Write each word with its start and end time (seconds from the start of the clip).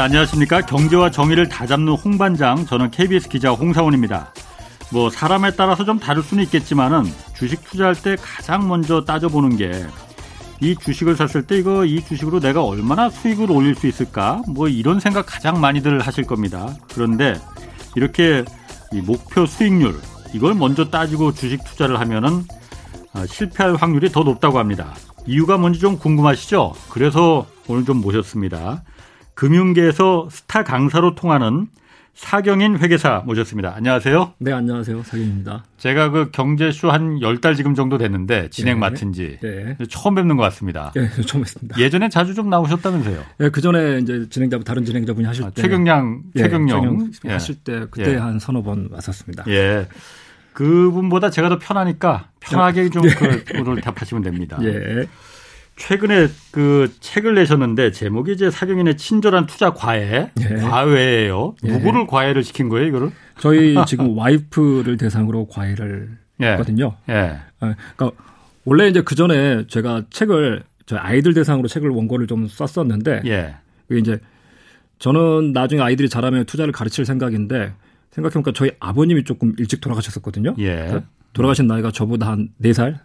네, 0.00 0.04
안녕하십니까. 0.04 0.62
경제와 0.62 1.10
정의를 1.10 1.50
다 1.50 1.66
잡는 1.66 1.92
홍반장, 1.92 2.64
저는 2.64 2.90
KBS 2.90 3.28
기자 3.28 3.50
홍사원입니다. 3.50 4.32
뭐, 4.90 5.10
사람에 5.10 5.50
따라서 5.50 5.84
좀 5.84 5.98
다를 5.98 6.22
수는 6.22 6.42
있겠지만은 6.44 7.04
주식 7.36 7.62
투자할 7.64 7.94
때 7.94 8.16
가장 8.16 8.66
먼저 8.66 9.04
따져보는 9.04 9.58
게 9.58 9.86
이 10.62 10.76
주식을 10.76 11.16
샀을 11.16 11.46
때 11.46 11.56
이거 11.56 11.86
이 11.86 12.04
주식으로 12.04 12.38
내가 12.38 12.62
얼마나 12.62 13.08
수익을 13.08 13.50
올릴 13.50 13.74
수 13.74 13.86
있을까? 13.86 14.42
뭐 14.46 14.68
이런 14.68 15.00
생각 15.00 15.24
가장 15.26 15.60
많이들 15.60 16.00
하실 16.00 16.24
겁니다. 16.24 16.74
그런데 16.92 17.34
이렇게 17.96 18.44
이 18.92 19.00
목표 19.00 19.46
수익률 19.46 19.98
이걸 20.34 20.54
먼저 20.54 20.90
따지고 20.90 21.32
주식 21.32 21.64
투자를 21.64 21.98
하면은 22.00 22.44
아, 23.12 23.26
실패할 23.26 23.74
확률이 23.76 24.10
더 24.10 24.22
높다고 24.22 24.58
합니다. 24.58 24.94
이유가 25.26 25.56
뭔지 25.56 25.80
좀 25.80 25.98
궁금하시죠? 25.98 26.74
그래서 26.90 27.46
오늘 27.66 27.84
좀 27.86 28.00
모셨습니다. 28.02 28.82
금융계에서 29.34 30.28
스타 30.30 30.64
강사로 30.64 31.14
통하는 31.14 31.68
사경인 32.12 32.76
회계사 32.78 33.22
모셨습니다. 33.24 33.72
안녕하세요. 33.76 34.34
네, 34.38 34.52
안녕하세요. 34.52 35.02
사경입니다. 35.04 35.64
제가 35.78 36.10
그 36.10 36.30
경제쇼 36.32 36.90
한 36.90 37.20
열 37.22 37.40
달 37.40 37.54
지금 37.54 37.74
정도 37.74 37.96
됐는데 37.96 38.50
진행 38.50 38.74
네. 38.76 38.80
맡은 38.80 39.12
지 39.14 39.38
네. 39.40 39.76
처음 39.88 40.16
뵙는 40.16 40.36
것 40.36 40.42
같습니다. 40.42 40.92
네, 40.94 41.08
처음 41.26 41.42
뵙습니다. 41.42 41.78
예전에 41.78 42.10
자주 42.10 42.34
좀 42.34 42.50
나오셨다면서요? 42.50 43.22
네, 43.38 43.48
그 43.48 43.60
전에 43.62 44.00
이제 44.00 44.26
진행자 44.28 44.58
다른 44.58 44.84
진행자분이 44.84 45.26
하실 45.26 45.44
아, 45.44 45.50
때 45.50 45.62
최경량 45.62 46.22
예, 46.36 46.42
최경영 46.42 47.10
예, 47.24 47.30
하실 47.30 47.54
때 47.56 47.86
그때 47.90 48.12
예. 48.12 48.16
한 48.16 48.38
서너 48.38 48.62
번 48.62 48.88
왔었습니다. 48.90 49.44
예. 49.48 49.86
그분보다 50.52 51.30
제가 51.30 51.48
더 51.48 51.58
편하니까 51.58 52.28
편하게 52.40 52.90
좀 52.90 53.02
네. 53.08 53.14
그, 53.14 53.60
오늘 53.60 53.80
답하시면 53.80 54.22
됩니다. 54.22 54.58
예. 54.62 55.06
최근에 55.80 56.28
그 56.50 56.92
책을 57.00 57.34
내셨는데 57.34 57.90
제목이 57.90 58.32
이제 58.32 58.50
사경인의 58.50 58.98
친절한 58.98 59.46
투자 59.46 59.72
과외, 59.72 60.30
예. 60.38 60.54
과외예요. 60.56 61.56
예. 61.64 61.72
누구를 61.72 62.06
과외를 62.06 62.44
시킨 62.44 62.68
거예요, 62.68 62.86
이거를? 62.86 63.10
저희 63.38 63.74
지금 63.88 64.16
와이프를 64.16 64.98
대상으로 64.98 65.46
과외를 65.46 66.18
예. 66.42 66.46
했거든요. 66.48 66.96
예. 67.08 67.38
어, 67.60 67.74
그러니까 67.96 68.10
원래 68.66 68.88
이제 68.88 69.00
그 69.00 69.14
전에 69.14 69.66
제가 69.68 70.02
책을 70.10 70.64
저희 70.84 71.00
아이들 71.00 71.32
대상으로 71.32 71.66
책을 71.66 71.88
원고를 71.88 72.26
좀 72.26 72.46
썼었는데, 72.46 73.22
예. 73.24 73.56
이제 73.90 74.18
저는 74.98 75.52
나중에 75.54 75.80
아이들이 75.80 76.10
자라면 76.10 76.44
투자를 76.44 76.72
가르칠 76.72 77.06
생각인데 77.06 77.72
생각해보니까 78.10 78.52
저희 78.54 78.70
아버님이 78.80 79.24
조금 79.24 79.54
일찍 79.56 79.80
돌아가셨었거든요. 79.80 80.56
예. 80.58 80.74
그러니까 80.74 81.02
돌아가신 81.32 81.66
나이가 81.66 81.90
저보다 81.90 82.28
한 82.28 82.50
4살, 82.62 82.98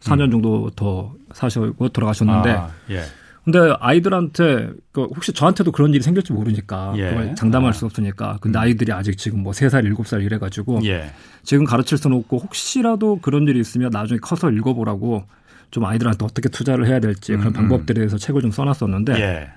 4년 0.00 0.24
음. 0.24 0.30
정도 0.32 0.70
더 0.70 1.14
사시고 1.32 1.88
돌아가셨는데 1.88 2.50
아, 2.50 2.70
예. 2.90 3.02
근데 3.44 3.58
아이들한테 3.78 4.70
그 4.90 5.04
혹시 5.04 5.32
저한테도 5.32 5.70
그런 5.70 5.94
일이 5.94 6.02
생길지 6.02 6.32
모르니까 6.32 6.94
예. 6.96 7.10
그걸 7.10 7.34
장담할 7.36 7.70
아. 7.70 7.72
수 7.72 7.86
없으니까 7.86 8.38
근데 8.40 8.58
음. 8.58 8.60
아이들이 8.60 8.92
아직 8.92 9.16
지금 9.16 9.44
뭐 9.44 9.52
3살, 9.52 9.84
7살 9.94 10.24
이래 10.24 10.38
가지고 10.38 10.80
예. 10.84 11.12
지금 11.44 11.64
가르칠 11.64 11.96
수는 11.96 12.16
없고 12.18 12.38
혹시라도 12.38 13.20
그런 13.20 13.46
일이 13.46 13.60
있으면 13.60 13.90
나중에 13.92 14.18
커서 14.18 14.50
읽어 14.50 14.74
보라고 14.74 15.24
좀 15.70 15.84
아이들한테 15.84 16.24
어떻게 16.24 16.48
투자를 16.48 16.88
해야 16.88 16.98
될지 16.98 17.32
그런 17.36 17.48
음. 17.48 17.52
방법들에 17.52 18.00
대해서 18.00 18.18
책을 18.18 18.42
좀 18.42 18.50
써놨었는데 18.50 19.14
예. 19.20 19.48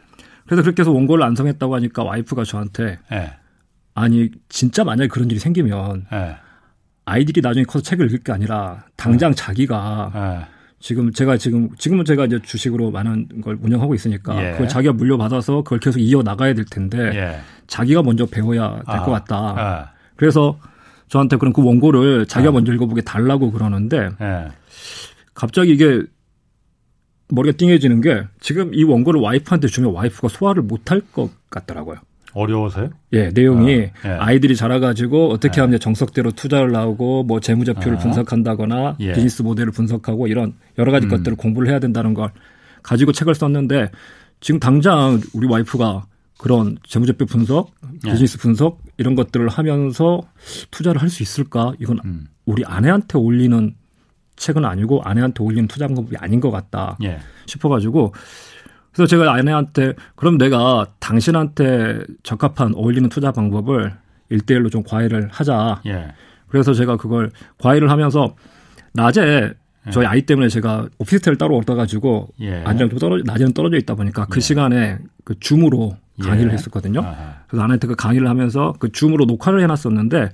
그래서 0.45 0.61
그렇게 0.61 0.81
해서 0.81 0.91
원고를 0.91 1.23
완성했다고 1.23 1.73
하니까 1.75 2.03
와이프가 2.03 2.43
저한테 2.43 2.99
예. 3.11 3.33
아니 3.95 4.29
진짜 4.49 4.83
만약에 4.83 5.07
그런 5.07 5.31
일이 5.31 5.39
생기면 5.39 6.05
예. 6.13 6.35
아이들이 7.09 7.41
나중에 7.41 7.63
커서 7.65 7.83
책을 7.83 8.07
읽을 8.07 8.19
게 8.19 8.31
아니라 8.31 8.83
당장 8.95 9.33
자기가 9.33 10.47
지금 10.79 11.11
제가 11.11 11.37
지금 11.37 11.69
지금은 11.77 12.05
제가 12.05 12.25
이제 12.25 12.39
주식으로 12.41 12.91
많은 12.91 13.41
걸 13.41 13.57
운영하고 13.61 13.93
있으니까 13.93 14.41
예. 14.41 14.51
그걸 14.53 14.67
자기가 14.67 14.93
물려받아서 14.93 15.63
그걸 15.63 15.79
계속 15.79 15.99
이어 15.99 16.21
나가야 16.23 16.53
될 16.53 16.65
텐데 16.65 16.97
예. 17.15 17.39
자기가 17.67 18.01
먼저 18.01 18.25
배워야 18.25 18.75
될것 18.75 19.09
아. 19.09 19.11
같다. 19.11 19.35
아. 19.35 19.91
그래서 20.15 20.57
저한테 21.09 21.37
그런 21.37 21.51
그 21.53 21.63
원고를 21.63 22.27
자기가 22.27 22.49
아. 22.49 22.53
먼저 22.53 22.73
읽어보게 22.73 23.01
달라고 23.01 23.51
그러는데 23.51 24.09
예. 24.21 24.47
갑자기 25.33 25.73
이게 25.73 26.03
머리가 27.29 27.57
띵해지는 27.57 28.01
게 28.01 28.23
지금 28.39 28.73
이 28.73 28.83
원고를 28.83 29.19
와이프한테 29.19 29.67
주면 29.67 29.91
와이프가 29.93 30.29
소화를 30.29 30.63
못할 30.63 31.01
것 31.01 31.29
같더라고요. 31.49 31.97
어려워서요? 32.33 32.89
예, 33.13 33.29
내용이 33.29 33.75
어, 33.75 33.91
예. 34.05 34.09
아이들이 34.09 34.55
자라가지고 34.55 35.31
어떻게 35.31 35.59
예. 35.59 35.61
하면 35.61 35.79
정석대로 35.79 36.31
투자를 36.31 36.71
나오고 36.71 37.23
뭐 37.23 37.39
재무제표를 37.39 37.97
어. 37.97 37.99
분석한다거나 37.99 38.97
예. 38.99 39.13
비즈니스 39.13 39.41
모델을 39.41 39.71
분석하고 39.71 40.27
이런 40.27 40.53
여러 40.77 40.91
가지 40.91 41.07
음. 41.07 41.09
것들을 41.09 41.37
공부를 41.37 41.69
해야 41.69 41.79
된다는 41.79 42.13
걸 42.13 42.31
가지고 42.83 43.11
책을 43.11 43.35
썼는데 43.35 43.89
지금 44.41 44.59
당장 44.59 45.19
우리 45.33 45.47
와이프가 45.47 46.05
그런 46.37 46.77
재무제표 46.87 47.25
분석, 47.25 47.71
예. 48.05 48.11
비즈니스 48.11 48.37
분석 48.37 48.79
이런 48.97 49.15
것들을 49.15 49.49
하면서 49.49 50.21
투자를 50.71 51.01
할 51.01 51.09
수 51.09 51.21
있을까? 51.23 51.73
이건 51.79 51.99
음. 52.05 52.27
우리 52.45 52.63
아내한테 52.65 53.17
올리는 53.17 53.75
책은 54.37 54.63
아니고 54.63 55.01
아내한테 55.03 55.43
올리는 55.43 55.67
투자 55.67 55.87
방법이 55.87 56.15
아닌 56.17 56.39
것 56.39 56.49
같다 56.49 56.97
예. 57.03 57.19
싶어가지고 57.45 58.13
그래서 58.93 59.07
제가 59.07 59.33
아내한테 59.33 59.93
그럼 60.15 60.37
내가 60.37 60.87
당신한테 60.99 62.01
적합한 62.23 62.73
어울리는 62.75 63.07
투자 63.09 63.31
방법을 63.31 63.93
일대일로좀 64.29 64.83
과외를 64.83 65.29
하자. 65.31 65.81
예. 65.87 66.07
그래서 66.47 66.73
제가 66.73 66.97
그걸 66.97 67.31
과외를 67.57 67.89
하면서 67.89 68.35
낮에 68.93 69.53
예. 69.87 69.91
저희 69.91 70.05
아이 70.05 70.21
때문에 70.23 70.49
제가 70.49 70.87
오피스텔 70.97 71.37
따로 71.37 71.57
얻어가지고 71.57 72.29
예. 72.41 72.63
안정 72.65 72.89
떨어져 72.89 73.23
낮에는 73.25 73.53
떨어져 73.53 73.77
있다 73.77 73.95
보니까 73.95 74.25
그 74.25 74.37
예. 74.37 74.41
시간에 74.41 74.97
그 75.23 75.39
줌으로 75.39 75.95
강의를 76.21 76.51
예. 76.51 76.53
했었거든요. 76.53 77.01
아하. 77.01 77.35
그래서 77.47 77.63
아내한테 77.63 77.87
그 77.87 77.95
강의를 77.95 78.27
하면서 78.27 78.73
그 78.79 78.91
줌으로 78.91 79.25
녹화를 79.25 79.61
해놨었는데 79.61 80.31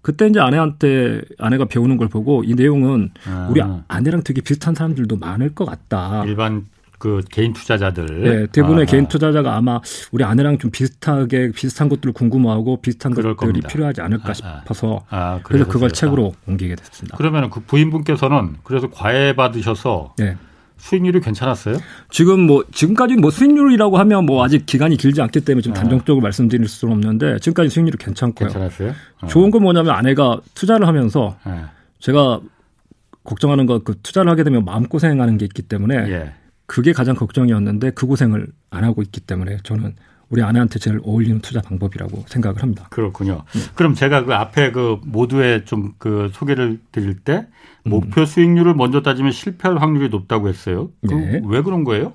그때 0.00 0.26
이제 0.26 0.38
아내한테 0.38 1.22
아내가 1.38 1.64
배우는 1.64 1.96
걸 1.96 2.08
보고 2.08 2.44
이 2.44 2.54
내용은 2.54 3.10
아. 3.26 3.48
우리 3.50 3.62
아내랑 3.88 4.22
되게 4.22 4.42
비슷한 4.42 4.74
사람들도 4.74 5.16
많을 5.16 5.54
것 5.54 5.64
같다. 5.64 6.24
일반 6.26 6.66
그 7.04 7.20
개인 7.30 7.52
투자자들. 7.52 8.22
네, 8.22 8.46
대부분의 8.46 8.84
아. 8.84 8.86
개인 8.86 9.06
투자자가 9.06 9.56
아마 9.56 9.78
우리 10.10 10.24
아내랑 10.24 10.56
좀 10.56 10.70
비슷하게 10.70 11.50
비슷한 11.50 11.90
것들을 11.90 12.14
궁금하고 12.14 12.80
비슷한 12.80 13.12
것들이 13.12 13.36
겁니다. 13.36 13.68
필요하지 13.68 14.00
않을까 14.00 14.30
아, 14.30 14.32
싶어서 14.32 15.04
아, 15.10 15.38
그래서 15.42 15.66
그걸 15.66 15.90
책으로 15.90 16.32
옮기게 16.48 16.76
됐습니다. 16.76 17.18
그러면 17.18 17.50
그 17.50 17.60
부인분께서는 17.60 18.56
그래서 18.62 18.88
과외 18.88 19.36
받으셔서 19.36 20.14
네. 20.16 20.38
수익률이 20.78 21.20
괜찮았어요? 21.20 21.76
지금 22.08 22.46
뭐 22.46 22.64
지금까지 22.72 23.16
뭐 23.16 23.30
수익률이라고 23.30 23.98
하면 23.98 24.24
뭐 24.24 24.42
아직 24.42 24.64
기간이 24.64 24.96
길지 24.96 25.20
않기 25.20 25.42
때문에 25.42 25.60
좀 25.60 25.74
단정적으로 25.74 26.22
말씀드릴 26.22 26.66
수는 26.68 26.94
없는데 26.94 27.38
지금까지 27.40 27.68
수익률이 27.68 27.98
괜찮고요. 27.98 28.48
괜찮았어요? 28.48 28.92
어. 29.20 29.26
좋은 29.26 29.50
건 29.50 29.62
뭐냐면 29.62 29.94
아내가 29.94 30.40
투자를 30.54 30.88
하면서 30.88 31.36
네. 31.44 31.64
제가 31.98 32.40
걱정하는 33.24 33.66
건그 33.66 33.96
투자를 34.02 34.30
하게 34.30 34.42
되면 34.42 34.64
마음 34.64 34.86
고생하는 34.88 35.36
게 35.36 35.44
있기 35.44 35.60
때문에 35.60 35.96
예. 36.08 36.32
그게 36.66 36.92
가장 36.92 37.14
걱정이었는데 37.14 37.90
그 37.90 38.06
고생을 38.06 38.48
안 38.70 38.84
하고 38.84 39.02
있기 39.02 39.20
때문에 39.20 39.58
저는 39.64 39.94
우리 40.30 40.42
아내한테 40.42 40.78
제일 40.78 41.00
어울리는 41.04 41.40
투자 41.40 41.60
방법이라고 41.60 42.24
생각을 42.26 42.62
합니다. 42.62 42.86
그렇군요. 42.90 43.42
네. 43.52 43.60
그럼 43.74 43.94
제가 43.94 44.24
그 44.24 44.34
앞에 44.34 44.72
그 44.72 44.98
모두의 45.04 45.64
좀 45.64 45.94
그 45.98 46.30
소개를 46.32 46.78
드릴 46.92 47.18
때 47.18 47.46
목표 47.84 48.22
음. 48.22 48.26
수익률을 48.26 48.74
먼저 48.74 49.02
따지면 49.02 49.32
실패할 49.32 49.78
확률이 49.78 50.08
높다고 50.08 50.48
했어요. 50.48 50.90
네. 51.02 51.40
왜 51.44 51.62
그런 51.62 51.84
거예요? 51.84 52.14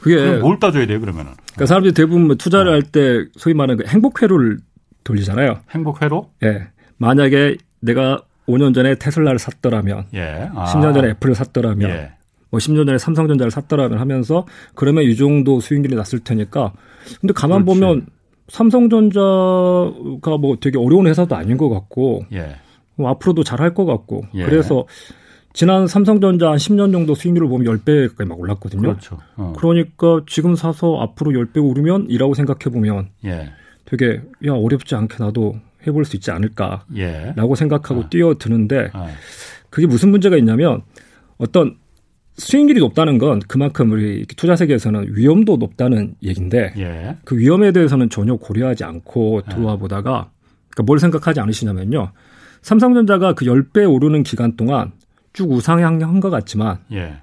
그게 0.00 0.38
뭘 0.38 0.58
따져야 0.60 0.86
돼요, 0.86 1.00
그러면은? 1.00 1.32
그러니까 1.46 1.66
사람들이 1.66 1.94
대부분 1.94 2.26
뭐 2.26 2.36
투자를 2.36 2.70
어. 2.70 2.74
할때 2.74 3.24
소위 3.36 3.54
말하는 3.54 3.82
그 3.82 3.88
행복 3.88 4.22
회로를 4.22 4.58
돌리잖아요. 5.04 5.60
행복 5.70 6.02
회로? 6.02 6.30
예. 6.42 6.50
네. 6.50 6.68
만약에 6.98 7.56
내가 7.80 8.22
5년 8.46 8.74
전에 8.74 8.94
테슬라를 8.96 9.38
샀더라면, 9.38 10.06
예. 10.14 10.50
아. 10.54 10.66
10년 10.66 10.94
전에 10.94 11.10
애플을 11.10 11.34
샀더라면, 11.34 11.90
예. 11.90 12.12
뭐 12.50 12.58
10년 12.58 12.86
전에 12.86 12.98
삼성전자를 12.98 13.50
샀더라면 13.50 13.98
하면서 13.98 14.46
그러면 14.74 15.04
이 15.04 15.16
정도 15.16 15.60
수익률이 15.60 15.94
났을 15.96 16.20
테니까 16.20 16.72
근데 17.20 17.32
가만 17.34 17.64
그렇지. 17.64 17.80
보면 17.80 18.06
삼성전자가 18.48 20.36
뭐 20.38 20.56
되게 20.60 20.78
어려운 20.78 21.06
회사도 21.06 21.34
아닌 21.36 21.56
것 21.56 21.68
같고 21.68 22.24
예. 22.32 22.56
뭐 22.96 23.10
앞으로도 23.10 23.44
잘 23.44 23.60
할 23.60 23.74
것 23.74 23.84
같고 23.84 24.22
예. 24.34 24.44
그래서 24.44 24.86
지난 25.52 25.86
삼성전자 25.86 26.50
한 26.50 26.56
10년 26.56 26.92
정도 26.92 27.14
수익률을 27.14 27.48
보면 27.48 27.78
10배까지 27.78 28.26
막 28.26 28.38
올랐거든요. 28.38 28.82
그렇죠. 28.82 29.18
어. 29.36 29.54
그러니까 29.56 30.20
지금 30.28 30.54
사서 30.54 30.98
앞으로 31.00 31.32
10배 31.32 31.62
오르면 31.64 32.06
이라고 32.10 32.34
생각해 32.34 32.72
보면 32.72 33.08
예. 33.24 33.50
되게 33.86 34.20
야 34.46 34.52
어렵지 34.52 34.94
않게 34.94 35.16
나도 35.18 35.56
해볼 35.86 36.04
수 36.04 36.16
있지 36.16 36.30
않을까라고 36.30 36.86
예. 36.96 37.34
생각하고 37.56 38.02
아. 38.02 38.08
뛰어드는데 38.08 38.90
아. 38.92 39.08
그게 39.70 39.86
무슨 39.86 40.10
문제가 40.10 40.36
있냐면 40.36 40.82
어떤 41.38 41.76
수익률이 42.38 42.80
높다는 42.80 43.18
건 43.18 43.40
그만큼 43.40 43.92
우리 43.92 44.26
투자 44.36 44.56
세계에서는 44.56 45.16
위험도 45.16 45.56
높다는 45.56 46.14
얘기인데 46.22 46.72
예. 46.76 47.16
그 47.24 47.36
위험에 47.36 47.72
대해서는 47.72 48.10
전혀 48.10 48.36
고려하지 48.36 48.84
않고 48.84 49.42
들어와 49.48 49.76
보다가 49.76 50.30
그러니까 50.68 50.82
뭘 50.84 50.98
생각하지 50.98 51.40
않으시냐면요. 51.40 52.12
삼성전자가 52.62 53.34
그 53.34 53.46
10배 53.46 53.90
오르는 53.90 54.22
기간 54.22 54.56
동안 54.56 54.92
쭉 55.32 55.50
우상향한 55.50 56.20
것 56.20 56.30
같지만 56.30 56.78
예. 56.92 57.16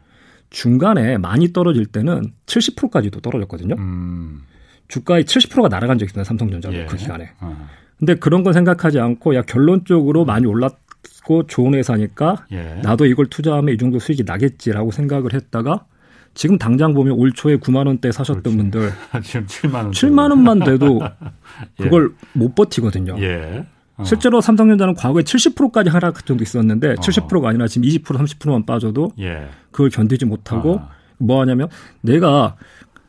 중간에 0.50 1.18
많이 1.18 1.51
떨어질 1.51 1.86
때는 1.86 2.33
70%까지도 2.45 3.19
떨어졌거든요. 3.21 3.75
음. 3.77 4.42
주가의 4.88 5.24
70%가 5.24 5.68
날아간 5.68 5.98
적이 5.98 6.10
있습니다. 6.10 6.27
삼성전자도 6.27 6.75
예. 6.75 6.86
그 6.86 6.95
기간에. 6.95 7.31
어. 7.39 7.68
근데 7.98 8.15
그런 8.15 8.44
건 8.44 8.54
생각하지 8.54 9.00
않고 9.00 9.36
야 9.36 9.42
결론적으로 9.44 10.25
많이 10.25 10.45
올랐 10.45 10.82
고 11.25 11.47
좋은 11.47 11.73
회사니까 11.73 12.45
예. 12.51 12.79
나도 12.83 13.05
이걸 13.05 13.27
투자하면 13.27 13.73
이 13.73 13.77
정도 13.77 14.00
수익이 14.00 14.23
나겠지라고 14.23 14.91
생각을 14.91 15.33
했다가 15.33 15.85
지금 16.33 16.57
당장 16.57 16.94
보면 16.94 17.13
올 17.13 17.31
초에 17.31 17.57
9만 17.57 17.88
원대 17.88 18.11
사셨던 18.11 18.41
그렇지. 18.44 18.57
분들 18.57 18.91
지금 19.23 19.45
7만 19.45 19.75
원. 19.75 19.91
7만 19.91 20.29
원만 20.29 20.59
돼도 20.59 21.00
그걸 21.77 22.13
못 22.33 22.55
버티거든요. 22.55 23.15
예. 23.19 23.65
어. 23.95 24.03
실제로 24.03 24.41
삼성전자는 24.41 24.95
과거에 24.95 25.23
70%까지 25.23 25.89
하락 25.89 26.25
정도 26.25 26.44
있었는데 26.44 26.91
어. 26.91 26.95
70%가 26.95 27.50
아니라 27.50 27.67
지금 27.67 27.88
20% 27.88 28.03
30%만 28.03 28.65
빠져도 28.65 29.11
예. 29.19 29.47
그걸 29.71 29.89
견디지 29.89 30.25
못하고 30.25 30.79
아. 30.79 30.89
뭐 31.19 31.41
하냐면 31.41 31.69
내가 32.01 32.55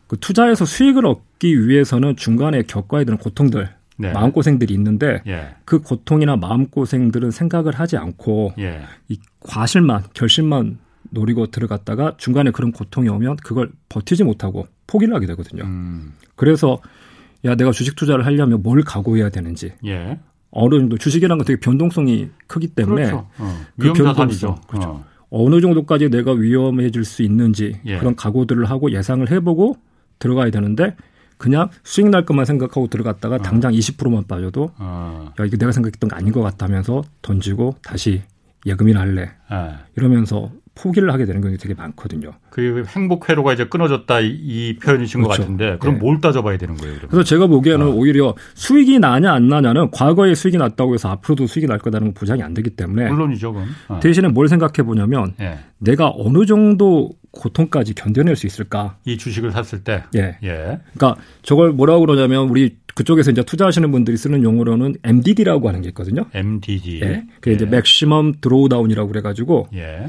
그 0.07 0.19
투자해서 0.19 0.65
수익을 0.65 1.07
얻기 1.07 1.67
위해서는 1.67 2.17
중간에 2.17 2.63
겪어야 2.63 3.05
되는 3.05 3.19
고통들, 3.19 3.71
네. 3.97 4.13
마음고생들이 4.13 4.75
있는데 4.75 5.23
예. 5.27 5.55
그 5.65 5.81
고통이나 5.81 6.37
마음고생들은 6.37 7.31
생각을 7.31 7.75
하지 7.75 7.97
않고 7.97 8.55
예. 8.59 8.81
이 9.09 9.19
과실만, 9.41 10.05
결실만 10.15 10.79
노리고 11.11 11.47
들어갔다가 11.47 12.15
중간에 12.17 12.51
그런 12.51 12.73
고통이 12.73 13.09
오면 13.09 13.37
그걸 13.37 13.71
버티지 13.89 14.25
못하고 14.25 14.67
포기를 14.87 15.15
하게 15.15 15.27
되거든요. 15.27 15.65
음. 15.65 16.15
그래서 16.35 16.81
야 17.45 17.55
내가 17.55 17.71
주식 17.73 17.95
투자를 17.95 18.27
하려면 18.27 18.63
뭘 18.63 18.83
각오해야 18.83 19.31
되는지 19.31 19.75
예. 19.87 20.19
어느 20.51 20.79
정도 20.79 20.97
주식이라는 20.97 21.39
건 21.39 21.47
되게 21.47 21.61
변동성이 21.61 22.31
크기 22.47 22.69
때문에 22.69 23.05
그렇죠. 23.05 23.29
어. 23.39 23.61
그. 23.79 23.93
변동성, 23.93 24.61
그렇죠. 24.67 24.89
어. 24.89 25.05
어느 25.31 25.61
정도까지 25.61 26.11
내가 26.11 26.33
위험해질 26.33 27.05
수 27.05 27.23
있는지 27.23 27.81
예. 27.87 27.99
그런 27.99 28.15
각오들을 28.15 28.65
하고 28.67 28.93
예상을 28.93 29.29
해보고 29.31 29.77
들어가야 30.21 30.51
되는데 30.51 30.95
그냥 31.45 31.69
수익 31.83 32.09
날 32.09 32.25
것만 32.25 32.47
생각하고 32.47 32.87
들어갔다가 32.87 33.37
당장 33.37 33.71
20%만 33.73 34.25
빠져도 34.27 34.71
어. 34.79 35.31
야 35.39 35.45
이거 35.45 35.59
내가 35.59 35.73
생각했던 35.73 36.09
거 36.09 36.17
아닌 36.17 36.33
것 36.33 36.41
같다면서 36.41 37.05
던지고 37.21 37.77
다시 37.83 38.23
예금이나 38.65 39.01
할래 39.01 39.31
예. 39.53 39.75
이러면서 39.95 40.51
포기를 40.75 41.13
하게 41.13 41.27
되는 41.27 41.43
경우가 41.43 41.61
되게 41.61 41.75
많거든요. 41.75 42.33
그 42.49 42.85
행복 42.89 43.29
회로가 43.29 43.53
이제 43.53 43.67
끊어졌다 43.67 44.21
이, 44.21 44.29
이 44.29 44.79
표현이신 44.83 45.21
것 45.21 45.29
그렇죠. 45.29 45.43
같은데 45.43 45.77
그럼 45.81 45.97
네. 45.97 46.01
뭘 46.01 46.23
따져봐야 46.23 46.57
되는 46.57 46.77
거예요? 46.77 46.95
그러면? 46.95 47.11
그래서 47.11 47.25
제가 47.25 47.47
보기에는 47.47 47.87
아. 47.87 47.91
오히려 47.91 48.35
수익이 48.55 48.99
나냐 48.99 49.31
안 49.31 49.49
나냐는 49.49 49.91
과거에 49.91 50.35
수익이 50.35 50.57
났다고 50.57 50.95
해서 50.95 51.11
앞으로도 51.11 51.47
수익이 51.47 51.67
날 51.67 51.79
거다는 51.79 52.07
건 52.07 52.15
보장이 52.15 52.43
안 52.43 52.55
되기 52.55 52.71
때문에 52.71 53.11
물론이죠, 53.11 53.53
그럼. 53.53 53.69
어. 53.89 54.01
대신에 54.01 54.29
뭘 54.29 54.49
생각해 54.49 54.83
보냐면 54.83 55.35
예. 55.41 55.59
내가 55.77 56.11
어느 56.17 56.47
정도 56.47 57.11
고통까지 57.35 57.95
견뎌낼 57.95 58.37
수 58.37 58.47
있을까? 58.47 58.97
이 59.05 59.19
주식을 59.19 59.53
샀을 59.53 59.85
때. 59.85 60.05
예. 60.15 60.37
예. 60.43 60.79
그러니까 60.95 61.17
저걸 61.43 61.73
뭐라고 61.73 62.01
그러냐면 62.01 62.49
우리 62.49 62.77
그쪽에서 62.95 63.31
이제 63.31 63.43
투자하시는 63.43 63.91
분들이 63.91 64.17
쓰는 64.17 64.43
용어로는 64.43 64.97
MDD라고 65.03 65.69
하는 65.69 65.83
게 65.83 65.89
있거든요. 65.89 66.27
MDD. 66.33 67.01
예. 67.03 67.25
그게 67.41 67.53
이제 67.53 67.67
maximum 67.67 68.35
drawdown이라고 68.41 69.09
그래가지고 69.09 69.69
예. 69.75 70.07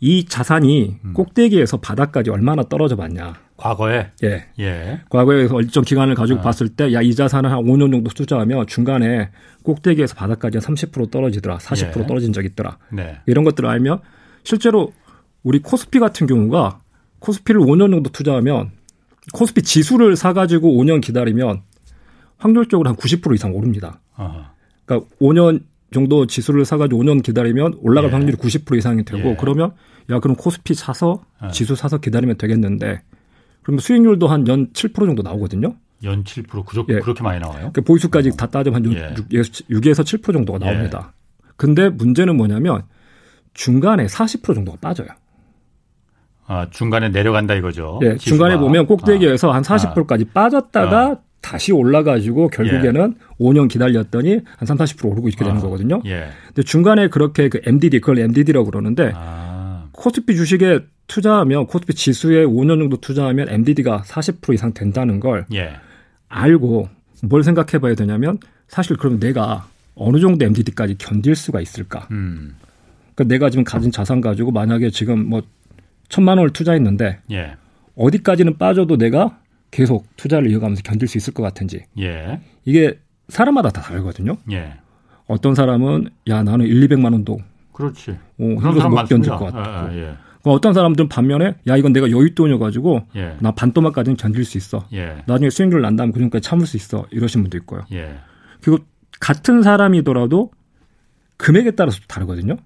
이 0.00 0.24
자산이 0.24 0.96
음. 1.04 1.12
꼭대기에서 1.12 1.76
바닥까지 1.76 2.30
얼마나 2.30 2.64
떨어져 2.64 2.96
봤냐. 2.96 3.34
과거에. 3.56 4.08
예. 4.24 4.46
예. 4.58 5.00
과거에서 5.08 5.60
일정 5.60 5.84
기간을 5.84 6.16
가지고 6.16 6.40
아. 6.40 6.42
봤을 6.42 6.68
때, 6.68 6.92
야, 6.92 7.00
이 7.00 7.14
자산을 7.14 7.52
한 7.52 7.60
5년 7.60 7.92
정도 7.92 8.10
투자하면 8.10 8.66
중간에 8.66 9.30
꼭대기에서 9.62 10.16
바닥까지 10.16 10.58
한 10.58 10.74
30% 10.74 11.12
떨어지더라. 11.12 11.58
40% 11.58 12.00
예. 12.00 12.06
떨어진 12.06 12.32
적이 12.32 12.48
있더라. 12.48 12.78
네. 12.90 13.20
이런 13.26 13.44
것들을 13.44 13.68
알면 13.68 14.00
실제로 14.42 14.92
우리 15.42 15.58
코스피 15.60 15.98
같은 15.98 16.26
경우가 16.26 16.80
코스피를 17.18 17.60
5년 17.60 17.90
정도 17.90 18.10
투자하면 18.10 18.72
코스피 19.32 19.62
지수를 19.62 20.16
사가지고 20.16 20.72
5년 20.82 21.00
기다리면 21.00 21.62
확률적으로 22.38 22.88
한 22.88 22.96
90% 22.96 23.34
이상 23.34 23.54
오릅니다. 23.54 24.00
어. 24.16 24.50
그러니까 24.84 25.08
5년 25.20 25.62
정도 25.92 26.26
지수를 26.26 26.64
사가지고 26.64 27.02
5년 27.02 27.22
기다리면 27.22 27.74
올라갈 27.80 28.10
예. 28.10 28.14
확률이 28.14 28.36
90% 28.36 28.76
이상이 28.78 29.04
되고 29.04 29.30
예. 29.30 29.36
그러면 29.38 29.72
야 30.10 30.18
그럼 30.18 30.36
코스피 30.36 30.74
사서 30.74 31.22
예. 31.44 31.48
지수 31.50 31.76
사서 31.76 31.98
기다리면 31.98 32.38
되겠는데 32.38 33.02
그러면 33.62 33.78
수익률도 33.80 34.26
한 34.26 34.46
연 34.48 34.72
7% 34.72 34.94
정도 34.94 35.22
나오거든요. 35.22 35.76
연 36.04 36.24
7% 36.24 36.64
그저, 36.64 36.84
예. 36.88 36.98
그렇게 36.98 37.22
많이 37.22 37.38
나와요? 37.38 37.70
그 37.72 37.80
보이수까지 37.82 38.36
다 38.36 38.46
따지면 38.46 38.84
한 38.84 38.92
예. 38.92 39.14
6, 39.30 39.44
에서7% 39.68 40.32
정도가 40.32 40.58
나옵니다. 40.58 41.12
근데 41.56 41.88
문제는 41.90 42.36
뭐냐면 42.36 42.82
중간에 43.54 44.06
40% 44.06 44.54
정도가 44.54 44.78
빠져요. 44.80 45.08
아, 46.46 46.66
중간에 46.70 47.08
내려간다 47.08 47.54
이거죠. 47.54 48.00
예, 48.02 48.16
지수가. 48.16 48.36
중간에 48.36 48.58
보면 48.58 48.86
꼭대기에서 48.86 49.52
한 49.52 49.62
40%까지 49.62 50.26
빠졌다가 50.26 51.00
아. 51.06 51.16
다시 51.40 51.72
올라가지고 51.72 52.48
결국에는 52.48 53.14
5년 53.40 53.68
기다렸더니 53.68 54.40
한 54.56 54.66
3, 54.66 54.76
40% 54.76 55.10
오르고 55.10 55.28
이렇게 55.28 55.44
되는 55.44 55.58
아. 55.58 55.60
거거든요. 55.60 56.00
예. 56.06 56.28
근데 56.48 56.62
중간에 56.62 57.08
그렇게 57.08 57.48
그 57.48 57.60
MDD, 57.64 58.00
그걸 58.00 58.18
MDD라고 58.20 58.66
그러는데 58.66 59.12
아, 59.14 59.86
코스피 59.92 60.36
주식에 60.36 60.80
투자하면 61.08 61.66
코스피 61.66 61.94
지수에 61.94 62.44
5년 62.44 62.78
정도 62.78 62.96
투자하면 62.98 63.48
MDD가 63.48 64.02
40% 64.06 64.54
이상 64.54 64.72
된다는 64.72 65.20
걸 65.20 65.46
예. 65.52 65.72
알고 66.28 66.88
뭘 67.24 67.42
생각해 67.42 67.78
봐야 67.80 67.94
되냐면 67.94 68.38
사실 68.68 68.96
그럼 68.96 69.20
내가 69.20 69.66
어느 69.94 70.18
정도 70.20 70.44
MDD까지 70.44 70.96
견딜 70.98 71.34
수가 71.34 71.60
있을까? 71.60 72.06
음. 72.10 72.54
그러니까 73.14 73.34
내가 73.34 73.50
지금 73.50 73.64
가진 73.64 73.90
자산 73.92 74.20
가지고 74.20 74.52
만약에 74.52 74.90
지금 74.90 75.28
뭐 75.28 75.42
천만 76.12 76.36
원을 76.36 76.52
투자했는데 76.52 77.20
예. 77.32 77.56
어디까지는 77.96 78.58
빠져도 78.58 78.98
내가 78.98 79.38
계속 79.70 80.06
투자를 80.16 80.50
이어가면서 80.50 80.82
견딜 80.82 81.08
수 81.08 81.16
있을 81.16 81.32
것 81.32 81.42
같은지 81.42 81.84
예. 81.98 82.38
이게 82.66 82.98
사람마다 83.28 83.70
다 83.70 83.80
다르거든요. 83.80 84.36
예. 84.52 84.74
어떤 85.26 85.54
사람은 85.54 86.10
야 86.28 86.42
나는 86.42 86.66
1, 86.66 86.86
200만 86.86 87.12
원도 87.14 87.38
그렇지. 87.72 88.10
어, 88.10 88.44
힘들어서 88.44 88.90
못 88.90 89.08
견딜. 89.08 89.30
것 89.30 89.38
같고 89.38 89.58
아, 89.58 89.86
아, 89.86 89.94
예. 89.94 90.14
어떤 90.44 90.74
사람들은 90.74 91.08
반면에 91.08 91.54
야 91.66 91.76
이건 91.78 91.94
내가 91.94 92.08
여윳돈이어 92.08 92.58
가지고 92.58 93.06
예. 93.16 93.36
나 93.40 93.52
반토막까지는 93.52 94.18
견딜 94.18 94.44
수 94.44 94.58
있어. 94.58 94.86
예. 94.92 95.22
나중에 95.26 95.48
수익률 95.48 95.80
난다면 95.80 96.12
그 96.12 96.18
정도까지 96.20 96.46
참을 96.46 96.66
수 96.66 96.76
있어. 96.76 97.06
이러신 97.10 97.40
분도 97.42 97.56
있고요. 97.56 97.86
예. 97.92 98.16
그리고 98.60 98.84
같은 99.18 99.62
사람이더라도 99.62 100.50
금액에 101.38 101.70
따라서 101.70 102.00
다르거든요. 102.06 102.56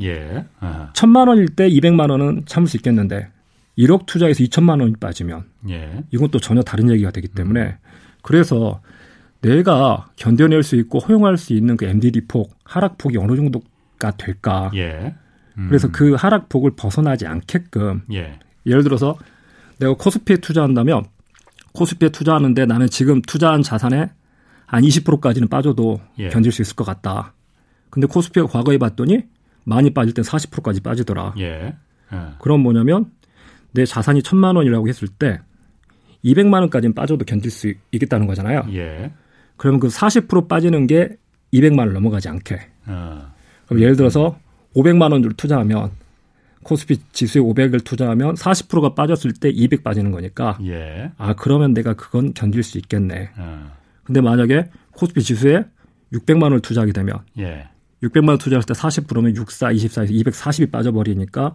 예. 0.00 0.44
아, 0.60 0.90
천만 0.94 1.28
원일 1.28 1.48
때 1.48 1.68
200만 1.68 2.10
원은 2.10 2.42
참을 2.46 2.68
수 2.68 2.76
있겠는데 2.76 3.28
1억 3.78 4.06
투자해서 4.06 4.42
2천만 4.44 4.80
원이 4.80 4.94
빠지면 4.96 5.44
예. 5.68 6.04
이건 6.10 6.30
또 6.30 6.38
전혀 6.38 6.62
다른 6.62 6.90
얘기가 6.90 7.10
되기 7.10 7.28
때문에 7.28 7.76
그래서 8.22 8.80
내가 9.40 10.06
견뎌낼 10.16 10.62
수 10.62 10.76
있고 10.76 10.98
허용할 10.98 11.36
수 11.36 11.52
있는 11.52 11.76
그 11.76 11.84
MDD 11.84 12.22
폭 12.22 12.56
하락폭이 12.64 13.18
어느 13.18 13.36
정도가 13.36 14.12
될까? 14.16 14.70
예. 14.74 15.14
음. 15.58 15.66
그래서 15.68 15.90
그 15.90 16.14
하락폭을 16.14 16.72
벗어나지 16.76 17.26
않게끔 17.26 18.02
예. 18.12 18.38
예를 18.66 18.82
들어서 18.82 19.16
내가 19.78 19.94
코스피에 19.94 20.38
투자한다면 20.38 21.04
코스피에 21.72 22.08
투자하는데 22.10 22.66
나는 22.66 22.88
지금 22.88 23.20
투자한 23.20 23.62
자산의 23.62 24.08
한 24.66 24.82
20%까지는 24.82 25.48
빠져도 25.48 26.00
예. 26.18 26.28
견딜 26.28 26.52
수 26.52 26.62
있을 26.62 26.74
것 26.76 26.84
같다. 26.84 27.34
근데 27.90 28.06
코스피가 28.06 28.46
과거에 28.46 28.78
봤더니 28.78 29.24
많이 29.64 29.92
빠질 29.92 30.14
땐 30.14 30.24
40%까지 30.24 30.80
빠지더라. 30.80 31.34
예. 31.38 31.74
예. 32.12 32.18
그럼 32.40 32.60
뭐냐면 32.60 33.10
내 33.72 33.84
자산이 33.84 34.22
천만 34.22 34.56
원이라고 34.56 34.88
했을 34.88 35.08
때 35.08 35.40
200만 36.24 36.60
원까지는 36.60 36.94
빠져도 36.94 37.24
견딜 37.24 37.50
수 37.50 37.72
있겠다는 37.92 38.26
거잖아요. 38.26 38.66
예. 38.72 39.12
그러면 39.56 39.80
그 39.80 39.88
40% 39.88 40.48
빠지는 40.48 40.86
게 40.86 41.16
200만 41.52 41.80
원을 41.80 41.92
넘어가지 41.92 42.28
않게. 42.28 42.60
어. 42.86 43.32
그럼 43.66 43.82
예를 43.82 43.96
들어서 43.96 44.38
500만 44.74 45.12
원을 45.12 45.32
투자하면 45.36 45.92
코스피 46.62 46.98
지수에 47.12 47.40
500을 47.42 47.84
투자하면 47.84 48.34
40%가 48.34 48.94
빠졌을 48.94 49.32
때 49.32 49.50
200 49.50 49.84
빠지는 49.84 50.10
거니까 50.10 50.58
예. 50.64 51.12
아 51.18 51.34
그러면 51.34 51.74
내가 51.74 51.94
그건 51.94 52.32
견딜 52.34 52.62
수 52.62 52.78
있겠네. 52.78 53.30
어. 53.36 53.70
근데 54.02 54.20
만약에 54.20 54.70
코스피 54.92 55.22
지수에 55.22 55.64
600만 56.12 56.44
원을 56.44 56.60
투자하게 56.60 56.92
되면 56.92 57.18
예. 57.38 57.68
600만 58.04 58.28
원 58.30 58.38
투자할 58.38 58.62
때 58.62 58.74
40%면 58.74 59.34
64, 59.36 59.72
24에서 59.72 60.10
240이 60.10 60.70
빠져버리니까 60.70 61.54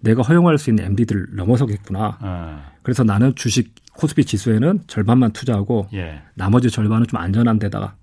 내가 0.00 0.22
허용할 0.22 0.58
수 0.58 0.70
있는 0.70 0.84
MD들을 0.84 1.28
넘어서겠구나. 1.32 2.18
어. 2.20 2.62
그래서 2.82 3.02
나는 3.02 3.34
주식 3.34 3.74
코스피 3.94 4.24
지수에는 4.24 4.80
절반만 4.86 5.32
투자하고 5.32 5.88
예. 5.94 6.20
나머지 6.34 6.70
절반은 6.70 7.06
좀 7.06 7.18
안전한 7.18 7.58
데다가 7.58 7.94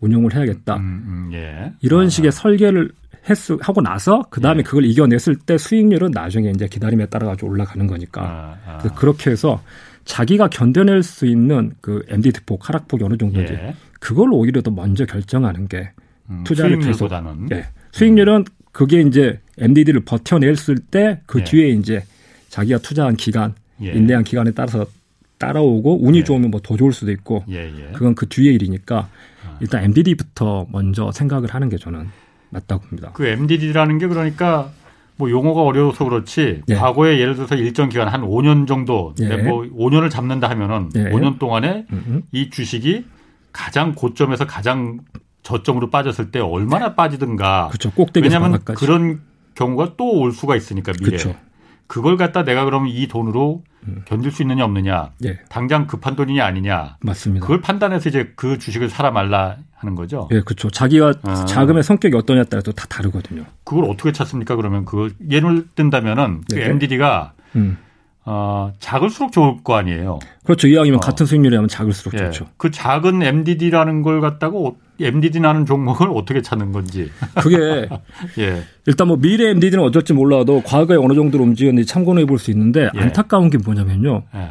운용을 0.00 0.34
해야겠다. 0.34 0.76
음, 0.76 0.82
음, 0.82 1.30
예. 1.32 1.72
이런 1.80 2.06
아, 2.06 2.08
식의 2.08 2.32
설계를 2.32 2.90
했, 3.28 3.36
하고 3.60 3.82
나서 3.82 4.22
그 4.30 4.40
다음에 4.40 4.60
예. 4.60 4.62
그걸 4.62 4.84
이겨냈을 4.84 5.36
때 5.36 5.58
수익률은 5.58 6.12
나중에 6.12 6.50
이제 6.50 6.66
기다림에 6.68 7.06
따라 7.06 7.26
가지고 7.26 7.48
올라가는 7.48 7.86
거니까. 7.86 8.22
아, 8.22 8.56
아. 8.66 8.78
그렇게 8.94 9.30
해서 9.30 9.62
자기가 10.04 10.48
견뎌낼 10.48 11.02
수 11.02 11.26
있는 11.26 11.72
그 11.80 12.02
MDT 12.08 12.40
폭, 12.46 12.66
하락폭이 12.68 13.04
어느 13.04 13.16
정도인지 13.16 13.52
예. 13.52 13.74
그걸 13.98 14.30
오히려 14.32 14.62
더 14.62 14.70
먼저 14.70 15.04
결정하는 15.04 15.68
게 15.68 15.90
음, 15.98 15.99
투자를 16.44 16.78
계속 16.78 17.10
예. 17.52 17.66
수익률은 17.92 18.44
그게 18.72 19.00
이제 19.00 19.40
MDD를 19.58 20.00
버텨냈을 20.04 20.78
때그 20.90 21.40
예. 21.40 21.44
뒤에 21.44 21.68
이제 21.70 22.02
자기가 22.48 22.78
투자한 22.78 23.16
기간, 23.16 23.54
예. 23.82 23.92
인내한 23.92 24.24
기간에 24.24 24.52
따라서 24.52 24.86
따라오고 25.38 26.04
운이 26.04 26.18
예. 26.18 26.24
좋으면 26.24 26.50
뭐 26.50 26.60
더 26.62 26.76
좋을 26.76 26.92
수도 26.92 27.10
있고. 27.12 27.44
그건 27.92 28.14
그 28.14 28.28
뒤의 28.28 28.54
일이니까 28.54 29.08
일단 29.60 29.84
MDD부터 29.84 30.66
먼저 30.70 31.10
생각을 31.12 31.50
하는 31.54 31.68
게 31.68 31.76
저는 31.76 32.08
맞다고 32.50 32.86
봅니다. 32.86 33.10
그 33.14 33.26
MDD라는 33.26 33.98
게 33.98 34.06
그러니까 34.06 34.70
뭐 35.16 35.30
용어가 35.30 35.62
어려워서 35.62 36.04
그렇지 36.04 36.62
예. 36.68 36.74
과거에 36.74 37.18
예를 37.20 37.34
들어서 37.34 37.54
일정 37.54 37.88
기간 37.88 38.08
한 38.08 38.22
5년 38.22 38.66
정도 38.66 39.14
예. 39.20 39.36
뭐 39.36 39.62
5년을 39.62 40.10
잡는다 40.10 40.48
하면은 40.50 40.90
예. 40.96 41.04
5년 41.10 41.38
동안에 41.38 41.86
음, 41.92 42.04
음. 42.06 42.22
이 42.32 42.48
주식이 42.50 43.04
가장 43.52 43.94
고점에서 43.94 44.46
가장 44.46 45.00
저점으로 45.50 45.90
빠졌을 45.90 46.30
때 46.30 46.38
얼마나 46.40 46.94
빠지든가 46.94 47.68
그렇죠. 47.68 47.90
꼭대기에서 47.92 48.34
왜냐하면 48.34 48.52
바닥까지. 48.52 48.84
그런 48.84 49.20
경우가 49.54 49.96
또 49.96 50.04
올 50.20 50.32
수가 50.32 50.56
있으니까 50.56 50.92
미래 50.92 51.04
그렇죠. 51.16 51.34
그걸 51.86 52.16
갖다 52.16 52.44
내가 52.44 52.64
그러면 52.64 52.88
이 52.88 53.08
돈으로 53.08 53.64
견딜 54.04 54.30
수 54.30 54.42
있느냐 54.42 54.64
없느냐 54.64 55.10
예, 55.24 55.40
당장 55.48 55.86
급한 55.88 56.14
돈이냐 56.14 56.44
아니냐 56.44 56.98
맞습니다. 57.00 57.42
그걸 57.44 57.60
판단해서 57.60 58.08
이제 58.10 58.32
그 58.36 58.58
주식을 58.58 58.88
사라 58.88 59.10
말라 59.10 59.56
하는 59.74 59.94
거죠. 59.96 60.28
예, 60.30 60.40
그렇죠. 60.40 60.70
자기가 60.70 61.14
아. 61.22 61.44
자금의 61.46 61.82
성격이 61.82 62.14
어떠냐에 62.14 62.44
따라서 62.44 62.70
다 62.72 62.86
다르거든요. 62.88 63.44
그걸 63.64 63.84
어떻게 63.86 64.12
찾습니까? 64.12 64.54
그러면 64.56 64.84
그걸 64.84 65.10
예를 65.30 65.66
든다면은 65.74 66.42
그 66.48 66.54
네. 66.56 66.66
MDD가 66.66 67.32
음. 67.56 67.78
어, 68.24 68.72
작을수록 68.78 69.32
좋을 69.32 69.62
거 69.64 69.74
아니에요. 69.76 70.18
그렇죠. 70.44 70.68
이왕이면 70.68 70.98
어. 70.98 71.00
같은 71.00 71.26
수익률이 71.26 71.54
하면 71.54 71.68
작을수록 71.68 72.14
예. 72.14 72.26
좋죠. 72.26 72.46
그 72.56 72.70
작은 72.70 73.22
MDD라는 73.22 74.02
걸 74.02 74.20
갖다가 74.20 74.58
MDD 75.00 75.40
나는 75.40 75.64
종목을 75.64 76.10
어떻게 76.14 76.42
찾는 76.42 76.72
건지. 76.72 77.10
그게 77.40 77.88
예. 78.38 78.62
일단 78.86 79.08
뭐 79.08 79.16
미래 79.16 79.50
MDD는 79.50 79.82
어쩔지 79.84 80.12
몰라도 80.12 80.62
과거에 80.62 80.96
어느 80.98 81.14
정도로 81.14 81.44
움직였는지 81.44 81.86
참고는 81.86 82.22
해볼 82.22 82.38
수 82.38 82.50
있는데 82.50 82.90
예. 82.94 83.00
안타까운 83.00 83.48
게 83.48 83.58
뭐냐면요. 83.58 84.24
예. 84.34 84.50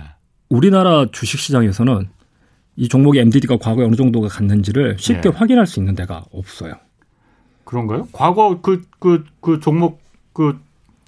우리나라 0.50 1.06
주식 1.12 1.40
시장에서는 1.40 2.10
이 2.76 2.88
종목의 2.88 3.22
MDD가 3.22 3.58
과거에 3.58 3.86
어느 3.86 3.96
정도가 3.96 4.30
갔는지를 4.30 4.98
쉽게 4.98 5.30
예. 5.30 5.34
확인할 5.34 5.68
수 5.68 5.80
있는 5.80 5.94
데가 5.94 6.26
없어요. 6.32 6.74
그런가요? 7.66 8.08
과거 8.14 8.62
그, 8.62 8.82
그, 8.98 9.26
그 9.42 9.60
종목 9.60 10.02
그 10.34 10.58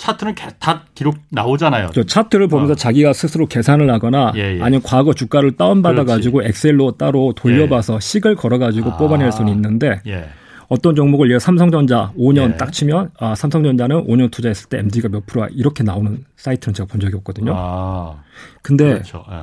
차트는 0.01 0.33
개- 0.33 0.47
다 0.57 0.83
기록 0.95 1.15
나오잖아요. 1.29 1.91
저 1.93 2.03
차트를 2.03 2.47
보면서 2.47 2.73
어. 2.73 2.75
자기가 2.75 3.13
스스로 3.13 3.45
계산을 3.45 3.87
하거나 3.91 4.31
예, 4.35 4.57
예. 4.57 4.61
아니면 4.61 4.81
과거 4.83 5.13
주가를 5.13 5.57
다운받아 5.57 6.05
가지고 6.05 6.41
엑셀로 6.41 6.93
따로 6.93 7.33
돌려봐서 7.35 7.99
식을 7.99 8.35
걸어 8.35 8.57
가지고 8.57 8.89
아. 8.93 8.97
뽑아낼 8.97 9.31
수는 9.31 9.53
있는데 9.53 10.01
예. 10.07 10.27
어떤 10.69 10.95
종목을 10.95 11.29
예를 11.29 11.39
삼성전자 11.39 12.11
5년 12.17 12.53
예. 12.53 12.57
딱 12.57 12.73
치면 12.73 13.11
아 13.19 13.35
삼성전자는 13.35 14.07
5년 14.07 14.31
투자했을 14.31 14.69
때 14.69 14.79
MD가 14.79 15.09
몇 15.09 15.27
프로야 15.27 15.49
이렇게 15.51 15.83
나오는 15.83 16.23
사이트는 16.35 16.73
제가 16.73 16.87
본 16.87 16.99
적이 16.99 17.17
없거든요. 17.17 17.53
아, 17.55 18.15
근데 18.63 18.93
그렇죠. 18.93 19.23
예. 19.31 19.35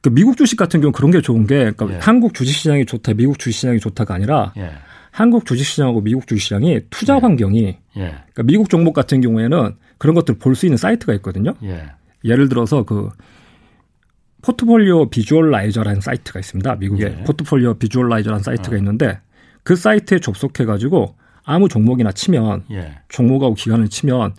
그 0.00 0.08
미국 0.08 0.38
주식 0.38 0.56
같은 0.56 0.80
경우 0.80 0.88
는 0.88 0.92
그런 0.92 1.10
게 1.10 1.20
좋은 1.20 1.46
게 1.46 1.72
그러니까 1.72 1.90
예. 1.90 1.98
한국 2.00 2.32
주식 2.32 2.54
시장이 2.54 2.86
좋다, 2.86 3.12
미국 3.12 3.38
주식 3.38 3.58
시장이 3.58 3.80
좋다가 3.80 4.14
아니라 4.14 4.54
예. 4.56 4.70
한국 5.10 5.46
주식 5.46 5.64
시장하고 5.64 6.00
미국 6.00 6.26
주식 6.26 6.44
시장이 6.44 6.80
투자 6.90 7.14
네. 7.14 7.20
환경이 7.20 7.64
예. 7.66 7.76
그러니까 7.96 8.42
미국 8.44 8.68
종목 8.68 8.92
같은 8.92 9.20
경우에는 9.20 9.76
그런 9.98 10.14
것들을 10.14 10.38
볼 10.38 10.54
수 10.54 10.66
있는 10.66 10.76
사이트가 10.76 11.14
있거든요. 11.14 11.54
예. 11.62 11.84
예를 12.24 12.48
들어서 12.48 12.84
그 12.84 13.10
Portfolio 14.42 15.10
Visualizer라는 15.10 16.00
사이트가 16.00 16.38
있습니다. 16.40 16.76
미국에 16.76 17.04
예. 17.04 17.24
Portfolio 17.24 17.74
Visualizer라는 17.74 18.42
사이트가 18.42 18.76
어. 18.76 18.78
있는데 18.78 19.18
그 19.62 19.76
사이트에 19.76 20.20
접속해 20.20 20.64
가지고 20.64 21.16
아무 21.44 21.68
종목이나 21.68 22.12
치면 22.12 22.64
예. 22.70 22.98
종목하고 23.08 23.54
기간을 23.54 23.88
치면 23.88 24.34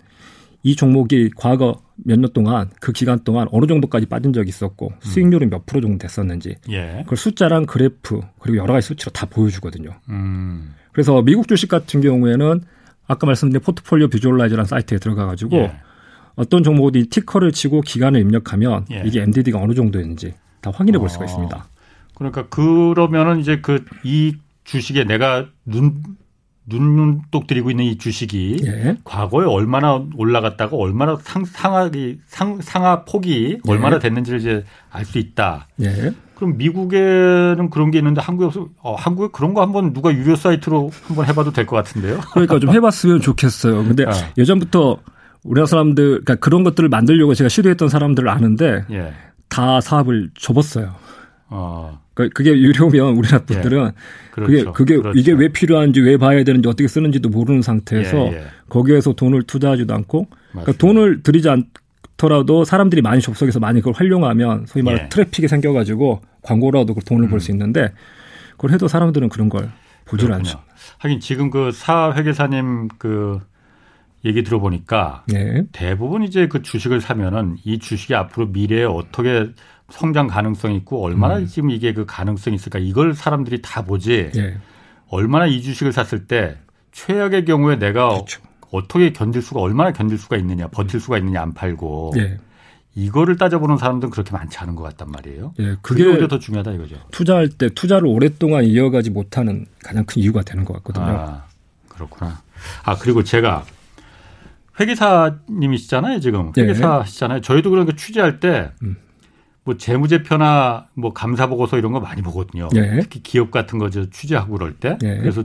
이 0.62 0.76
종목이 0.76 1.30
과거 1.36 1.80
몇 2.04 2.18
년 2.18 2.32
동안 2.32 2.70
그 2.80 2.92
기간 2.92 3.22
동안 3.24 3.46
어느 3.52 3.66
정도까지 3.66 4.06
빠진 4.06 4.32
적이 4.32 4.48
있었고 4.48 4.92
수익률이 5.00 5.46
몇 5.46 5.66
프로 5.66 5.80
정도 5.80 5.98
됐었는지 5.98 6.56
예. 6.70 7.00
그걸 7.04 7.16
숫자랑 7.18 7.66
그래프 7.66 8.20
그리고 8.38 8.58
여러 8.58 8.72
가지 8.74 8.86
수치로 8.88 9.10
다 9.12 9.26
보여주거든요. 9.26 9.90
음. 10.08 10.74
그래서 10.92 11.20
미국 11.22 11.46
주식 11.48 11.68
같은 11.68 12.00
경우에는 12.00 12.60
아까 13.06 13.26
말씀드린 13.26 13.60
포트폴리오 13.62 14.08
비주얼라이저라는 14.08 14.66
사이트에 14.66 14.98
들어가 14.98 15.26
가지고 15.26 15.56
예. 15.56 15.72
어떤 16.36 16.62
종목이 16.62 17.08
티커를 17.08 17.52
치고 17.52 17.82
기간을 17.82 18.20
입력하면 18.20 18.86
예. 18.92 19.02
이게 19.04 19.20
MDD가 19.22 19.58
어느 19.58 19.74
정도였는지 19.74 20.34
다 20.60 20.70
확인해 20.74 20.98
볼 20.98 21.08
수가 21.08 21.24
어. 21.24 21.26
있습니다. 21.26 21.68
그러니까 22.14 22.48
그러면은 22.48 23.40
이제 23.40 23.60
그 23.60 23.84
이 24.04 24.36
주식에 24.64 25.04
내가 25.04 25.48
눈 25.64 26.02
눈독 26.70 27.46
들이고 27.46 27.70
있는 27.70 27.84
이 27.84 27.98
주식이 27.98 28.56
예. 28.64 28.96
과거에 29.04 29.46
얼마나 29.46 30.02
올라갔다가 30.16 30.76
얼마나 30.76 31.18
상, 31.22 31.44
상하기 31.44 32.20
상, 32.26 32.60
상하 32.62 33.04
폭이 33.04 33.58
네. 33.64 33.72
얼마나 33.72 33.98
됐는지를 33.98 34.40
이제 34.40 34.64
알 34.90 35.04
수 35.04 35.18
있다. 35.18 35.66
예. 35.82 36.12
그럼 36.34 36.56
미국에는 36.56 37.68
그런 37.70 37.90
게 37.90 37.98
있는데 37.98 38.20
한국에 38.20 38.46
없어. 38.46 38.68
어, 38.78 38.94
한국에 38.94 39.28
그런 39.32 39.52
거 39.52 39.60
한번 39.60 39.92
누가 39.92 40.12
유료 40.14 40.36
사이트로 40.36 40.90
한번 41.06 41.26
해봐도 41.26 41.52
될 41.52 41.66
것 41.66 41.76
같은데요. 41.76 42.20
그러니까 42.32 42.58
좀 42.58 42.70
해봤으면 42.72 43.20
좋겠어요. 43.20 43.84
근데 43.84 44.04
어. 44.04 44.10
예전부터 44.38 44.98
우리나라 45.44 45.66
사람들, 45.66 46.04
그러니까 46.22 46.34
그런 46.36 46.64
것들을 46.64 46.88
만들려고 46.88 47.34
제가 47.34 47.48
시도했던 47.48 47.88
사람들을 47.88 48.28
아는데 48.28 48.84
예. 48.90 49.12
다 49.48 49.80
사업을 49.80 50.30
접었어요. 50.38 50.94
어. 51.50 52.00
그러니까 52.14 52.32
그게 52.34 52.50
유료면 52.52 53.16
우리나라 53.16 53.44
분들은 53.44 53.90
그게 54.30 54.46
그렇죠. 54.62 54.72
그게 54.72 54.96
그렇죠. 54.96 55.18
이게 55.18 55.32
왜 55.32 55.48
필요한지 55.48 56.00
왜 56.00 56.16
봐야 56.16 56.42
되는지 56.44 56.68
어떻게 56.68 56.86
쓰는지도 56.88 57.28
모르는 57.28 57.62
상태에서 57.62 58.16
예, 58.32 58.32
예. 58.36 58.44
거기에서 58.68 59.12
돈을 59.12 59.42
투자하지도 59.44 59.92
않고 59.94 60.26
그러니까. 60.52 60.72
돈을 60.72 61.22
들이지 61.22 61.48
않더라도 61.48 62.64
사람들이 62.64 63.02
많이 63.02 63.20
접속해서 63.20 63.58
많이 63.60 63.80
그걸 63.80 63.94
활용하면 63.94 64.66
소위 64.66 64.82
말해 64.82 65.02
예. 65.04 65.08
트래픽이 65.08 65.48
생겨가지고 65.48 66.20
광고라도 66.42 66.94
그 66.94 67.04
돈을 67.04 67.28
벌수 67.28 67.50
있는데 67.52 67.92
그걸 68.52 68.72
해도 68.72 68.88
사람들은 68.88 69.28
그런 69.28 69.48
걸 69.48 69.70
보질. 70.06 70.32
않죠. 70.32 70.60
하긴 70.98 71.20
지금 71.20 71.50
그 71.50 71.70
사 71.72 72.12
회계사님 72.16 72.88
그 72.98 73.38
얘기 74.24 74.42
들어보니까 74.42 75.24
예. 75.32 75.64
대부분 75.72 76.22
이제 76.22 76.46
그 76.46 76.60
주식을 76.62 77.00
사면은 77.00 77.56
이 77.64 77.78
주식이 77.78 78.14
앞으로 78.14 78.48
미래에 78.48 78.84
어떻게 78.84 79.48
성장 79.90 80.26
가능성이 80.26 80.76
있고 80.78 81.02
얼마나 81.02 81.38
음. 81.38 81.46
지금 81.46 81.70
이게 81.70 81.92
그 81.92 82.06
가능성이 82.06 82.56
있을까 82.56 82.78
이걸 82.78 83.14
사람들이 83.14 83.60
다 83.62 83.84
보지 83.84 84.30
예. 84.36 84.58
얼마나 85.08 85.46
이 85.46 85.60
주식을 85.62 85.92
샀을 85.92 86.26
때 86.26 86.56
최악의 86.92 87.44
경우에 87.44 87.76
내가 87.78 88.08
그렇죠. 88.08 88.40
어떻게 88.70 89.12
견딜 89.12 89.42
수가 89.42 89.60
얼마나 89.60 89.92
견딜 89.92 90.18
수가 90.18 90.36
있느냐 90.36 90.68
버틸 90.68 91.00
수가 91.00 91.18
있느냐 91.18 91.42
안 91.42 91.52
팔고 91.54 92.12
예. 92.18 92.38
이거를 92.94 93.36
따져보는 93.36 93.76
사람들은 93.76 94.10
그렇게 94.10 94.32
많지 94.32 94.58
않은 94.58 94.74
것 94.74 94.82
같단 94.82 95.10
말이에요. 95.10 95.54
예. 95.60 95.76
그게 95.82 96.02
그게 96.02 96.06
오히려 96.06 96.28
더 96.28 96.38
중요하다 96.38 96.72
이거죠. 96.72 96.96
투자할 97.10 97.48
때 97.48 97.68
투자를 97.68 98.06
오랫동안 98.06 98.64
이어가지 98.64 99.10
못하는 99.10 99.66
가장 99.82 100.04
큰 100.04 100.22
이유가 100.22 100.42
되는 100.42 100.64
것 100.64 100.74
같거든요. 100.74 101.04
아, 101.06 101.44
그렇구나. 101.88 102.42
아, 102.84 102.96
그리고 102.96 103.22
제가 103.22 103.64
회계사님이시잖아요, 104.80 106.20
지금. 106.20 106.52
네. 106.52 106.62
회계사시잖아요. 106.62 107.40
저희도 107.42 107.70
그런 107.70 107.86
거 107.86 107.92
취재할 107.92 108.40
때, 108.40 108.72
음. 108.82 108.96
뭐 109.64 109.76
재무제표나 109.76 110.86
뭐 110.94 111.12
감사보고서 111.12 111.78
이런 111.78 111.92
거 111.92 112.00
많이 112.00 112.22
보거든요. 112.22 112.68
예. 112.74 112.98
특히 113.02 113.22
기업 113.22 113.50
같은 113.50 113.78
거 113.78 113.90
저 113.90 114.08
취재하고 114.10 114.54
그럴 114.54 114.74
때. 114.74 114.96
예. 115.02 115.16
그래서 115.18 115.44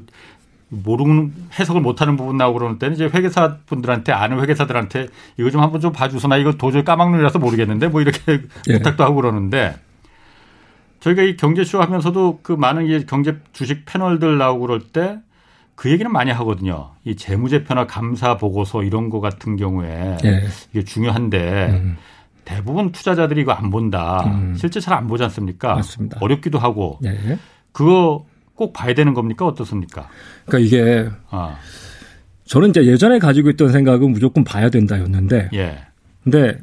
모르는 0.69 1.33
해석을 1.59 1.81
못하는 1.81 2.17
부분 2.17 2.37
나오고 2.37 2.59
그러는 2.59 2.79
때는 2.79 2.95
이제 2.95 3.05
회계사 3.05 3.57
분들한테 3.65 4.11
아는 4.11 4.39
회계사들한테 4.41 5.07
이거 5.37 5.49
좀 5.51 5.61
한번 5.61 5.79
좀 5.79 5.91
봐주소 5.91 6.27
나 6.27 6.37
이거 6.37 6.53
도저히 6.53 6.83
까막눈이라서 6.83 7.39
모르겠는데 7.39 7.87
뭐 7.89 8.01
이렇게 8.01 8.41
예. 8.67 8.73
부탁도 8.77 9.03
하고 9.03 9.15
그러는데 9.15 9.75
저희가 11.01 11.21
이 11.21 11.37
경제쇼 11.37 11.81
하면서도 11.81 12.39
그 12.41 12.51
많은 12.53 12.87
이 12.87 13.05
경제 13.05 13.37
주식 13.53 13.85
패널들 13.85 14.37
나오고 14.37 14.61
그럴 14.67 14.79
때 14.81 15.19
그 15.75 15.91
얘기는 15.91 16.09
많이 16.09 16.31
하거든요. 16.31 16.91
이 17.03 17.15
재무제표나 17.17 17.85
감사 17.85 18.37
보고서 18.37 18.81
이런 18.83 19.09
거 19.09 19.19
같은 19.19 19.57
경우에 19.57 20.17
예. 20.23 20.43
이게 20.71 20.83
중요한데 20.85 21.67
음, 21.69 21.97
대부분 22.45 22.91
투자자들이 22.91 23.41
이거 23.41 23.51
안 23.51 23.69
본다. 23.69 24.23
음. 24.27 24.55
실제 24.55 24.79
잘 24.79 24.93
안 24.95 25.07
보지 25.07 25.23
않습니까? 25.23 25.75
맞습니다. 25.75 26.17
어렵기도 26.21 26.57
하고 26.59 26.99
예. 27.03 27.37
그거 27.71 28.25
꼭 28.55 28.71
봐야 28.71 28.93
되는 28.93 29.13
겁니까? 29.13 29.45
어떻습니까? 29.45 30.07
그러니까 30.45 30.65
이게 30.65 31.09
아, 31.29 31.57
저는 32.45 32.69
이제 32.69 32.85
예전에 32.85 33.19
가지고 33.19 33.49
있던 33.49 33.69
생각은 33.71 34.11
무조건 34.11 34.43
봐야 34.43 34.69
된다였는데 34.69 35.49
예. 35.53 35.79
근데 36.23 36.57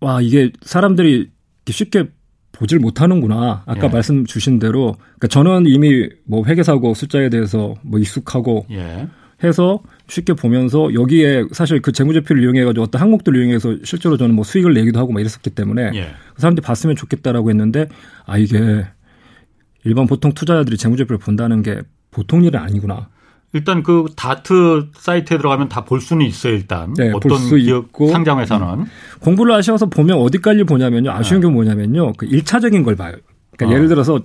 와 0.00 0.20
이게 0.20 0.50
사람들이 0.62 1.30
쉽게 1.68 2.04
보질 2.52 2.80
못하는구나. 2.80 3.62
아까 3.66 3.84
예. 3.86 3.88
말씀 3.88 4.26
주신 4.26 4.58
대로 4.58 4.96
그러니까 4.98 5.28
저는 5.28 5.64
이미 5.66 6.08
뭐 6.26 6.44
회계사고 6.44 6.92
숫자에 6.94 7.30
대해서 7.30 7.74
뭐 7.82 7.98
익숙하고 7.98 8.66
예. 8.72 9.08
해서 9.44 9.80
쉽게 10.08 10.34
보면서 10.34 10.92
여기에 10.94 11.44
사실 11.52 11.80
그 11.82 11.92
재무제표를 11.92 12.42
이용해 12.42 12.64
가지고 12.64 12.84
어떤 12.84 13.00
항목들을 13.00 13.40
이용해서 13.40 13.76
실제로 13.84 14.16
저는 14.16 14.34
뭐 14.34 14.44
수익을 14.44 14.74
내기도 14.74 14.98
하고 15.00 15.12
막 15.12 15.20
이랬었기 15.20 15.50
때문에 15.50 15.90
예. 15.94 16.14
그 16.34 16.40
사람들이 16.40 16.64
봤으면 16.64 16.96
좋겠다라고 16.96 17.50
했는데 17.50 17.88
아 18.26 18.38
이게 18.38 18.86
일반 19.84 20.06
보통 20.06 20.32
투자자들이 20.32 20.76
재무제표를 20.76 21.18
본다는 21.18 21.62
게 21.62 21.80
보통 22.10 22.44
일은 22.44 22.60
아니구나. 22.60 23.08
일단 23.54 23.82
그 23.82 24.06
다트 24.16 24.86
사이트에 24.96 25.36
들어가면 25.36 25.68
다 25.68 25.84
볼 25.84 26.00
수는 26.00 26.24
있어요, 26.24 26.54
일단. 26.54 26.94
네, 26.94 27.10
어떤 27.12 27.36
기업 27.58 27.84
있고. 27.86 28.08
상장 28.08 28.38
회사는. 28.40 28.66
음. 28.66 28.84
공부를 29.20 29.54
하셔서 29.54 29.86
보면 29.86 30.16
어디까지 30.18 30.64
보냐면요. 30.64 31.10
아쉬운 31.10 31.40
네. 31.40 31.48
게 31.48 31.52
뭐냐면요. 31.52 32.12
그 32.14 32.26
1차적인 32.26 32.82
걸 32.84 32.96
봐요. 32.96 33.14
그러니까 33.56 33.74
어. 33.74 33.76
예를 33.76 33.88
들어서 33.88 34.20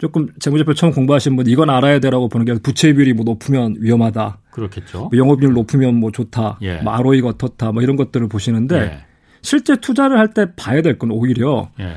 조금 0.00 0.28
재무제표 0.40 0.72
처음 0.72 0.92
공부하신 0.92 1.36
분 1.36 1.46
이건 1.46 1.68
알아야 1.68 1.98
되라고 2.00 2.28
보는 2.28 2.46
게 2.46 2.54
부채 2.54 2.92
비율이 2.94 3.12
뭐 3.12 3.24
높으면 3.24 3.76
위험하다. 3.78 4.38
그렇겠죠. 4.50 5.10
뭐 5.10 5.10
영업이율 5.14 5.52
높으면 5.52 5.94
뭐 5.94 6.10
좋다. 6.10 6.58
예. 6.62 6.78
뭐 6.80 6.94
ROE가 6.94 7.28
어떻다. 7.28 7.70
뭐 7.72 7.82
이런 7.82 7.96
것들을 7.96 8.26
보시는데 8.28 8.76
예. 8.80 8.98
실제 9.42 9.76
투자를 9.76 10.18
할 10.18 10.32
때 10.32 10.46
봐야 10.56 10.80
될 10.80 10.98
건 10.98 11.10
오히려 11.10 11.70
예. 11.80 11.96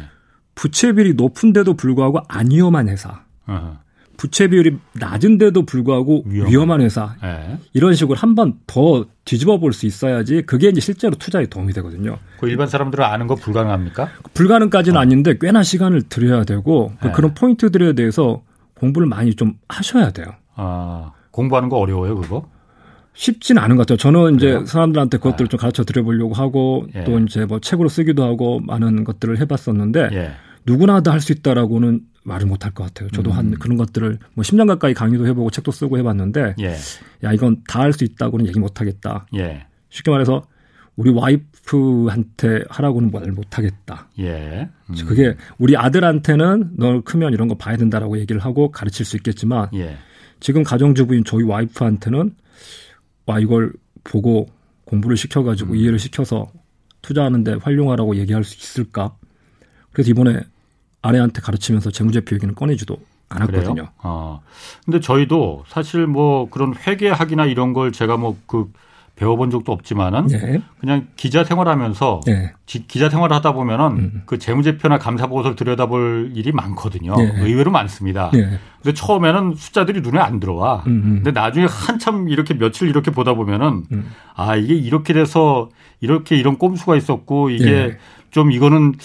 부채 0.53 0.91
비율이 0.91 1.13
높은데도 1.13 1.75
불구하고 1.75 2.19
안 2.27 2.51
위험한 2.51 2.89
회사. 2.89 3.23
어허. 3.47 3.77
부채 4.23 4.47
비율이 4.47 4.77
낮은데도 4.93 5.65
불구하고 5.65 6.23
위험한, 6.25 6.51
위험한 6.53 6.81
회사 6.81 7.13
네. 7.21 7.57
이런 7.73 7.93
식으로 7.93 8.15
한 8.17 8.35
번 8.35 8.53
더 8.67 9.05
뒤집어 9.25 9.57
볼 9.59 9.73
수 9.73 9.85
있어야지 9.85 10.43
그게 10.43 10.69
이제 10.69 10.79
실제로 10.79 11.13
투자에 11.15 11.45
도움이 11.47 11.73
되거든요. 11.73 12.17
그 12.39 12.47
일반 12.47 12.67
사람들은 12.67 13.03
아는 13.03 13.27
거 13.27 13.35
불가능합니까? 13.35 14.07
불가능까지는 14.33 14.97
어. 14.97 15.01
아닌데 15.01 15.35
꽤나 15.41 15.61
시간을 15.61 16.03
들여야 16.03 16.45
되고 16.45 16.93
네. 17.03 17.11
그런 17.11 17.33
포인트들에 17.33 17.93
대해서 17.93 18.41
공부를 18.75 19.07
많이 19.09 19.35
좀 19.35 19.55
하셔야 19.67 20.11
돼요. 20.11 20.27
아 20.55 21.11
공부하는 21.31 21.67
거 21.67 21.77
어려워요 21.79 22.15
그거? 22.15 22.47
쉽지는 23.13 23.61
않은 23.61 23.75
것 23.75 23.81
같아요. 23.85 23.97
저는 23.97 24.35
이제 24.35 24.47
그래요? 24.51 24.65
사람들한테 24.65 25.17
그것들을 25.17 25.47
아. 25.47 25.49
좀 25.49 25.59
가르쳐 25.59 25.83
드려보려고 25.83 26.33
하고 26.33 26.87
예. 26.95 27.03
또 27.03 27.19
이제 27.19 27.43
뭐 27.45 27.59
책으로 27.59 27.89
쓰기도 27.89 28.23
하고 28.23 28.61
많은 28.61 29.03
것들을 29.03 29.37
해봤었는데 29.41 30.09
예. 30.13 30.31
누구나 30.65 31.01
다 31.01 31.11
할 31.11 31.19
수 31.21 31.31
있다라고는 31.33 32.01
말을 32.23 32.47
못 32.47 32.63
할 32.65 32.71
것 32.73 32.83
같아요. 32.85 33.09
저도 33.09 33.31
음. 33.31 33.37
한 33.37 33.51
그런 33.51 33.77
것들을 33.77 34.17
뭐 34.33 34.43
10년 34.43 34.67
가까이 34.67 34.93
강의도 34.93 35.27
해보고 35.27 35.49
책도 35.49 35.71
쓰고 35.71 35.97
해봤는데 35.97 36.55
예. 36.61 36.75
야 37.23 37.33
이건 37.33 37.63
다 37.67 37.81
할 37.81 37.91
수 37.93 38.03
있다고는 38.05 38.47
얘기 38.47 38.59
못 38.59 38.79
하겠다. 38.79 39.27
예. 39.35 39.65
쉽게 39.89 40.09
말해서 40.11 40.47
우리 40.95 41.09
와이프한테 41.11 42.63
하라고는 42.69 43.11
말 43.11 43.31
못하겠다. 43.31 44.07
예. 44.19 44.69
음. 44.89 44.95
그게 45.07 45.35
우리 45.57 45.75
아들한테는 45.75 46.71
너 46.77 47.01
크면 47.01 47.33
이런 47.33 47.47
거 47.47 47.55
봐야 47.55 47.77
된다라고 47.77 48.17
얘기를 48.19 48.39
하고 48.41 48.71
가르칠 48.71 49.05
수 49.05 49.17
있겠지만 49.17 49.69
예. 49.75 49.97
지금 50.39 50.63
가정주부인 50.63 51.23
저희 51.25 51.43
와이프한테는 51.43 52.35
와 53.25 53.39
이걸 53.39 53.73
보고 54.03 54.47
공부를 54.85 55.17
시켜가지고 55.17 55.71
음. 55.73 55.75
이해를 55.77 55.99
시켜서 55.99 56.51
투자하는데 57.01 57.55
활용하라고 57.61 58.15
얘기할 58.17 58.43
수 58.43 58.57
있을까? 58.57 59.15
그래서 59.91 60.09
이번에 60.11 60.41
아내한테 61.03 61.41
가르치면서 61.41 61.91
재무제표 61.91 62.35
얘기는 62.35 62.55
꺼내지도 62.55 62.97
않았거든요. 63.29 63.89
어. 64.01 64.41
근데 64.85 64.99
저희도 64.99 65.65
사실 65.67 66.07
뭐 66.07 66.49
그런 66.49 66.73
회계학이나 66.75 67.45
이런 67.45 67.73
걸 67.73 67.91
제가 67.91 68.17
뭐 68.17 68.35
그 68.47 68.71
배워본 69.15 69.51
적도 69.51 69.71
없지만은 69.71 70.27
네. 70.27 70.61
그냥 70.79 71.07
기자 71.15 71.43
생활하면서 71.43 72.21
네. 72.25 72.51
지, 72.65 72.87
기자 72.87 73.09
생활을 73.09 73.35
하다 73.35 73.53
보면은 73.53 73.85
음. 73.97 74.21
그 74.25 74.39
재무제표나 74.39 74.97
감사보고서를 74.97 75.55
들여다볼 75.55 76.31
일이 76.33 76.51
많거든요. 76.51 77.15
네. 77.15 77.31
의외로 77.37 77.69
많습니다. 77.69 78.31
네. 78.33 78.57
근데 78.81 78.93
처음에는 78.95 79.53
숫자들이 79.55 80.01
눈에 80.01 80.19
안 80.19 80.39
들어와. 80.39 80.83
음, 80.87 80.91
음. 81.05 81.15
근데 81.23 81.31
나중에 81.31 81.67
한참 81.69 82.27
이렇게 82.27 82.55
며칠 82.55 82.89
이렇게 82.89 83.11
보다 83.11 83.35
보면은 83.35 83.83
음. 83.91 84.09
아 84.35 84.55
이게 84.55 84.73
이렇게 84.73 85.13
돼서 85.13 85.69
이렇게 86.01 86.35
이런 86.35 86.57
꼼수가 86.57 86.95
있었고 86.95 87.51
이게 87.51 87.65
네. 87.71 87.97
좀 88.33 88.51
이거는 88.51 88.95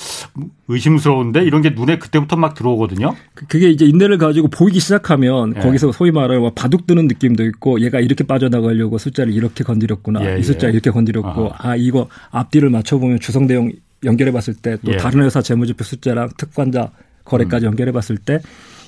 의심스러운데 0.69 1.45
이런 1.45 1.61
게 1.61 1.71
눈에 1.71 1.99
그때부터 1.99 2.37
막 2.37 2.55
들어오거든요. 2.55 3.15
그, 3.35 3.47
그게 3.47 3.69
이제 3.69 3.85
인내를 3.85 4.17
가지고 4.17 4.49
보이기 4.49 4.81
시작하면 4.81 5.55
예. 5.55 5.61
거기서 5.61 5.93
소위 5.93 6.11
말하는 6.11 6.41
뭐 6.41 6.51
바둑 6.55 6.87
드는 6.87 7.07
느낌도 7.09 7.45
있고 7.45 7.81
얘가 7.83 8.01
이렇게 8.01 8.25
빠져나가려고 8.25 8.97
숫자를 8.97 9.35
이렇게 9.35 9.65
건드렸구나. 9.65 10.25
예, 10.25 10.39
이 10.39 10.43
숫자 10.43 10.69
예. 10.69 10.73
이렇게 10.73 10.91
건드렸고 10.91 11.53
아하. 11.53 11.73
아 11.73 11.77
이거 11.77 12.09
앞뒤를 12.31 12.71
맞춰보면 12.71 13.21
주성 13.21 13.47
대용 13.47 13.71
연결해 14.03 14.33
봤을 14.33 14.55
때또 14.55 14.93
예. 14.93 14.97
다른 14.97 15.23
회사 15.23 15.43
재무제표 15.43 15.85
숫자랑 15.85 16.31
특관자 16.39 16.91
거래까지 17.25 17.67
음. 17.67 17.73
연결해 17.73 17.93
봤을 17.93 18.17
때 18.17 18.41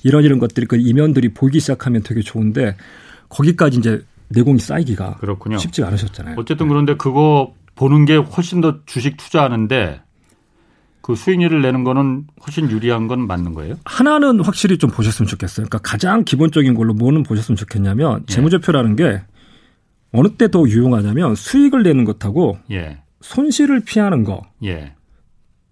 이런 0.03 0.25
이런 0.25 0.39
것들이 0.39 0.65
그 0.65 0.77
이면들이 0.77 1.35
보이기 1.35 1.61
시작하면 1.61 2.03
되게 2.03 2.23
좋은데 2.23 2.77
거기까지 3.29 3.77
이제 3.77 4.03
내공이 4.29 4.59
쌓이기가 4.59 5.17
그렇군요. 5.17 5.59
쉽지 5.59 5.85
않으셨잖아요. 5.85 6.37
어쨌든 6.39 6.69
그런데 6.69 6.97
그거 6.97 7.53
보는 7.75 8.07
게 8.07 8.17
훨씬 8.17 8.63
더 8.63 8.79
주식 8.87 9.19
투자하는데 9.19 10.01
그 11.03 11.15
수익률을 11.15 11.63
내는 11.63 11.85
거는 11.85 12.25
훨씬 12.47 12.71
유리한 12.71 13.09
건 13.09 13.27
맞는 13.27 13.55
거예요? 13.55 13.77
하나는 13.85 14.41
확실히 14.41 14.79
좀 14.79 14.91
보셨으면 14.91 15.27
좋겠어요. 15.29 15.67
그러니까 15.67 15.79
가장 15.79 16.25
기본적인 16.25 16.75
걸로 16.75 16.93
뭐는 16.95 17.23
보셨으면 17.23 17.57
좋겠냐면 17.57 18.25
예. 18.29 18.33
재무제표라는 18.33 18.97
게 18.97 19.23
어느 20.13 20.29
때 20.29 20.49
더 20.49 20.67
유용하냐면 20.69 21.35
수익을 21.35 21.83
내는 21.83 22.05
것하고 22.05 22.59
예. 22.71 22.99
손실을 23.21 23.81
피하는 23.81 24.25
거. 24.25 24.43
예. 24.65 24.95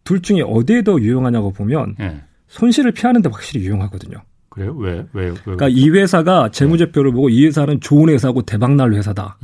둘 0.04 0.22
중에 0.22 0.40
어디에 0.42 0.82
더 0.82 0.98
유용하냐고 1.00 1.52
보면 1.52 1.96
예. 2.00 2.22
손실을 2.46 2.92
피하는 2.92 3.20
데 3.20 3.28
확실히 3.28 3.64
유용하거든요. 3.66 4.16
그래요? 4.48 4.74
왜? 4.76 5.04
왜? 5.12 5.26
왜? 5.28 5.34
그러니까 5.44 5.68
이 5.68 5.90
회사가 5.90 6.50
재무제표를 6.50 7.12
보고 7.12 7.28
이 7.28 7.44
회사는 7.46 7.80
좋은 7.80 8.08
회사고 8.08 8.42
대박날 8.42 8.92
회사다. 8.94 9.36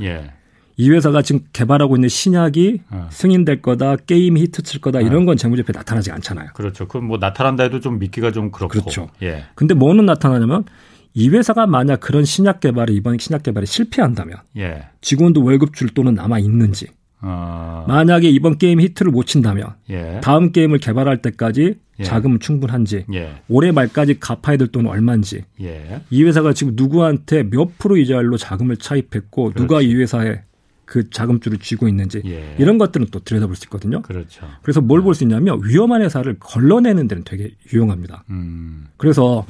예. 0.79 0.83
이 0.83 0.89
회사가 0.89 1.21
지금 1.21 1.41
개발하고 1.53 1.95
있는 1.95 2.09
신약이 2.09 2.81
어. 2.89 3.07
승인될 3.11 3.61
거다, 3.61 3.95
게임 3.97 4.37
히트 4.37 4.63
칠 4.63 4.81
거다 4.81 5.01
이런 5.01 5.23
어. 5.23 5.25
건 5.25 5.37
재무제표에 5.37 5.73
나타나지 5.73 6.11
않잖아요. 6.11 6.49
그렇죠. 6.53 6.87
그럼 6.87 7.05
뭐 7.05 7.17
나타난다 7.17 7.63
해도 7.63 7.79
좀 7.79 7.99
믿기가 7.99 8.31
좀 8.31 8.51
그렇고. 8.51 8.79
그렇죠. 8.79 9.09
예. 9.21 9.45
근데 9.55 9.73
뭐는 9.73 10.05
나타나냐면 10.05 10.65
이 11.13 11.29
회사가 11.29 11.65
만약 11.65 12.01
그런 12.01 12.25
신약 12.25 12.59
개발이 12.59 12.93
이번 12.93 13.17
신약 13.17 13.43
개발이 13.43 13.65
실패한다면 13.65 14.37
예. 14.57 14.83
직원도 15.01 15.43
월급 15.43 15.73
줄 15.73 15.89
돈은 15.89 16.13
남아 16.13 16.39
있는지 16.39 16.87
어. 17.21 17.85
만약에 17.87 18.29
이번 18.29 18.57
게임 18.57 18.81
히트를 18.81 19.11
못 19.11 19.25
친다면 19.25 19.75
예. 19.89 20.19
다음 20.21 20.51
게임을 20.51 20.79
개발할 20.79 21.21
때까지 21.21 21.75
예. 21.99 22.03
자금은 22.03 22.41
충분한지 22.41 23.05
예. 23.13 23.35
올해 23.47 23.71
말까지 23.71 24.19
갚아야 24.19 24.57
될 24.57 24.67
돈은 24.67 24.89
얼마인지 24.89 25.43
예. 25.61 26.01
이 26.09 26.23
회사가 26.23 26.51
지금 26.51 26.73
누구한테 26.75 27.43
몇 27.43 27.77
프로 27.77 27.95
이자율로 27.95 28.35
자금을 28.35 28.75
차입했고 28.75 29.51
그렇지. 29.51 29.61
누가 29.61 29.81
이 29.81 29.95
회사에 29.95 30.41
그 30.85 31.09
자금줄을 31.09 31.57
쥐고 31.57 31.87
있는지 31.87 32.21
예. 32.25 32.55
이런 32.59 32.77
것들은 32.77 33.07
또 33.11 33.19
들여다볼 33.19 33.55
수 33.55 33.65
있거든요. 33.65 34.01
그렇죠. 34.01 34.47
그래서 34.61 34.81
뭘 34.81 35.01
볼수 35.01 35.23
있냐면 35.23 35.59
위험한 35.63 36.01
회사를 36.01 36.37
걸러내는 36.39 37.07
데는 37.07 37.23
되게 37.23 37.51
유용합니다. 37.73 38.23
음. 38.29 38.87
그래서 38.97 39.45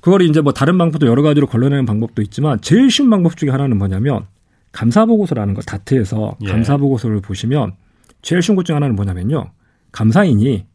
그걸 0.00 0.22
이제 0.22 0.40
뭐 0.40 0.52
다른 0.52 0.78
방법도 0.78 1.06
여러 1.06 1.22
가지로 1.22 1.46
걸러내는 1.46 1.86
방법도 1.86 2.22
있지만 2.22 2.60
제일 2.60 2.90
쉬운 2.90 3.10
방법 3.10 3.36
중에 3.36 3.50
하나는 3.50 3.76
뭐냐면 3.78 4.26
감사 4.72 5.04
보고서라는 5.04 5.54
거 5.54 5.62
다트에서 5.62 6.36
예. 6.42 6.48
감사 6.48 6.76
보고서를 6.76 7.20
보시면 7.20 7.74
제일 8.22 8.40
쉬운 8.40 8.56
것 8.56 8.64
중에 8.64 8.74
하나는 8.74 8.94
뭐냐면요. 8.94 9.50
감사인이 9.92 10.66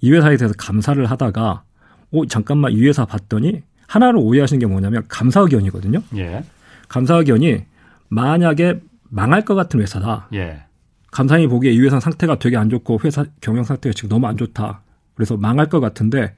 이 0.00 0.12
회사에 0.12 0.36
대해서 0.36 0.54
감사를 0.56 1.04
하다가 1.04 1.64
오 2.10 2.26
잠깐만 2.26 2.72
이 2.72 2.84
회사 2.84 3.04
봤더니 3.04 3.62
하나를 3.86 4.18
오해하시는 4.18 4.60
게 4.60 4.66
뭐냐면 4.66 5.04
감사 5.08 5.40
의견이거든요. 5.40 6.02
예. 6.16 6.44
감사 6.88 7.16
의견이 7.16 7.64
만약에 8.08 8.80
망할 9.08 9.44
것 9.44 9.54
같은 9.54 9.80
회사다. 9.80 10.28
예. 10.34 10.62
감사히 11.10 11.46
보기에 11.46 11.72
이 11.72 11.80
회사 11.80 12.00
상태가 12.00 12.38
되게 12.38 12.56
안 12.56 12.68
좋고 12.68 13.00
회사 13.04 13.24
경영 13.40 13.64
상태가 13.64 13.92
지금 13.94 14.10
너무 14.10 14.26
안 14.26 14.36
좋다. 14.36 14.82
그래서 15.14 15.36
망할 15.36 15.68
것 15.68 15.80
같은데 15.80 16.36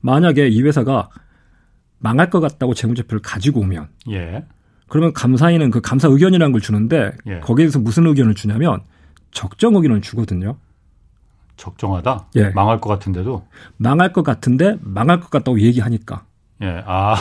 만약에 0.00 0.48
이 0.48 0.62
회사가 0.62 1.08
망할 1.98 2.28
것 2.28 2.40
같다고 2.40 2.74
재무제표를 2.74 3.22
가지고 3.22 3.60
오면 3.60 3.88
예. 4.10 4.44
그러면 4.88 5.12
감사인은 5.14 5.70
그 5.70 5.80
감사 5.80 6.08
의견이라는 6.08 6.52
걸 6.52 6.60
주는데 6.60 7.12
예. 7.26 7.40
거기에서 7.40 7.78
무슨 7.78 8.06
의견을 8.06 8.34
주냐면 8.34 8.80
적정 9.30 9.74
의견을 9.74 10.02
주거든요. 10.02 10.56
적정하다? 11.56 12.26
예. 12.36 12.50
망할 12.50 12.80
것 12.80 12.90
같은데도? 12.90 13.46
망할 13.76 14.12
것 14.12 14.22
같은데 14.22 14.76
망할 14.80 15.20
것 15.20 15.30
같다고 15.30 15.60
얘기하니까. 15.60 16.24
예, 16.62 16.82
아. 16.86 17.16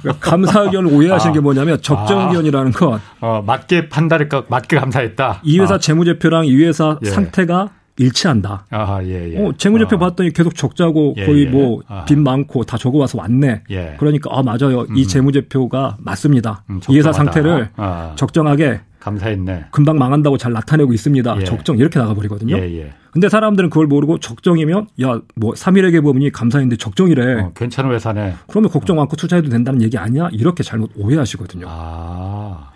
그러니까 0.00 0.30
감사 0.30 0.60
의견을 0.62 0.92
오해하시는 0.94 1.30
아. 1.30 1.34
게 1.34 1.40
뭐냐면 1.40 1.80
적정 1.82 2.20
아. 2.20 2.26
의견이라는 2.28 2.72
건. 2.72 3.00
어, 3.20 3.42
맞게 3.44 3.88
판단했까 3.88 4.44
맞게 4.48 4.78
감사했다. 4.78 5.40
이 5.44 5.60
회사 5.60 5.74
아. 5.74 5.78
재무제표랑 5.78 6.46
이 6.46 6.56
회사 6.56 6.98
예. 7.02 7.10
상태가 7.10 7.70
일치한다. 7.98 8.66
아, 8.70 9.00
예, 9.02 9.34
예. 9.34 9.38
어, 9.38 9.52
재무제표 9.58 9.96
어. 9.96 9.98
봤더니 9.98 10.32
계속 10.32 10.54
적자고 10.54 11.14
예, 11.16 11.26
거의 11.26 11.46
예. 11.46 11.50
뭐빚 11.50 12.18
많고 12.18 12.64
다 12.64 12.78
적어 12.78 12.98
와서 12.98 13.18
왔네. 13.18 13.64
예. 13.70 13.96
그러니까 13.98 14.30
아 14.32 14.42
맞아요. 14.42 14.82
음. 14.82 14.96
이 14.96 15.06
재무제표가 15.06 15.96
맞습니다. 16.00 16.62
음, 16.70 16.80
이 16.88 16.96
회사 16.96 17.12
상태를 17.12 17.70
아. 17.76 18.12
적정하게 18.16 18.80
감사했네. 19.00 19.66
금방 19.70 19.96
망한다고 19.98 20.38
잘 20.38 20.52
나타내고 20.52 20.92
있습니다. 20.92 21.36
예. 21.40 21.44
적정 21.44 21.78
이렇게 21.78 21.98
나가버리거든요. 21.98 22.56
예, 22.58 22.62
예. 22.78 22.92
근데 23.12 23.28
사람들은 23.28 23.70
그걸 23.70 23.86
모르고 23.86 24.18
적정이면 24.18 24.88
야 25.02 25.20
뭐 25.36 25.52
3일의 25.52 25.92
개범이 25.92 26.30
감사인데 26.30 26.76
적정이래. 26.76 27.40
어, 27.40 27.52
괜찮은 27.54 27.92
회사네. 27.92 28.34
그러면 28.48 28.70
걱정 28.70 28.96
많고 28.96 29.16
투자해도 29.16 29.48
된다는 29.50 29.82
얘기 29.82 29.96
아니야? 29.98 30.28
이렇게 30.32 30.62
잘못 30.62 30.90
오해하시거든요. 30.96 31.66
아. 31.68 32.70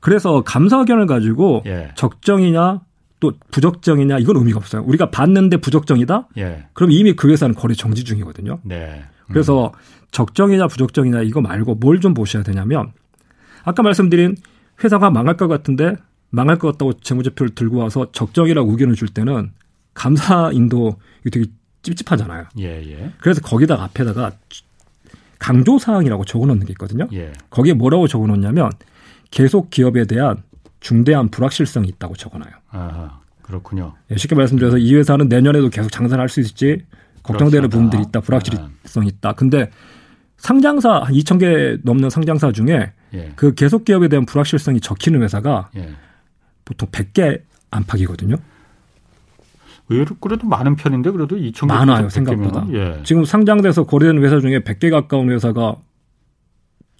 그래서 0.00 0.42
감사 0.42 0.78
의견을 0.78 1.06
가지고 1.06 1.62
예. 1.66 1.90
적정이냐 1.96 2.80
또 3.20 3.32
부적정이냐 3.50 4.18
이건 4.18 4.36
의미가 4.36 4.58
없어요. 4.58 4.82
우리가 4.86 5.10
봤는데 5.10 5.56
부적정이다? 5.58 6.28
예. 6.38 6.64
그럼 6.72 6.92
이미 6.92 7.14
그 7.14 7.28
회사는 7.30 7.54
거래 7.54 7.74
정지 7.74 8.04
중이거든요. 8.04 8.58
네. 8.62 9.02
음. 9.26 9.32
그래서 9.32 9.72
적정이냐 10.10 10.68
부적정이냐 10.68 11.22
이거 11.22 11.40
말고 11.40 11.76
뭘 11.76 11.98
좀 12.00 12.14
보셔야 12.14 12.42
되냐면 12.44 12.92
아까 13.64 13.82
말씀드린 13.82 14.36
회사가 14.82 15.10
망할 15.10 15.36
것 15.36 15.48
같은데 15.48 15.96
망할 16.30 16.58
것 16.58 16.72
같다고 16.72 16.92
재무제표를 16.94 17.54
들고 17.54 17.78
와서 17.78 18.10
적정이라고 18.12 18.70
의견을 18.70 18.94
줄 18.94 19.08
때는 19.08 19.52
감사인도 19.94 20.96
되게 21.32 21.46
찝찝하잖아요. 21.82 22.46
예, 22.58 22.82
예. 22.90 23.12
그래서 23.20 23.40
거기다가 23.40 23.84
앞에다가 23.84 24.32
강조 25.38 25.78
사항이라고 25.78 26.24
적어놓는 26.24 26.66
게 26.66 26.72
있거든요. 26.72 27.08
예. 27.12 27.32
거기에 27.50 27.72
뭐라고 27.74 28.08
적어놓냐면 28.08 28.70
계속 29.30 29.70
기업에 29.70 30.04
대한 30.04 30.42
중대한 30.80 31.28
불확실성이 31.28 31.88
있다고 31.88 32.14
적어놔요. 32.16 32.52
아, 32.70 33.20
그렇군요. 33.42 33.94
예, 34.10 34.16
쉽게 34.16 34.34
말씀드려서 34.34 34.78
이 34.78 34.94
회사는 34.94 35.28
내년에도 35.28 35.70
계속 35.70 35.90
장사를 35.90 36.20
할 36.20 36.28
수 36.28 36.40
있을지 36.40 36.84
걱정되는 37.22 37.68
부분들이 37.68 38.02
있다, 38.02 38.20
불확실성이 38.20 39.08
있다. 39.08 39.32
근데 39.32 39.70
상장사 40.36 41.00
한 41.00 41.12
2천 41.14 41.40
개 41.40 41.78
넘는 41.82 42.10
상장사 42.10 42.52
중에 42.52 42.92
예. 43.14 43.32
그 43.36 43.54
계속 43.54 43.84
기업에 43.84 44.08
대한 44.08 44.26
불확실성이 44.26 44.80
적히는 44.80 45.22
회사가 45.22 45.70
예. 45.76 45.90
보통 46.64 46.88
100개 46.90 47.40
안팎이거든요. 47.70 48.36
의외로 49.90 50.14
그래도 50.20 50.46
많은 50.46 50.76
편인데 50.76 51.10
그래도 51.10 51.36
2천 51.36 51.60
개 51.60 51.66
많아요 51.66 52.08
생각보다. 52.10 52.66
예. 52.72 53.00
지금 53.04 53.24
상장돼서 53.24 53.84
거래되는 53.84 54.22
회사 54.22 54.38
중에 54.40 54.60
100개 54.60 54.90
가까운 54.90 55.30
회사가 55.30 55.76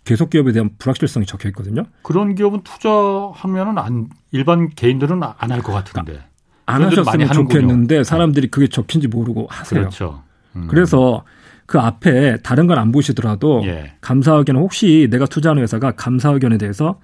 계속 0.05 0.31
기업에 0.31 0.53
대한 0.53 0.71
불확실성이 0.79 1.27
적혀 1.27 1.51
있거든요. 1.51 1.85
그런 2.03 2.35
기업은 2.35 2.63
투자하면은 2.63 3.77
안 3.79 4.09
일반 4.33 4.71
개인들은 4.71 5.23
안 5.23 5.51
할 5.51 5.61
것 5.63 5.73
같은데. 5.73 6.13
그러니까 6.13 6.29
안 6.65 6.83
하셨으면 6.85 7.33
좋겠는데 7.33 8.05
사람들이 8.05 8.49
그게 8.49 8.69
적힌지 8.69 9.07
모르고 9.09 9.47
하세요. 9.51 9.81
그렇죠. 9.81 10.23
음. 10.57 10.67
그래서 10.69 11.25
그 11.69 11.79
앞에 11.79 12.39
다른 12.39 12.67
건안 12.67 12.91
보시더라도 12.93 13.63
예. 13.67 13.93
감사 14.01 14.33
의견은 14.33 14.59
혹시 14.59 15.07
내가 15.11 15.27
투자하는 15.27 15.63
회사가 15.63 15.93
감사 15.93 16.31
의견에 16.31 16.57
대해서 16.57 16.99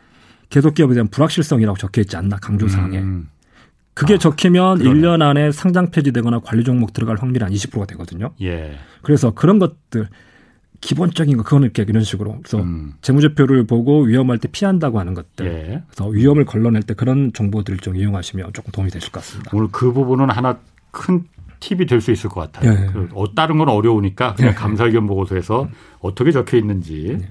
계속 0.48 0.72
기업에 0.72 0.94
대한 0.94 1.06
불확실성이라고 1.08 1.76
적혀 1.76 2.00
있지 2.00 2.16
않나 2.16 2.38
강조 2.38 2.66
사항에. 2.66 2.98
음. 2.98 3.28
그게 3.92 4.14
아, 4.14 4.18
적히면 4.18 4.78
그러네. 4.78 5.00
1년 5.00 5.20
안에 5.20 5.52
상장 5.52 5.90
폐지되거나 5.90 6.40
관리 6.40 6.64
종목 6.64 6.94
들어갈 6.94 7.18
확률이 7.20 7.44
한 7.44 7.52
20%가 7.52 7.84
되거든요. 7.84 8.30
예. 8.40 8.78
그래서 9.02 9.32
그런 9.32 9.58
것들 9.58 10.08
기본적인 10.80 11.36
거 11.36 11.42
그거는 11.42 11.66
이렇게 11.66 11.84
이런 11.86 12.02
식으로 12.02 12.38
그래서 12.42 12.62
음. 12.62 12.94
재무제표를 13.02 13.66
보고 13.66 14.00
위험할 14.00 14.38
때 14.38 14.48
피한다고 14.48 14.98
하는 14.98 15.12
것들 15.12 15.46
예. 15.46 15.82
그래서 15.88 16.08
위험을 16.08 16.46
걸러낼 16.46 16.84
때 16.84 16.94
그런 16.94 17.34
정보들을 17.34 17.80
좀 17.80 17.96
이용하시면 17.96 18.54
조금 18.54 18.72
도움이 18.72 18.90
되실 18.90 19.12
것 19.12 19.20
같습니다. 19.20 19.50
오늘 19.52 19.68
그 19.70 19.92
부분은 19.92 20.30
하나 20.30 20.58
큰 20.90 21.24
팁이 21.64 21.86
될 21.86 22.00
수 22.02 22.10
있을 22.12 22.28
것 22.28 22.40
같아요. 22.52 22.72
예. 22.72 22.86
그 22.92 23.08
어, 23.14 23.34
다른 23.34 23.56
건 23.58 23.68
어려우니까 23.70 24.34
그냥 24.34 24.50
예. 24.52 24.54
감사의견 24.54 25.06
보고서에서 25.06 25.62
음. 25.62 25.68
어떻게 26.00 26.30
적혀 26.30 26.58
있는지. 26.58 27.18
예. 27.22 27.28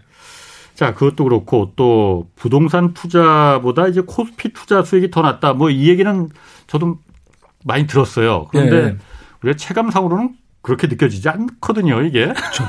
자, 0.73 0.95
그것도 0.95 1.23
그렇고 1.25 1.71
또 1.75 2.27
부동산 2.35 2.93
투자보다 2.95 3.87
이제 3.87 4.01
코스피 4.01 4.53
투자 4.53 4.81
수익이 4.81 5.11
더 5.11 5.21
낫다. 5.21 5.53
뭐 5.53 5.69
이 5.69 5.87
얘기는 5.87 6.29
저도 6.65 6.97
많이 7.63 7.85
들었어요. 7.85 8.47
그런데 8.49 8.75
예. 8.77 8.97
우리가 9.43 9.55
체감상으로는 9.57 10.35
그렇게 10.63 10.87
느껴지지 10.87 11.29
않거든요, 11.29 12.01
이게. 12.01 12.25
그렇죠. 12.33 12.63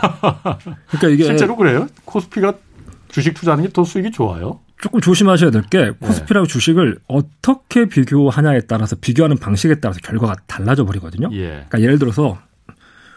그러니까 0.88 1.08
이게 1.08 1.24
실제로 1.24 1.56
그래요. 1.56 1.86
코스피가 2.04 2.54
주식 3.08 3.32
투자하는 3.34 3.64
게 3.64 3.70
더 3.72 3.84
수익이 3.84 4.10
좋아요. 4.10 4.58
조금 4.84 5.00
조심하셔야 5.00 5.50
될게 5.50 5.78
네. 5.78 5.90
코스피라고 5.92 6.46
네. 6.46 6.52
주식을 6.52 6.98
어떻게 7.08 7.86
비교하냐에 7.86 8.60
따라서 8.68 8.96
비교하는 8.96 9.38
방식에 9.38 9.76
따라서 9.76 9.98
결과가 10.00 10.36
달라져 10.46 10.84
버리거든요. 10.84 11.30
예. 11.32 11.48
그러니까 11.48 11.80
예를 11.80 11.98
들어서 11.98 12.38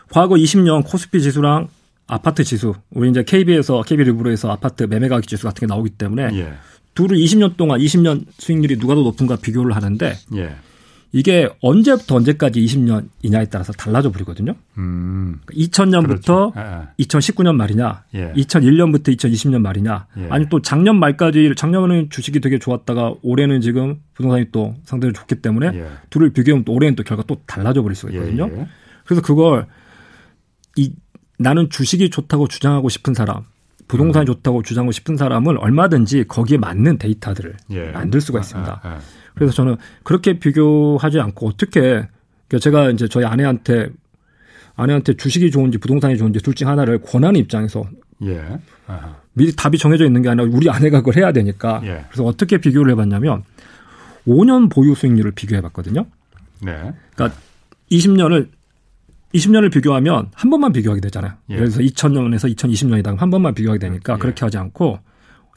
과거 0.09 0.35
20년 0.35 0.85
코스피 0.85 1.21
지수랑 1.21 1.67
아파트 2.07 2.45
지수, 2.45 2.73
우리 2.91 3.09
이제 3.09 3.21
KB에서 3.21 3.81
KB 3.81 4.05
리브로에서 4.05 4.49
아파트 4.49 4.83
매매 4.83 5.09
가격 5.09 5.27
지수 5.27 5.43
같은 5.43 5.59
게 5.59 5.65
나오기 5.65 5.89
때문에 5.89 6.29
예. 6.39 6.53
둘을 6.93 7.17
20년 7.17 7.57
동안 7.57 7.81
20년 7.81 8.23
수익률이 8.37 8.79
누가 8.79 8.95
더 8.95 9.01
높은가 9.01 9.35
비교를 9.35 9.75
하는데 9.75 10.15
예. 10.35 10.55
이게 11.17 11.49
언제부터 11.61 12.17
언제까지 12.17 12.63
20년이냐에 12.63 13.49
따라서 13.49 13.73
달라져 13.73 14.11
버리거든요. 14.11 14.53
음. 14.77 15.39
2000년부터 15.49 16.05
그렇죠. 16.05 16.53
예. 16.55 17.03
2019년 17.05 17.55
말이냐, 17.55 18.03
예. 18.13 18.33
2001년부터 18.33 19.17
2020년 19.17 19.61
말이냐, 19.61 20.05
예. 20.19 20.27
아니 20.29 20.47
또 20.49 20.61
작년 20.61 20.99
말까지 20.99 21.53
작년에는 21.57 22.11
주식이 22.11 22.39
되게 22.39 22.59
좋았다가 22.59 23.15
올해는 23.23 23.61
지금 23.61 23.99
부동산이 24.13 24.51
또 24.51 24.75
상대적으로 24.83 25.13
좋기 25.13 25.41
때문에 25.41 25.71
예. 25.73 25.87
둘을 26.11 26.33
비교하면 26.33 26.65
또 26.65 26.73
올해는 26.73 26.95
또 26.95 27.01
결과 27.01 27.23
또 27.25 27.41
달라져 27.47 27.81
버릴 27.81 27.95
수가 27.95 28.13
있거든요. 28.13 28.47
예, 28.53 28.59
예. 28.59 28.67
그래서 29.03 29.23
그걸 29.23 29.65
이 30.75 30.93
나는 31.39 31.71
주식이 31.71 32.11
좋다고 32.11 32.47
주장하고 32.47 32.89
싶은 32.89 33.15
사람, 33.15 33.41
부동산이 33.87 34.25
음. 34.25 34.27
좋다고 34.27 34.61
주장하고 34.61 34.91
싶은 34.91 35.17
사람을 35.17 35.57
얼마든지 35.57 36.25
거기에 36.27 36.59
맞는 36.59 36.99
데이터들을 36.99 37.55
만들 37.91 38.21
수가 38.21 38.41
있습니다. 38.41 38.81
아, 38.83 38.87
아, 38.87 38.93
아. 38.93 38.99
그래서 39.37 39.53
저는 39.53 39.77
그렇게 40.03 40.39
비교하지 40.39 41.19
않고 41.19 41.47
어떻게 41.47 41.79
그러니까 42.47 42.59
제가 42.61 42.89
이제 42.91 43.07
저희 43.07 43.25
아내한테 43.25 43.89
아내한테 44.75 45.15
주식이 45.15 45.51
좋은지 45.51 45.77
부동산이 45.77 46.17
좋은지 46.17 46.39
둘 46.39 46.53
중 46.53 46.67
하나를 46.67 46.99
권하는 47.01 47.39
입장에서 47.39 47.83
예. 48.23 48.41
아하. 48.87 49.17
미리 49.33 49.55
답이 49.55 49.77
정해져 49.77 50.05
있는 50.05 50.21
게 50.21 50.29
아니라 50.29 50.47
우리 50.51 50.69
아내가 50.69 50.99
그걸 51.01 51.15
해야 51.21 51.31
되니까 51.31 51.81
예. 51.83 52.05
그래서 52.09 52.23
어떻게 52.23 52.57
비교를 52.57 52.91
해봤냐면 52.91 53.43
5년 54.27 54.71
보유 54.71 54.95
수익률을 54.95 55.31
비교해봤거든요. 55.31 56.05
네. 56.61 56.93
그러니까 57.15 57.39
20년을 57.91 58.49
20년을 59.33 59.71
비교하면 59.71 60.29
한 60.33 60.49
번만 60.49 60.71
비교하게 60.73 61.01
되잖아요. 61.01 61.33
예. 61.49 61.57
들어서 61.57 61.79
2000년에서 61.79 62.55
2020년이다 62.55 63.17
한 63.17 63.29
번만 63.29 63.53
비교하게 63.53 63.79
되니까 63.79 64.13
예. 64.13 64.17
그렇게 64.17 64.45
하지 64.45 64.57
않고 64.57 64.99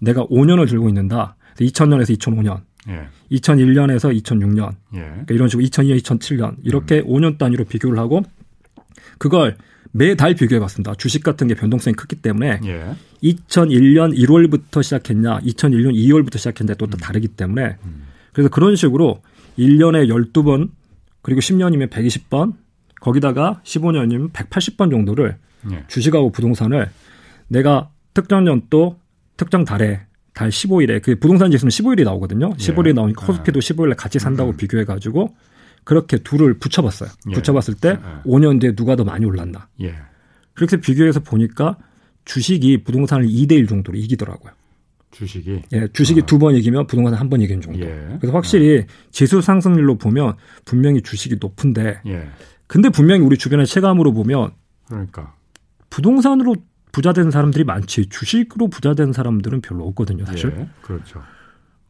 내가 0.03 0.25
5년을 0.27 0.69
들고 0.69 0.89
있는다. 0.89 1.37
2000년에서 1.59 2.19
2005년 2.19 2.63
예. 2.89 3.09
2001년에서 3.33 4.17
2006년 4.23 4.75
예. 4.95 5.01
그러니까 5.01 5.35
이런 5.35 5.49
식으로 5.49 5.67
2002년, 5.67 6.01
2007년 6.03 6.57
이렇게 6.63 7.01
음. 7.01 7.09
5년 7.09 7.39
단위로 7.39 7.65
비교를 7.65 7.99
하고 7.99 8.23
그걸 9.19 9.57
매달 9.93 10.35
비교해봤습니다. 10.35 10.95
주식 10.95 11.23
같은 11.23 11.49
게 11.49 11.55
변동성이 11.55 11.95
크기 11.95 12.17
때문에 12.17 12.61
예. 12.65 12.95
2001년 13.23 14.17
1월부터 14.17 14.83
시작했냐, 14.83 15.41
2001년 15.41 15.95
2월부터 15.95 16.39
시작했냐 16.39 16.75
또, 16.75 16.87
또 16.87 16.97
음. 16.97 16.99
다르기 16.99 17.29
때문에 17.29 17.77
음. 17.85 18.07
그래서 18.33 18.49
그런 18.49 18.77
식으로 18.77 19.21
1년에 19.59 20.09
12번 20.09 20.71
그리고 21.23 21.41
10년이면 21.41 21.91
120번 21.91 22.55
거기다가 23.01 23.61
15년이면 23.65 24.33
180번 24.33 24.91
정도를 24.91 25.37
예. 25.73 25.85
주식하고 25.89 26.31
부동산을 26.31 26.91
내가 27.49 27.91
특정 28.15 28.45
년도 28.45 28.99
특정 29.37 29.65
달에 29.65 30.03
달 30.41 30.49
15일에 30.49 31.03
그 31.03 31.17
부동산 31.17 31.51
지수는 31.51 31.69
15일이 31.69 32.03
나오거든요. 32.03 32.55
15일이 32.55 32.89
예. 32.89 32.93
나오니까 32.95 33.27
코스피도 33.27 33.61
15일에 33.61 33.95
같이 33.95 34.19
산다고 34.19 34.53
음. 34.53 34.57
비교해 34.57 34.87
가지고 34.87 35.35
그렇게 35.85 36.17
둘을 36.17 36.59
붙여봤어요. 36.59 37.11
예. 37.29 37.35
붙여봤을 37.35 37.75
때 37.75 37.91
예. 37.91 38.23
5년 38.25 38.59
뒤에 38.59 38.75
누가 38.75 38.97
더 38.97 39.05
많이 39.05 39.27
올랐나. 39.27 39.69
예. 39.83 39.95
그렇게 40.55 40.79
비교해서 40.79 41.21
보니까 41.21 41.77
주식이 42.25 42.85
부동산을 42.85 43.27
2대 43.29 43.53
1 43.53 43.67
정도로 43.67 43.99
이기더라고요. 43.99 44.53
주식이 45.11 45.63
예, 45.75 45.89
주식이 45.93 46.23
아. 46.23 46.27
두번 46.27 46.55
이기면 46.55 46.87
부동산 46.87 47.15
한 47.15 47.29
번 47.29 47.43
이기는 47.43 47.61
정도. 47.61 47.79
예. 47.81 48.17
그래서 48.19 48.35
확실히 48.35 48.87
아. 48.89 48.93
지수 49.11 49.43
상승률로 49.43 49.99
보면 49.99 50.37
분명히 50.65 51.03
주식이 51.03 51.37
높은데 51.39 52.01
예. 52.07 52.29
근데 52.67 52.89
분명히 52.89 53.21
우리 53.27 53.37
주변의 53.37 53.67
체감으로 53.67 54.15
보면 54.15 54.53
그러니까 54.89 55.35
부동산으로 55.91 56.57
부자 56.93 57.13
된 57.13 57.31
사람들이 57.31 57.65
많지 57.65 58.09
주식으로 58.09 58.69
부자 58.69 58.95
된 58.95 59.13
사람들은 59.13 59.61
별로 59.61 59.87
없거든요, 59.89 60.25
사실. 60.27 60.53
예, 60.59 60.69
그렇죠. 60.83 61.23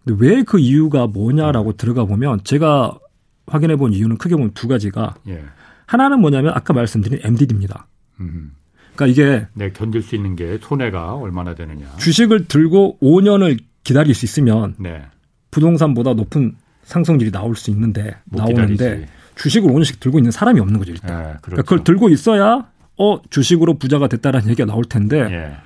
근데 0.04 0.24
왜 0.24 0.42
그 0.42 0.58
이유가 0.58 1.06
뭐냐라고 1.06 1.70
음. 1.70 1.76
들어가 1.76 2.04
보면 2.04 2.40
제가 2.44 2.98
확인해 3.46 3.76
본 3.76 3.92
이유는 3.92 4.16
크게 4.18 4.34
보면 4.36 4.52
두 4.54 4.68
가지가 4.68 5.14
예. 5.28 5.44
하나는 5.86 6.20
뭐냐면 6.20 6.52
아까 6.54 6.72
말씀드린 6.72 7.20
MDD입니다. 7.22 7.86
음. 8.20 8.52
그러니까 8.94 9.06
이게 9.06 9.46
네, 9.54 9.72
견딜 9.72 10.02
수 10.02 10.14
있는 10.14 10.36
게 10.36 10.58
손해가 10.60 11.14
얼마나 11.14 11.54
되느냐. 11.54 11.86
주식을 11.98 12.46
들고 12.46 12.98
5년을 13.02 13.58
기다릴 13.84 14.14
수 14.14 14.24
있으면 14.24 14.74
네. 14.78 15.02
부동산보다 15.50 16.12
높은 16.14 16.54
상승률이 16.84 17.30
나올 17.30 17.56
수 17.56 17.70
있는데 17.70 18.16
나오는데 18.26 18.72
기다리지. 18.74 19.06
주식을 19.36 19.70
5년씩 19.70 20.00
들고 20.00 20.18
있는 20.18 20.30
사람이 20.30 20.60
없는 20.60 20.78
거죠, 20.78 20.92
일단. 20.92 21.08
네, 21.10 21.22
그렇죠. 21.24 21.40
그러니까 21.42 21.62
그걸 21.62 21.84
들고 21.84 22.08
있어야 22.10 22.68
어 23.02 23.20
주식으로 23.30 23.78
부자가 23.78 24.08
됐다라는 24.08 24.48
얘기가 24.50 24.66
나올 24.66 24.84
텐데 24.84 25.20
예. 25.30 25.56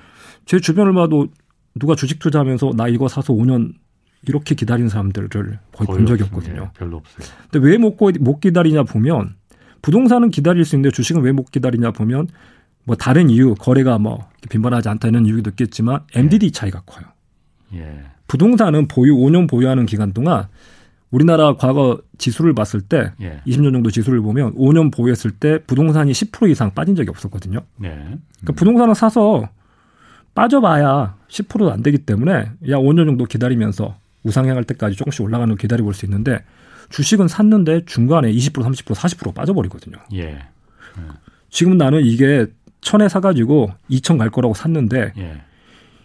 제 0.45 0.59
주변을 0.59 0.93
봐도 0.93 1.27
누가 1.77 1.95
주식 1.95 2.19
투자하면서 2.19 2.71
나 2.77 2.87
이거 2.87 3.07
사서 3.09 3.33
5년 3.33 3.73
이렇게 4.27 4.55
기다리는 4.55 4.87
사람들을 4.89 5.27
거의, 5.29 5.59
거의 5.71 5.85
본 5.87 6.05
적이 6.05 6.23
없거든요. 6.23 6.61
예, 6.73 6.79
별로 6.79 6.97
없어요. 6.97 7.27
근데 7.51 7.67
왜 7.67 7.77
못 7.77 7.97
못 8.21 8.39
기다리냐 8.39 8.83
보면 8.83 9.35
부동산은 9.81 10.29
기다릴 10.31 10.63
수 10.65 10.75
있는데 10.75 10.91
주식은 10.95 11.21
왜 11.21 11.31
못 11.33 11.51
기다리냐 11.51 11.91
보면 11.91 12.27
뭐 12.85 12.95
다른 12.95 13.29
이유 13.29 13.53
거래가 13.55 13.97
뭐 13.99 14.29
빈번하지 14.49 14.87
않다는 14.89 15.25
이유도 15.25 15.49
있겠지만 15.51 16.01
MDD 16.15 16.47
예. 16.47 16.51
차이가 16.51 16.81
커요. 16.85 17.05
예. 17.73 18.03
부동산은 18.27 18.87
보유 18.87 19.15
5년 19.17 19.49
보유하는 19.49 19.85
기간 19.85 20.13
동안 20.13 20.47
우리나라 21.15 21.55
과거 21.55 21.97
지수를 22.17 22.53
봤을 22.53 22.81
때 22.81 23.13
예. 23.21 23.39
20년 23.47 23.71
정도 23.71 23.89
지수를 23.89 24.19
보면 24.19 24.53
5년 24.55 24.93
보유했을 24.93 25.31
때 25.31 25.59
부동산이 25.65 26.11
10% 26.11 26.49
이상 26.49 26.73
빠진 26.73 26.93
적이 26.93 27.09
없었거든요. 27.11 27.61
네. 27.77 27.87
음. 27.87 28.21
그러니까 28.41 28.53
부동산을 28.57 28.95
사서 28.95 29.47
빠져봐야 30.33 31.15
10%도 31.29 31.71
안 31.71 31.81
되기 31.83 31.99
때문에 31.99 32.33
야 32.33 32.75
5년 32.75 33.05
정도 33.05 33.23
기다리면서 33.23 33.95
우상향할 34.23 34.65
때까지 34.65 34.97
조금씩 34.97 35.21
올라가는 35.21 35.47
걸 35.47 35.57
기다려 35.57 35.85
볼수 35.85 36.05
있는데 36.05 36.43
주식은 36.89 37.29
샀는데 37.29 37.85
중간에 37.85 38.29
20% 38.29 38.51
30% 38.53 38.93
40% 38.93 39.33
빠져버리거든요. 39.33 39.95
예. 40.15 40.39
지금 41.49 41.77
나는 41.77 42.03
이게 42.03 42.47
천에 42.81 43.07
사가지고 43.07 43.71
2천 43.89 44.17
갈 44.17 44.29
거라고 44.29 44.53
샀는데 44.53 45.13
예. 45.17 45.41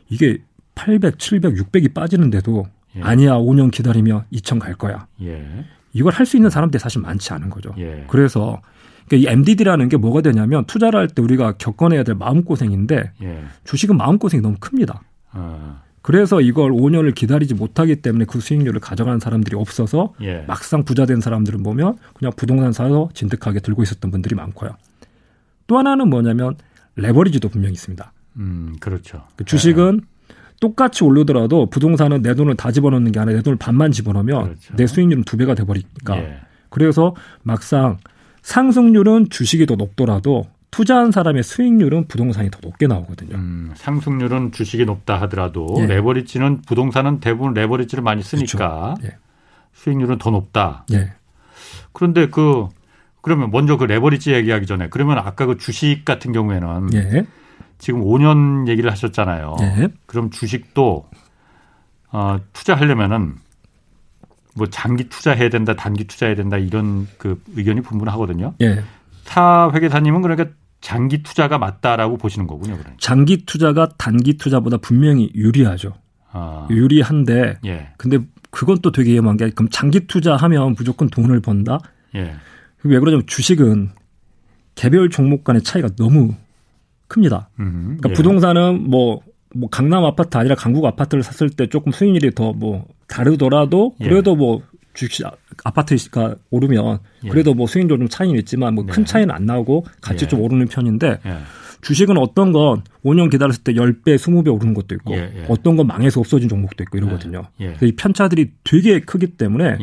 이게 0.08 0.38
800, 0.76 1.18
700, 1.18 1.54
600이 1.56 1.94
빠지는데도 1.94 2.68
예. 2.96 3.00
아니야 3.03 3.35
5년 3.35 3.70
기다리면 3.70 4.24
2천 4.33 4.59
갈 4.59 4.74
거야. 4.74 5.07
예. 5.22 5.64
이걸 5.92 6.12
할 6.12 6.26
수 6.26 6.37
있는 6.37 6.50
사람들이 6.50 6.81
사실 6.81 7.00
많지 7.00 7.33
않은 7.33 7.50
거죠. 7.50 7.72
예. 7.79 8.05
그래서 8.09 8.61
그러니까 9.09 9.31
이 9.31 9.33
MDD라는 9.33 9.88
게 9.88 9.96
뭐가 9.96 10.20
되냐면 10.22 10.64
투자를 10.66 11.00
할 11.00 11.09
때 11.09 11.20
우리가 11.22 11.53
겪어내야 11.59 12.05
될 12.05 12.14
마음고생인데 12.14 13.12
예. 13.22 13.44
주식은 13.64 13.96
마음고생이 13.96 14.40
너무 14.42 14.57
큽니다. 14.61 15.03
아. 15.33 15.83
그래서 16.03 16.40
이걸 16.40 16.70
5년을 16.72 17.14
기다리지 17.14 17.55
못하기 17.55 17.96
때문에 17.96 18.24
그 18.24 18.40
수익률을 18.40 18.81
가져가는 18.81 19.20
사람들이 19.20 19.55
없어서 19.57 20.14
예. 20.22 20.44
막상 20.48 20.85
부자 20.85 21.05
된 21.07 21.20
사람들은 21.20 21.62
보면 21.62 21.98
그냥 22.14 22.33
부동산 22.37 22.72
사서 22.72 23.11
진득하게 23.12 23.61
들고 23.61 23.83
있었던 23.83 24.11
분들이 24.11 24.35
많고요. 24.35 24.70
또 25.66 25.79
하나는 25.79 26.09
뭐냐면 26.09 26.57
레버리지도 26.96 27.48
분명히 27.48 27.74
있습니다. 27.74 28.12
음, 28.37 28.76
그렇죠. 28.81 29.24
그 29.37 29.44
주식은 29.44 29.96
네. 30.00 30.07
똑같이 30.60 31.04
오르더라도 31.04 31.66
부동산은 31.70 32.22
내 32.22 32.34
돈을 32.34 32.56
다 32.56 32.70
집어넣는 32.70 33.12
게 33.12 33.18
아니라 33.18 33.38
내 33.38 33.42
돈을 33.42 33.56
반만 33.58 33.90
집어넣으면 33.90 34.44
그렇죠. 34.44 34.76
내 34.76 34.86
수익률은 34.86 35.24
두 35.24 35.36
배가 35.36 35.54
돼버리니까. 35.54 36.18
예. 36.18 36.36
그래서 36.68 37.14
막상 37.42 37.98
상승률은 38.42 39.30
주식이 39.30 39.66
더 39.66 39.74
높더라도 39.74 40.46
투자한 40.70 41.10
사람의 41.10 41.42
수익률은 41.42 42.06
부동산이 42.06 42.50
더 42.50 42.58
높게 42.62 42.86
나오거든요. 42.86 43.34
음, 43.34 43.72
상승률은 43.74 44.52
주식이 44.52 44.84
높다 44.84 45.20
하더라도 45.22 45.66
예. 45.78 45.86
레버리지는 45.86 46.62
부동산은 46.62 47.20
대부분 47.20 47.54
레버리지를 47.54 48.04
많이 48.04 48.22
쓰니까 48.22 48.94
그렇죠. 48.98 49.06
예. 49.06 49.18
수익률은 49.72 50.18
더 50.18 50.30
높다. 50.30 50.84
예. 50.92 51.12
그런데 51.92 52.28
그 52.28 52.68
그러면 53.22 53.50
먼저 53.50 53.76
그 53.76 53.84
레버리지 53.84 54.32
얘기하기 54.32 54.66
전에 54.66 54.88
그러면 54.90 55.18
아까 55.18 55.46
그 55.46 55.56
주식 55.56 56.04
같은 56.04 56.32
경우에는 56.32 56.90
예. 56.94 57.26
지금 57.80 58.04
5년 58.04 58.68
얘기를 58.68 58.90
하셨잖아요. 58.92 59.56
예. 59.62 59.88
그럼 60.06 60.30
주식도 60.30 61.08
어, 62.12 62.36
투자하려면은 62.52 63.34
뭐 64.54 64.66
장기 64.68 65.08
투자해야 65.08 65.48
된다, 65.48 65.74
단기 65.74 66.04
투자해야 66.04 66.36
된다 66.36 66.58
이런 66.58 67.08
그 67.18 67.42
의견이 67.56 67.80
분분하거든요. 67.80 68.54
예. 68.60 68.84
타 69.24 69.70
회계사님은 69.72 70.22
그러니까 70.22 70.50
장기 70.80 71.22
투자가 71.22 71.58
맞다라고 71.58 72.16
보시는 72.16 72.46
거군요. 72.46 72.74
그러니까. 72.74 72.92
장기 72.98 73.44
투자가 73.44 73.88
단기 73.96 74.36
투자보다 74.36 74.76
분명히 74.76 75.30
유리하죠. 75.34 75.94
아. 76.32 76.66
유리한데, 76.70 77.60
예. 77.66 77.88
근데 77.96 78.18
그건 78.50 78.78
또 78.82 78.92
되게 78.92 79.12
위험한 79.12 79.36
게 79.36 79.50
그럼 79.50 79.68
장기 79.70 80.06
투자하면 80.06 80.74
무조건 80.74 81.08
돈을 81.08 81.40
번다. 81.40 81.78
예. 82.14 82.34
왜 82.82 82.98
그러냐면 82.98 83.26
주식은 83.26 83.90
개별 84.74 85.10
종목 85.10 85.44
간의 85.44 85.62
차이가 85.62 85.88
너무 85.96 86.34
큽니다. 87.10 87.50
음, 87.58 87.98
그러니까 87.98 88.10
예. 88.10 88.12
부동산은 88.14 88.88
뭐, 88.88 89.20
뭐 89.54 89.68
강남 89.68 90.04
아파트 90.04 90.38
아니라 90.38 90.54
강북 90.54 90.86
아파트를 90.86 91.22
샀을 91.22 91.50
때 91.50 91.66
조금 91.66 91.92
수익률이 91.92 92.34
더 92.34 92.52
뭐 92.52 92.86
다르더라도 93.10 93.94
예. 94.00 94.08
그래도 94.08 94.32
예. 94.32 94.36
뭐 94.36 94.62
주식 94.94 95.26
아파트가 95.64 96.36
오르면 96.50 96.98
예. 97.24 97.28
그래도 97.28 97.52
뭐 97.52 97.66
수익률 97.66 97.98
좀 97.98 98.08
차이는 98.08 98.38
있지만 98.40 98.74
뭐큰 98.74 99.04
네. 99.04 99.04
차이는 99.04 99.34
안 99.34 99.44
나오고 99.44 99.84
같이 100.00 100.24
예. 100.24 100.28
좀 100.28 100.40
오르는 100.40 100.68
편인데 100.68 101.20
주식은 101.82 102.16
어떤 102.18 102.52
건 102.52 102.82
5년 103.04 103.30
기다렸을 103.30 103.62
때 103.64 103.72
10배, 103.72 104.16
20배 104.16 104.54
오르는 104.54 104.74
것도 104.74 104.94
있고 104.96 105.14
어떤 105.48 105.76
건 105.76 105.86
망해서 105.86 106.20
없어진 106.20 106.48
종목도 106.48 106.84
있고 106.84 106.98
이러거든요. 106.98 107.44
그래서 107.56 107.86
이 107.86 107.92
편차들이 107.92 108.50
되게 108.64 109.00
크기 109.00 109.28
때문에 109.28 109.78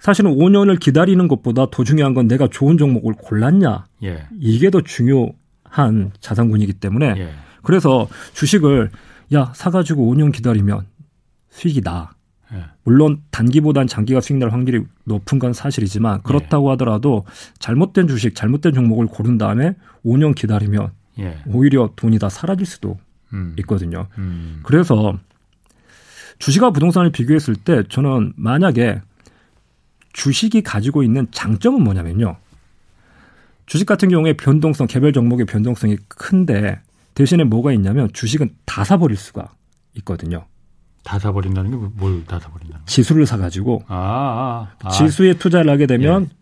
사실은 0.00 0.34
5년을 0.34 0.80
기다리는 0.80 1.28
것보다 1.28 1.66
더 1.70 1.84
중요한 1.84 2.12
건 2.12 2.26
내가 2.26 2.48
좋은 2.48 2.76
종목을 2.76 3.14
골랐냐. 3.14 3.84
예. 4.02 4.24
이게 4.40 4.70
더 4.70 4.80
중요 4.80 5.30
한 5.72 6.12
자산군이기 6.20 6.74
때문에 6.74 7.14
예. 7.16 7.30
그래서 7.62 8.06
주식을 8.34 8.90
야 9.32 9.52
사가지고 9.56 10.14
5년 10.14 10.30
기다리면 10.30 10.86
수익이 11.48 11.80
나. 11.80 12.10
예. 12.52 12.64
물론 12.84 13.22
단기보단 13.30 13.86
장기가 13.86 14.20
수익 14.20 14.36
날 14.36 14.50
확률이 14.50 14.84
높은 15.04 15.38
건 15.38 15.54
사실이지만 15.54 16.22
그렇다고 16.24 16.68
예. 16.68 16.70
하더라도 16.72 17.24
잘못된 17.58 18.06
주식, 18.06 18.34
잘못된 18.34 18.74
종목을 18.74 19.06
고른 19.06 19.38
다음에 19.38 19.74
5년 20.04 20.34
기다리면 20.34 20.90
예. 21.20 21.38
오히려 21.46 21.90
돈이 21.96 22.18
다 22.18 22.28
사라질 22.28 22.66
수도 22.66 22.98
음. 23.32 23.54
있거든요. 23.60 24.08
음. 24.18 24.60
그래서 24.64 25.18
주식과 26.38 26.72
부동산을 26.72 27.12
비교했을 27.12 27.56
때 27.56 27.82
저는 27.88 28.34
만약에 28.36 29.00
주식이 30.12 30.60
가지고 30.60 31.02
있는 31.02 31.26
장점은 31.30 31.82
뭐냐면요. 31.82 32.36
주식 33.66 33.86
같은 33.86 34.08
경우에 34.08 34.34
변동성, 34.34 34.86
개별 34.86 35.12
종목의 35.12 35.46
변동성이 35.46 35.96
큰데 36.08 36.80
대신에 37.14 37.44
뭐가 37.44 37.72
있냐면 37.72 38.08
주식은 38.12 38.50
다 38.64 38.84
사버릴 38.84 39.16
수가 39.16 39.50
있거든요. 39.98 40.44
다 41.04 41.18
사버린다는 41.18 41.70
게 41.70 41.76
뭘 42.00 42.24
다 42.26 42.38
사버린다는 42.38 42.86
지수를 42.86 43.26
사가지고 43.26 43.84
아, 43.88 44.68
아, 44.82 44.86
아. 44.86 44.90
지수에 44.90 45.34
투자를 45.34 45.70
하게 45.70 45.86
되면 45.86 46.22
예. 46.30 46.36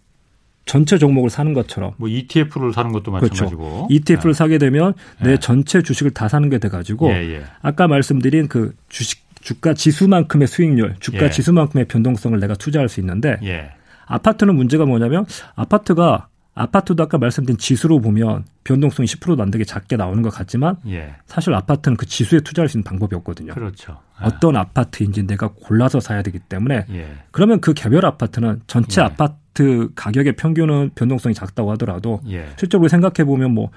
전체 0.66 0.98
종목을 0.98 1.30
사는 1.30 1.52
것처럼 1.54 1.92
뭐 1.96 2.08
ETF를 2.08 2.72
사는 2.72 2.92
것도 2.92 3.10
그렇죠. 3.10 3.26
마찬가지고 3.28 3.62
그렇죠. 3.62 3.86
ETF를 3.90 4.30
예. 4.30 4.34
사게 4.34 4.58
되면 4.58 4.94
내 5.22 5.32
예. 5.32 5.36
전체 5.38 5.82
주식을 5.82 6.10
다 6.12 6.28
사는 6.28 6.48
게 6.50 6.58
돼가지고 6.58 7.10
예, 7.10 7.34
예. 7.36 7.42
아까 7.62 7.88
말씀드린 7.88 8.48
그 8.48 8.74
주식 8.88 9.20
주가 9.40 9.72
지수만큼의 9.72 10.46
수익률, 10.46 10.96
주가 11.00 11.24
예. 11.24 11.30
지수만큼의 11.30 11.86
변동성을 11.86 12.38
내가 12.38 12.54
투자할 12.54 12.88
수 12.90 13.00
있는데 13.00 13.38
예. 13.42 13.70
아파트는 14.06 14.54
문제가 14.54 14.84
뭐냐면 14.84 15.24
아파트가 15.54 16.28
아파트도 16.60 17.02
아까 17.02 17.16
말씀드린 17.16 17.56
지수로 17.56 18.00
보면 18.00 18.44
변동성이 18.64 19.06
10%도 19.06 19.42
안 19.42 19.50
되게 19.50 19.64
작게 19.64 19.96
나오는 19.96 20.22
것 20.22 20.28
같지만 20.28 20.76
예. 20.88 21.14
사실 21.26 21.54
아파트는 21.54 21.96
그 21.96 22.04
지수에 22.04 22.40
투자할 22.40 22.68
수 22.68 22.76
있는 22.76 22.84
방법이 22.84 23.16
없거든요. 23.16 23.54
그렇죠. 23.54 23.98
아. 24.16 24.26
어떤 24.26 24.56
아파트인지 24.56 25.26
내가 25.26 25.48
골라서 25.48 26.00
사야 26.00 26.22
되기 26.22 26.38
때문에 26.38 26.84
예. 26.90 27.06
그러면 27.30 27.62
그 27.62 27.72
개별 27.72 28.04
아파트는 28.04 28.60
전체 28.66 29.00
예. 29.00 29.06
아파트 29.06 29.90
가격의 29.94 30.36
평균은 30.36 30.90
변동성이 30.94 31.34
작다고 31.34 31.70
하더라도 31.72 32.20
예. 32.28 32.48
실적으로 32.58 32.88
생각해 32.88 33.24
보면 33.24 33.52
뭐 33.54 33.70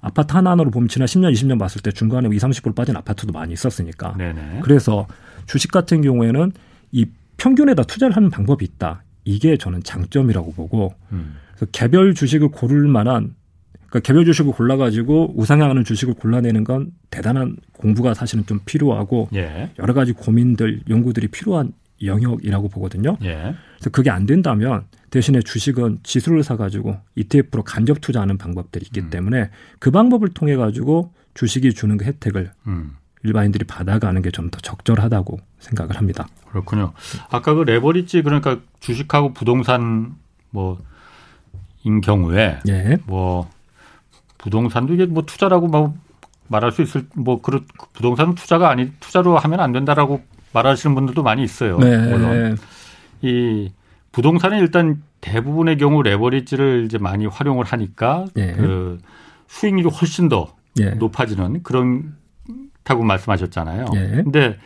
아파트 0.00 0.32
하나하나로 0.32 0.70
보면 0.70 0.88
지난 0.88 1.06
10년, 1.06 1.30
20년 1.34 1.58
봤을 1.58 1.82
때 1.82 1.92
중간에 1.92 2.26
20, 2.34 2.40
30% 2.40 2.74
빠진 2.74 2.96
아파트도 2.96 3.32
많이 3.32 3.52
있었으니까. 3.52 4.14
네네. 4.16 4.60
그래서 4.62 5.06
주식 5.44 5.70
같은 5.70 6.00
경우에는 6.00 6.52
이 6.92 7.04
평균에다 7.36 7.82
투자를 7.82 8.16
하는 8.16 8.30
방법이 8.30 8.64
있다. 8.64 9.02
이게 9.24 9.58
저는 9.58 9.82
장점이라고 9.82 10.54
보고 10.54 10.94
음. 11.12 11.36
그래서 11.60 11.70
개별 11.72 12.14
주식을 12.14 12.48
고를 12.48 12.88
만한 12.88 13.34
그러니까 13.88 14.00
개별 14.00 14.24
주식을 14.24 14.52
골라가지고 14.52 15.34
우상향하는 15.36 15.84
주식을 15.84 16.14
골라내는 16.14 16.64
건 16.64 16.92
대단한 17.10 17.56
공부가 17.72 18.14
사실은 18.14 18.46
좀 18.46 18.60
필요하고 18.64 19.28
예. 19.34 19.70
여러 19.78 19.92
가지 19.92 20.12
고민들 20.12 20.80
연구들이 20.88 21.28
필요한 21.28 21.72
영역이라고 22.02 22.68
보거든요. 22.68 23.18
예. 23.24 23.54
그래서 23.74 23.90
그게 23.90 24.08
안 24.08 24.24
된다면 24.24 24.84
대신에 25.10 25.40
주식은 25.40 25.98
지수를 26.02 26.42
사가지고 26.42 26.96
ETF로 27.16 27.62
간접 27.62 28.00
투자하는 28.00 28.38
방법들이 28.38 28.86
있기 28.86 29.00
음. 29.00 29.10
때문에 29.10 29.50
그 29.80 29.90
방법을 29.90 30.30
통해 30.30 30.56
가지고 30.56 31.12
주식이 31.34 31.74
주는 31.74 31.98
그 31.98 32.06
혜택을 32.06 32.52
음. 32.68 32.92
일반인들이 33.22 33.66
받아가는 33.66 34.22
게 34.22 34.30
좀 34.30 34.48
더 34.48 34.60
적절하다고 34.60 35.38
생각을 35.58 35.96
합니다. 35.98 36.26
그렇군요. 36.48 36.92
아까 37.28 37.52
그 37.52 37.64
레버리지 37.64 38.22
그러니까 38.22 38.60
주식하고 38.78 39.34
부동산 39.34 40.14
뭐 40.50 40.78
인 41.84 42.00
경우에 42.00 42.58
예. 42.68 42.98
뭐 43.06 43.48
부동산도 44.38 44.94
이게 44.94 45.06
뭐 45.06 45.24
투자라고 45.24 45.66
뭐 45.68 45.94
말할 46.48 46.72
수 46.72 46.82
있을 46.82 47.06
뭐 47.14 47.40
그렇 47.40 47.60
부동산은 47.92 48.34
투자가 48.34 48.70
아니 48.70 48.92
투자로 49.00 49.38
하면 49.38 49.60
안 49.60 49.72
된다라고 49.72 50.22
말하시는 50.52 50.94
분들도 50.94 51.22
많이 51.22 51.42
있어요. 51.42 51.78
네. 51.78 51.96
물론 51.96 52.58
이 53.22 53.70
부동산은 54.12 54.58
일단 54.58 55.02
대부분의 55.20 55.78
경우 55.78 56.02
레버리지를 56.02 56.84
이제 56.86 56.98
많이 56.98 57.26
활용을 57.26 57.64
하니까 57.64 58.26
예. 58.36 58.52
그 58.52 58.98
수익률이 59.46 59.88
훨씬 59.88 60.28
더 60.28 60.54
예. 60.80 60.90
높아지는 60.90 61.62
그런 61.62 62.16
타고 62.82 63.04
말씀하셨잖아요. 63.04 63.86
예. 63.94 64.22
근데 64.22 64.58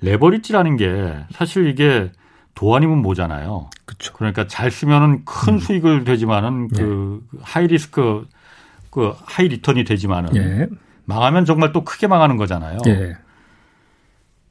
레버리지라는 0.00 0.76
게 0.76 1.14
사실 1.32 1.66
이게 1.68 2.10
도 2.54 2.76
아니면 2.76 2.98
모잖아요. 2.98 3.68
그쵸. 3.84 4.12
그러니까 4.12 4.46
잘 4.46 4.70
쓰면은 4.70 5.24
큰 5.24 5.54
음. 5.54 5.58
수익을 5.58 6.04
되지만은 6.04 6.68
예. 6.76 6.80
그 6.80 7.26
high 7.42 7.66
risk 7.66 8.26
그 8.90 9.12
high 9.24 9.48
return이 9.48 9.84
되지만은 9.84 10.36
예. 10.36 10.68
망하면 11.04 11.44
정말 11.44 11.72
또 11.72 11.84
크게 11.84 12.06
망하는 12.06 12.36
거잖아요. 12.36 12.78
예. 12.86 13.16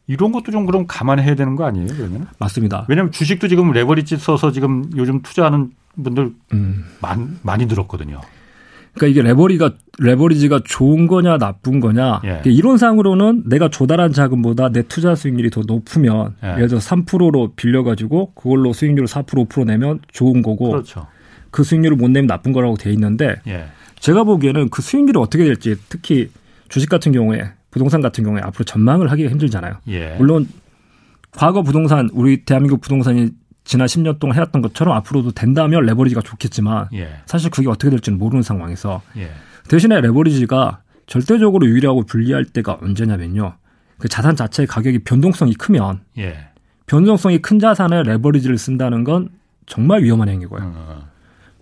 이런 0.08 0.34
것도 0.34 0.52
좀 0.52 0.66
그럼 0.66 0.86
감안해야 0.86 1.36
되는 1.36 1.56
거 1.56 1.66
아니에요, 1.66 1.88
그러면? 1.88 2.28
맞습니다. 2.38 2.86
왜냐하면 2.90 3.12
주식도 3.14 3.48
지금 3.48 3.72
레버리지 3.72 4.18
써서 4.18 4.52
지금 4.52 4.90
요즘 4.98 5.22
투자하는 5.22 5.72
분들 6.04 6.34
음. 6.52 6.86
많, 7.02 7.40
많이 7.42 7.66
늘었거든요. 7.66 8.20
그러니까 8.94 9.08
이게 9.08 9.28
레버리가 9.28 9.72
레버리지가 10.00 10.62
좋은 10.66 11.08
거냐 11.08 11.38
나쁜 11.38 11.80
거냐 11.80 12.22
예. 12.26 12.42
이론상으로는 12.46 13.44
내가 13.48 13.70
조달한 13.70 14.12
자금보다 14.12 14.70
내 14.70 14.84
투자 14.84 15.16
수익률이 15.16 15.50
더 15.50 15.62
높으면 15.66 16.36
예. 16.44 16.50
예를 16.56 16.68
들어 16.68 16.80
3%로 16.80 17.54
빌려가지고 17.56 18.34
그걸로 18.34 18.74
수익률을 18.74 19.08
4% 19.08 19.48
5% 19.48 19.66
내면 19.66 20.00
좋은 20.12 20.42
거고 20.42 20.70
그렇죠. 20.70 21.08
그 21.52 21.64
수익률을 21.64 21.98
못 21.98 22.10
내면 22.10 22.28
나쁜 22.28 22.54
거라고 22.54 22.76
돼 22.78 22.92
있는데 22.92 23.36
예. 23.48 23.66
제가 24.00 24.24
보기에는 24.24 24.70
그 24.70 24.82
수익률이 24.82 25.18
어떻게 25.20 25.44
될지 25.44 25.76
특히 25.90 26.30
주식 26.70 26.90
같은 26.90 27.12
경우에 27.12 27.52
부동산 27.72 28.02
같은 28.02 28.24
경우에 28.24 28.42
앞으로 28.42 28.64
전망을 28.66 29.10
하기가 29.12 29.30
힘들잖아요. 29.30 29.76
예. 29.88 30.16
물론 30.18 30.48
과거 31.32 31.64
부동산 31.64 32.10
우리 32.14 32.46
대한민국 32.46 32.82
부동산이 32.82 33.32
지난 33.64 33.88
10년 33.88 34.20
동안 34.20 34.36
해왔던 34.36 34.62
것처럼 34.62 34.96
앞으로도 34.98 35.32
된다면 35.32 35.86
레버리지가 35.86 36.22
좋겠지만 36.22 36.88
예. 36.94 37.22
사실 37.26 37.50
그게 37.50 37.70
어떻게 37.70 37.90
될지는 37.90 38.20
모르는 38.20 38.44
상황에서 38.44 39.02
예. 39.18 39.32
대신에 39.70 40.02
레버리지가 40.02 40.82
절대적으로 41.08 41.66
유리하고 41.68 42.04
불리할 42.06 42.46
때가 42.46 42.80
언제냐면요. 42.82 43.56
그 43.98 44.10
자산 44.10 44.36
자체의 44.36 44.68
가격이 44.68 45.00
변동성이 45.00 45.54
크면 45.54 46.02
예. 46.18 46.50
변동성이 46.88 47.42
큰 47.42 47.60
자산에 47.60 48.04
레버리지를 48.04 48.58
쓴다는 48.58 49.04
건 49.04 49.30
정말 49.66 50.04
위험한 50.04 50.28
행위고요. 50.28 50.62
음. 50.62 51.02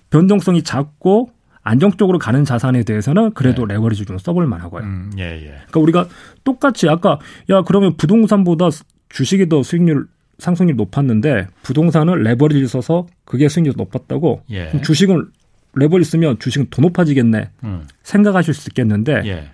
변동성이 0.09 0.63
작고 0.63 1.31
안정적으로 1.63 2.17
가는 2.17 2.43
자산에 2.43 2.83
대해서는 2.83 3.33
그래도 3.33 3.67
네. 3.67 3.75
레버리지 3.75 4.05
좀 4.05 4.17
써볼 4.17 4.47
만하고요. 4.47 4.83
음, 4.83 5.11
예, 5.19 5.23
예. 5.23 5.45
그러니까 5.45 5.79
우리가 5.79 6.07
똑같이 6.43 6.89
아까 6.89 7.19
야 7.49 7.61
그러면 7.61 7.95
부동산보다 7.97 8.69
주식이 9.09 9.47
더 9.47 9.61
수익률 9.61 10.07
상승률이 10.41 10.75
높았는데 10.75 11.47
부동산은 11.61 12.23
레버리지 12.23 12.67
써서 12.67 13.05
그게 13.25 13.47
수익률이 13.47 13.75
높았다고 13.77 14.41
예. 14.49 14.71
주식은 14.81 15.27
레버리 15.75 16.03
쓰면 16.03 16.39
주식은 16.39 16.67
더 16.71 16.81
높아지겠네 16.81 17.49
음. 17.63 17.87
생각하실 18.01 18.55
수 18.55 18.69
있겠는데 18.69 19.21
예. 19.25 19.49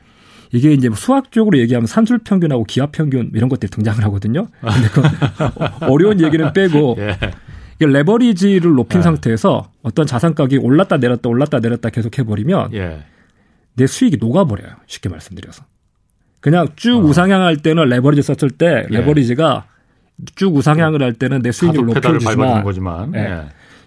이게 0.53 0.71
이제 0.71 0.89
수학적으로 0.95 1.57
얘기하면 1.59 1.87
산술 1.87 2.19
평균하고 2.19 2.63
기하 2.63 2.85
평균 2.87 3.29
이런 3.35 3.49
것들이 3.49 3.69
등장을 3.69 4.01
하거든요. 4.05 4.47
근데 4.61 4.87
그 4.93 5.01
어려운 5.91 6.21
얘기는 6.21 6.53
빼고 6.53 6.95
예. 6.99 7.17
이게 7.75 7.85
레버리지를 7.85 8.71
높인 8.71 8.99
예. 8.99 9.03
상태에서 9.03 9.69
어떤 9.83 10.07
자산 10.07 10.35
가격이 10.35 10.57
올랐다 10.65 10.97
내렸다 10.97 11.27
올랐다 11.27 11.59
내렸다 11.59 11.89
계속 11.89 12.17
해버리면 12.17 12.73
예. 12.75 13.03
내 13.75 13.87
수익이 13.87 14.17
녹아버려요. 14.21 14.71
쉽게 14.85 15.09
말씀드려서. 15.09 15.65
그냥 16.39 16.69
쭉 16.77 16.95
어. 16.95 16.99
우상향할 16.99 17.57
때는 17.57 17.89
레버리지 17.89 18.21
썼을 18.21 18.51
때 18.51 18.87
예. 18.89 18.97
레버리지가 18.97 19.67
쭉 20.35 20.55
우상향을 20.55 21.01
할 21.01 21.13
때는 21.13 21.41
내 21.41 21.51
수익률을 21.51 21.93
높여주지만 21.93 22.63
거지만. 22.63 23.13
예. 23.15 23.45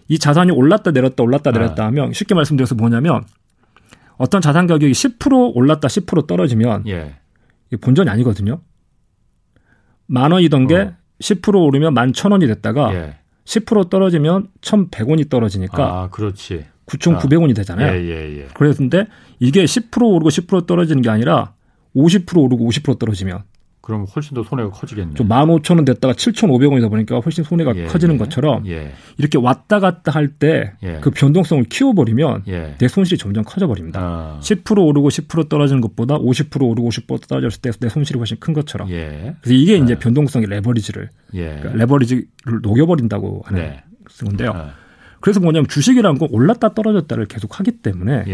이 0.09 0.19
자산이 0.19 0.51
올랐다 0.51 0.91
내렸다 0.91 1.23
올랐다 1.23 1.51
내렸다 1.53 1.87
하면 1.87 2.13
쉽게 2.13 2.35
말씀드려서 2.35 2.75
뭐냐면 2.75 3.25
어떤 4.17 4.41
자산 4.41 4.67
가격이 4.67 4.93
10% 4.93 5.53
올랐다 5.55 5.89
10% 5.89 6.27
떨어지면 6.27 6.85
예. 6.89 7.15
이게 7.69 7.77
본전이 7.77 8.11
아니거든요. 8.11 8.61
만 10.07 10.33
원이던 10.33 10.67
게 10.67 10.77
어. 10.77 10.93
10% 11.21 11.55
오르면 11.55 11.95
만천 11.95 12.33
원이 12.33 12.47
됐다가 12.47 12.95
예. 12.95 13.17
10% 13.45 13.89
떨어지면 13.91 14.49
1,100원이 14.61 15.29
떨어지니까 15.29 15.85
아, 15.85 16.09
그렇지. 16.11 16.67
9,900원이 16.87 17.55
되잖아요. 17.55 17.95
예, 17.95 18.05
예, 18.05 18.39
예. 18.39 18.49
그랬는데 18.55 19.07
이게 19.39 19.65
10% 19.65 20.03
오르고 20.03 20.29
10% 20.29 20.67
떨어지는 20.67 21.03
게 21.03 21.11
아니라 21.11 21.55
50% 21.95 22.37
오르고 22.43 22.69
50% 22.69 22.99
떨어지면 22.99 23.45
그럼 23.83 24.05
훨씬 24.15 24.35
더 24.35 24.43
손해가 24.43 24.71
커지겠네요. 24.71 25.15
좀 25.15 25.29
15,000원 25.29 25.87
됐다가 25.87 26.13
7,500원이다 26.13 26.91
보니까 26.91 27.19
훨씬 27.21 27.43
손해가 27.45 27.75
예, 27.77 27.87
커지는 27.87 28.17
예, 28.17 28.19
것처럼 28.19 28.67
예. 28.67 28.93
이렇게 29.17 29.39
왔다 29.39 29.81
갔다 29.81 30.13
할 30.13 30.29
때그 30.29 30.77
예. 30.83 31.01
변동성을 31.01 31.65
키워버리면 31.65 32.43
예. 32.49 32.75
내 32.79 32.89
손실이 32.89 33.17
점점 33.19 33.43
커져버립니다. 33.45 34.01
아. 34.01 34.41
10% 34.43 34.87
오르고 34.87 35.09
10% 35.09 35.49
떨어지는 35.49 35.81
것보다 35.81 36.19
50% 36.19 36.63
오르고 36.63 36.91
50% 36.91 37.27
떨어졌을 37.27 37.63
때 37.63 37.71
내 37.81 37.89
손실이 37.89 38.19
훨씬 38.19 38.37
큰 38.39 38.53
것처럼. 38.53 38.91
예. 38.91 39.35
그래서 39.41 39.55
이게 39.55 39.77
이제 39.77 39.95
변동성의 39.95 40.49
레버리지를 40.49 41.09
그러니까 41.31 41.73
레버리지를 41.73 42.27
녹여버린다고 42.63 43.43
하는 43.47 43.63
네. 43.63 43.83
건데요. 44.23 44.53
아. 44.55 44.71
그래서 45.21 45.41
뭐냐면 45.41 45.69
주식이라는 45.69 46.19
건 46.19 46.29
올랐다 46.33 46.75
떨어졌다를 46.75 47.27
계속 47.27 47.59
하기 47.59 47.73
때문에 47.73 48.25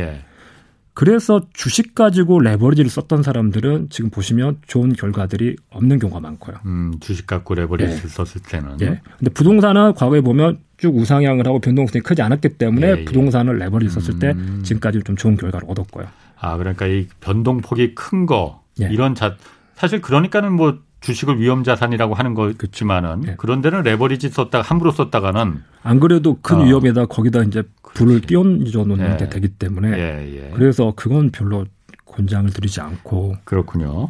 그래서 0.96 1.42
주식 1.52 1.94
가지고 1.94 2.40
레버리지를 2.40 2.88
썼던 2.88 3.22
사람들은 3.22 3.88
지금 3.90 4.08
보시면 4.08 4.60
좋은 4.66 4.94
결과들이 4.94 5.56
없는 5.68 5.98
경우가 5.98 6.20
많고요. 6.20 6.56
음, 6.64 6.94
주식 7.00 7.26
갖고 7.26 7.54
레버리지를 7.54 8.00
네. 8.00 8.08
썼을 8.08 8.42
때는. 8.48 8.80
예. 8.80 9.02
근데 9.18 9.30
부동산은 9.30 9.92
과거에 9.92 10.22
보면 10.22 10.58
쭉 10.78 10.96
우상향을 10.96 11.46
하고 11.46 11.58
변동성이 11.58 12.02
크지 12.02 12.22
않았기 12.22 12.56
때문에 12.56 12.86
예, 12.86 12.90
예. 13.00 13.04
부동산을 13.04 13.58
레버리지 13.58 13.92
썼을 13.92 14.18
때 14.18 14.30
음. 14.30 14.62
지금까지 14.64 15.02
좀 15.04 15.16
좋은 15.16 15.36
결과를 15.36 15.68
얻었고요. 15.68 16.06
아, 16.38 16.56
그러니까 16.56 16.86
이 16.86 17.06
변동폭이 17.20 17.94
큰 17.94 18.24
거, 18.24 18.62
예. 18.80 18.88
이런 18.90 19.14
자, 19.14 19.36
사실 19.74 20.00
그러니까는 20.00 20.54
뭐 20.54 20.78
주식을 21.00 21.38
위험 21.40 21.62
자산이라고 21.62 22.14
하는 22.14 22.34
거겠지만은 22.34 23.20
네. 23.20 23.34
그런 23.36 23.60
데는 23.60 23.82
레버리지 23.82 24.28
썼다가 24.30 24.62
함부로 24.62 24.90
썼다가는 24.90 25.62
안 25.82 26.00
그래도 26.00 26.38
큰 26.40 26.58
어. 26.60 26.64
위험에다 26.64 27.06
거기다 27.06 27.42
이제 27.42 27.62
불을 27.94 28.20
끼얹어 28.22 28.84
놓는 28.84 29.12
예. 29.12 29.16
게 29.16 29.28
되기 29.28 29.48
때문에 29.48 29.90
예, 29.92 30.36
예. 30.36 30.50
그래서 30.54 30.92
그건 30.96 31.30
별로 31.30 31.64
권장을 32.04 32.50
드리지 32.50 32.80
않고 32.80 33.36
그렇군요. 33.44 34.08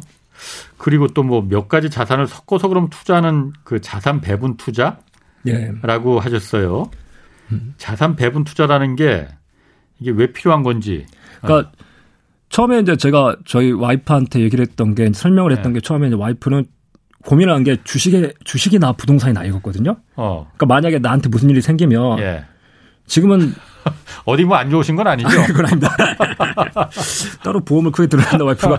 그리고 0.77 1.07
또 1.09 1.23
뭐 1.23 1.41
몇 1.41 1.67
가지 1.67 1.89
자산을 1.89 2.27
섞어서 2.27 2.67
그럼 2.67 2.89
투자하는 2.89 3.53
그 3.63 3.81
자산 3.81 4.21
배분 4.21 4.57
투자라고 4.57 4.97
예. 5.47 6.19
하셨어요. 6.19 6.89
음. 7.51 7.73
자산 7.77 8.15
배분 8.15 8.43
투자라는 8.43 8.95
게 8.95 9.27
이게 9.99 10.11
왜 10.11 10.31
필요한 10.31 10.63
건지. 10.63 11.05
그러니까 11.41 11.69
어. 11.69 11.71
처음에 12.49 12.79
이제 12.79 12.95
제가 12.95 13.37
저희 13.45 13.71
와이프한테 13.71 14.39
얘기를 14.39 14.65
했던 14.65 14.95
게 14.95 15.11
설명을 15.13 15.51
했던 15.51 15.73
네. 15.73 15.79
게 15.79 15.81
처음에 15.81 16.07
이제 16.07 16.15
와이프는 16.15 16.65
고민을 17.27 17.53
한 17.53 17.63
게 17.63 17.75
주식에 17.83 18.31
주식이나 18.45 18.93
부동산이나 18.93 19.43
이거거든요. 19.43 19.97
어. 20.15 20.47
그러니까 20.55 20.65
만약에 20.65 20.99
나한테 20.99 21.27
무슨 21.27 21.49
일이 21.49 21.61
생기면 21.61 22.19
예. 22.19 22.45
지금은 23.05 23.51
어디 24.23 24.45
뭐 24.45 24.55
안 24.57 24.69
좋으신 24.69 24.95
건 24.95 25.07
아니죠? 25.07 25.29
그건 25.47 25.65
아닙니다. 25.65 25.89
따로 27.43 27.59
보험을 27.65 27.91
크게 27.91 28.07
들어간다 28.07 28.45
와이프가 28.45 28.77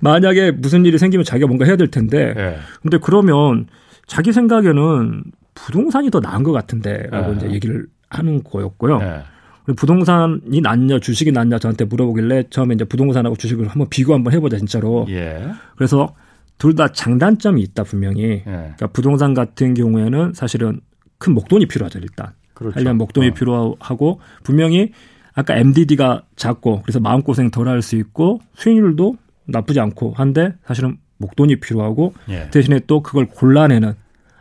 만약에 0.00 0.52
무슨 0.52 0.84
일이 0.86 0.98
생기면 0.98 1.24
자기가 1.24 1.48
뭔가 1.48 1.64
해야 1.64 1.76
될 1.76 1.88
텐데. 1.90 2.32
예. 2.36 2.58
근데 2.80 2.98
그러면 3.02 3.66
자기 4.06 4.32
생각에는 4.32 5.24
부동산이 5.54 6.10
더 6.10 6.20
나은 6.20 6.44
것 6.44 6.52
같은데라고 6.52 7.32
예. 7.32 7.36
이제 7.36 7.50
얘기를 7.50 7.86
하는 8.08 8.44
거였고요. 8.44 9.00
예. 9.02 9.72
부동산이 9.74 10.60
낫냐 10.62 11.00
주식이 11.00 11.32
낫냐 11.32 11.58
저한테 11.58 11.84
물어보길래 11.86 12.44
처음에 12.50 12.74
이제 12.76 12.84
부동산하고 12.84 13.34
주식을 13.36 13.66
한번 13.68 13.88
비교 13.88 14.14
한번 14.14 14.32
해보자 14.32 14.58
진짜로. 14.58 15.06
예. 15.10 15.44
그래서 15.76 16.14
둘 16.60 16.74
다 16.76 16.88
장단점이 16.92 17.60
있다 17.62 17.82
분명히. 17.82 18.22
예. 18.22 18.42
그러니까 18.44 18.86
부동산 18.88 19.34
같은 19.34 19.74
경우에는 19.74 20.34
사실은 20.34 20.80
큰 21.18 21.34
목돈이 21.34 21.66
필요하죠 21.66 21.98
일단. 21.98 22.34
그렇죠. 22.54 22.78
하려면 22.78 22.98
목돈이 22.98 23.28
어. 23.30 23.34
필요하고 23.34 24.20
분명히 24.44 24.92
아까 25.34 25.56
MDD가 25.56 26.22
작고 26.36 26.82
그래서 26.82 27.00
마음 27.00 27.22
고생 27.22 27.50
덜 27.50 27.66
할 27.68 27.80
수 27.82 27.96
있고 27.96 28.40
수익률도 28.54 29.16
나쁘지 29.46 29.80
않고 29.80 30.12
한데 30.12 30.54
사실은 30.66 30.98
목돈이 31.16 31.60
필요하고 31.60 32.12
예. 32.28 32.50
대신에 32.50 32.80
또 32.86 33.02
그걸 33.02 33.26
골라내는 33.26 33.94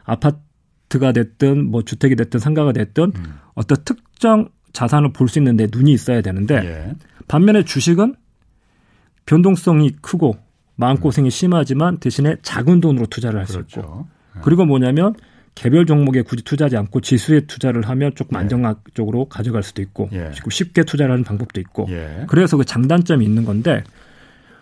아파트가 0.03 1.12
됐든 1.13 1.65
뭐 1.71 1.84
주택이 1.84 2.15
됐든 2.15 2.39
상가가 2.39 2.73
됐든 2.73 3.12
음. 3.15 3.34
어떤 3.55 3.77
특정 3.86 4.49
자산을 4.73 5.13
볼 5.13 5.27
수 5.29 5.39
있는데 5.39 5.67
눈이 5.71 5.91
있어야 5.93 6.21
되는데 6.21 6.55
예. 6.55 6.93
반면에 7.27 7.63
주식은 7.63 8.15
변동성이 9.25 9.91
크고 10.01 10.38
마음고생이 10.80 11.28
음. 11.28 11.30
심하지만 11.30 11.98
대신에 11.98 12.38
작은 12.42 12.80
돈으로 12.80 13.06
투자를 13.08 13.39
할수 13.39 13.54
그렇죠. 13.54 13.80
있고 13.82 14.08
예. 14.38 14.39
그리고 14.44 14.65
뭐냐면 14.65 15.13
개별 15.56 15.86
종목에 15.86 16.22
굳이 16.22 16.44
투자하지 16.44 16.78
않고 16.78 17.02
지수에 17.02 17.42
투자를 17.42 17.88
하면 17.90 18.15
조금 18.15 18.36
예. 18.36 18.40
안정적으로 18.40 19.25
가져갈 19.25 19.62
수도 19.62 19.82
있고 19.82 20.10
예. 20.13 20.32
쉽게 20.50 20.84
투자를 20.84 21.12
하는 21.12 21.23
방법도 21.25 21.60
있고 21.60 21.88
예. 21.90 22.23
그래서 22.27 22.56
그 22.56 22.63
장단점이 22.63 23.25
있는 23.25 23.44
건데 23.44 23.84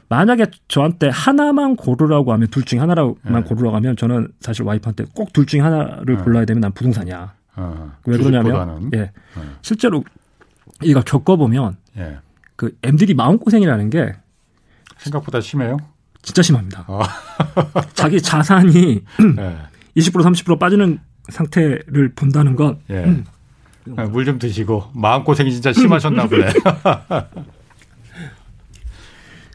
만약에 0.09 0.45
저한테 0.68 1.09
하나만 1.09 1.76
고르라고 1.76 2.34
하면 2.34 2.47
둘 2.47 2.63
중에 2.63 2.80
하나만 2.80 3.15
예. 3.28 3.41
고르라고 3.41 3.76
하면 3.76 3.95
저는 3.95 4.30
사실 4.39 4.63
와이프한테 4.63 5.05
꼭 5.13 5.34
둘 5.34 5.45
중에 5.45 5.59
하나를 5.59 6.18
예. 6.20 6.24
골라야 6.24 6.45
되면 6.45 6.61
난 6.61 6.72
부동산이야. 6.72 7.34
어, 7.57 7.91
왜 8.05 8.18
그러냐면 8.18 8.89
예. 8.95 9.11
어. 9.36 9.41
실제로 9.61 10.03
이거 10.82 11.01
겪어보면 11.01 11.78
예. 11.97 12.18
그 12.55 12.76
M들이 12.82 13.13
마음고생이라는 13.13 13.89
게 13.91 14.13
생각보다 14.97 15.41
심해요. 15.41 15.78
진짜 16.22 16.41
심합니다. 16.41 16.86
어. 16.88 17.01
자기 17.93 18.22
자산이 18.22 19.01
예. 19.22 19.57
20% 19.97 20.11
30% 20.11 20.59
빠지는 20.59 20.99
상태를 21.30 22.13
본다는 22.15 22.55
건 22.55 22.80
예. 22.89 23.03
음. 23.03 23.26
물좀 23.86 24.39
드시고 24.39 24.91
마음고생이 24.93 25.51
진짜 25.51 25.72
심하셨나 25.72 26.28
보네. 26.28 26.53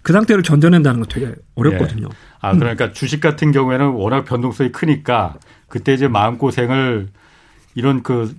그 0.03 0.13
상태를 0.13 0.43
견뎌낸다는 0.43 1.01
건 1.01 1.09
되게 1.09 1.35
어렵거든요. 1.55 2.09
예. 2.11 2.17
아, 2.41 2.57
그러니까 2.57 2.93
주식 2.93 3.21
같은 3.21 3.53
경우에는 3.53 3.91
워낙 3.91 4.25
변동성이 4.25 4.73
크니까 4.73 5.37
그때 5.69 5.95
이제 5.95 6.09
마음고생을 6.09 7.09
이런 7.75 8.03
그 8.03 8.35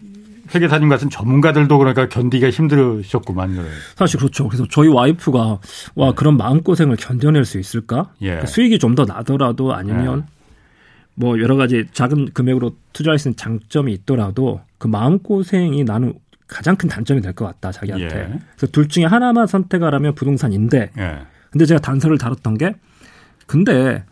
회계사님 0.54 0.90
같은 0.90 1.10
전문가들도 1.10 1.78
그러니까 1.78 2.08
견디기가 2.10 2.50
힘들으셨구만. 2.52 3.58
사실 3.96 4.20
그렇죠. 4.20 4.48
그래서 4.48 4.66
저희 4.70 4.88
와이프가 4.88 5.60
와 5.96 6.08
네. 6.10 6.14
그런 6.16 6.38
마음고생을 6.38 6.96
견뎌낼 6.98 7.46
수 7.46 7.60
있을까? 7.60 8.12
예. 8.22 8.28
그러니까 8.28 8.48
수익이 8.48 8.80
좀 8.80 8.96
더 8.96 9.06
나더라도 9.06 9.74
아니면 9.74 10.20
예. 10.28 10.34
뭐 11.16 11.40
여러 11.40 11.56
가지 11.56 11.86
작은 11.94 12.30
금액으로 12.34 12.76
투자할 12.94 13.18
수 13.20 13.28
있는 13.30 13.38
장점이 13.38 13.92
있더라도 13.94 14.62
그 14.78 14.88
마음고생이 14.88 15.84
나는 15.84 16.14
가장 16.48 16.76
큰 16.76 16.90
단점이 16.90 17.22
될 17.22 17.34
것 17.34 17.46
같다 17.46 17.72
자기한테. 17.72 18.06
예. 18.06 18.40
그래서 18.56 18.68
둘 18.72 18.88
중에 18.88 19.06
하나만 19.06 19.48
선택하라면 19.48 20.14
부동산인데. 20.16 20.92
예. 20.98 21.20
근데 21.52 21.66
제가 21.66 21.80
단서를 21.82 22.18
다뤘던 22.18 22.58
게 22.58 22.76
근데 23.48 24.04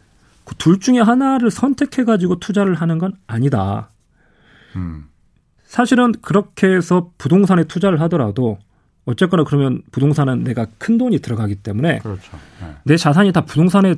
그 0.46 0.56
둘 0.58 0.80
중에 0.80 1.00
하나를 1.00 1.50
선택해 1.50 2.04
가지고 2.04 2.40
투자를 2.40 2.76
하는 2.76 2.98
건 2.98 3.14
아니다. 3.28 3.90
음. 4.76 5.06
사실은 5.72 6.12
그렇게 6.22 6.68
해서 6.68 7.12
부동산에 7.18 7.64
투자를 7.64 8.02
하더라도 8.02 8.58
어쨌거나 9.06 9.46
그러면 9.46 9.82
부동산은 9.94 10.44
내가 10.44 10.68
큰 10.78 10.98
돈이 10.98 11.20
들어가기 11.20 11.56
때문에 11.56 12.00
그렇죠. 12.00 12.38
네. 12.60 12.76
내 12.84 12.98
자산이 12.98 13.32
다 13.32 13.46
부동산에 13.46 13.96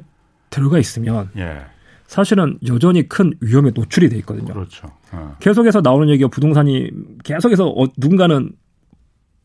들어가 0.51 0.77
있으면 0.77 1.31
예. 1.35 1.61
사실은 2.05 2.59
여전히 2.67 3.09
큰 3.09 3.33
위험에 3.41 3.71
노출이 3.73 4.09
돼 4.09 4.17
있거든요. 4.17 4.53
그렇죠. 4.53 4.91
어. 5.11 5.35
계속해서 5.39 5.81
나오는 5.81 6.09
얘기가 6.09 6.29
부동산이 6.29 6.91
계속해서 7.23 7.69
어, 7.69 7.87
누군가는 7.97 8.51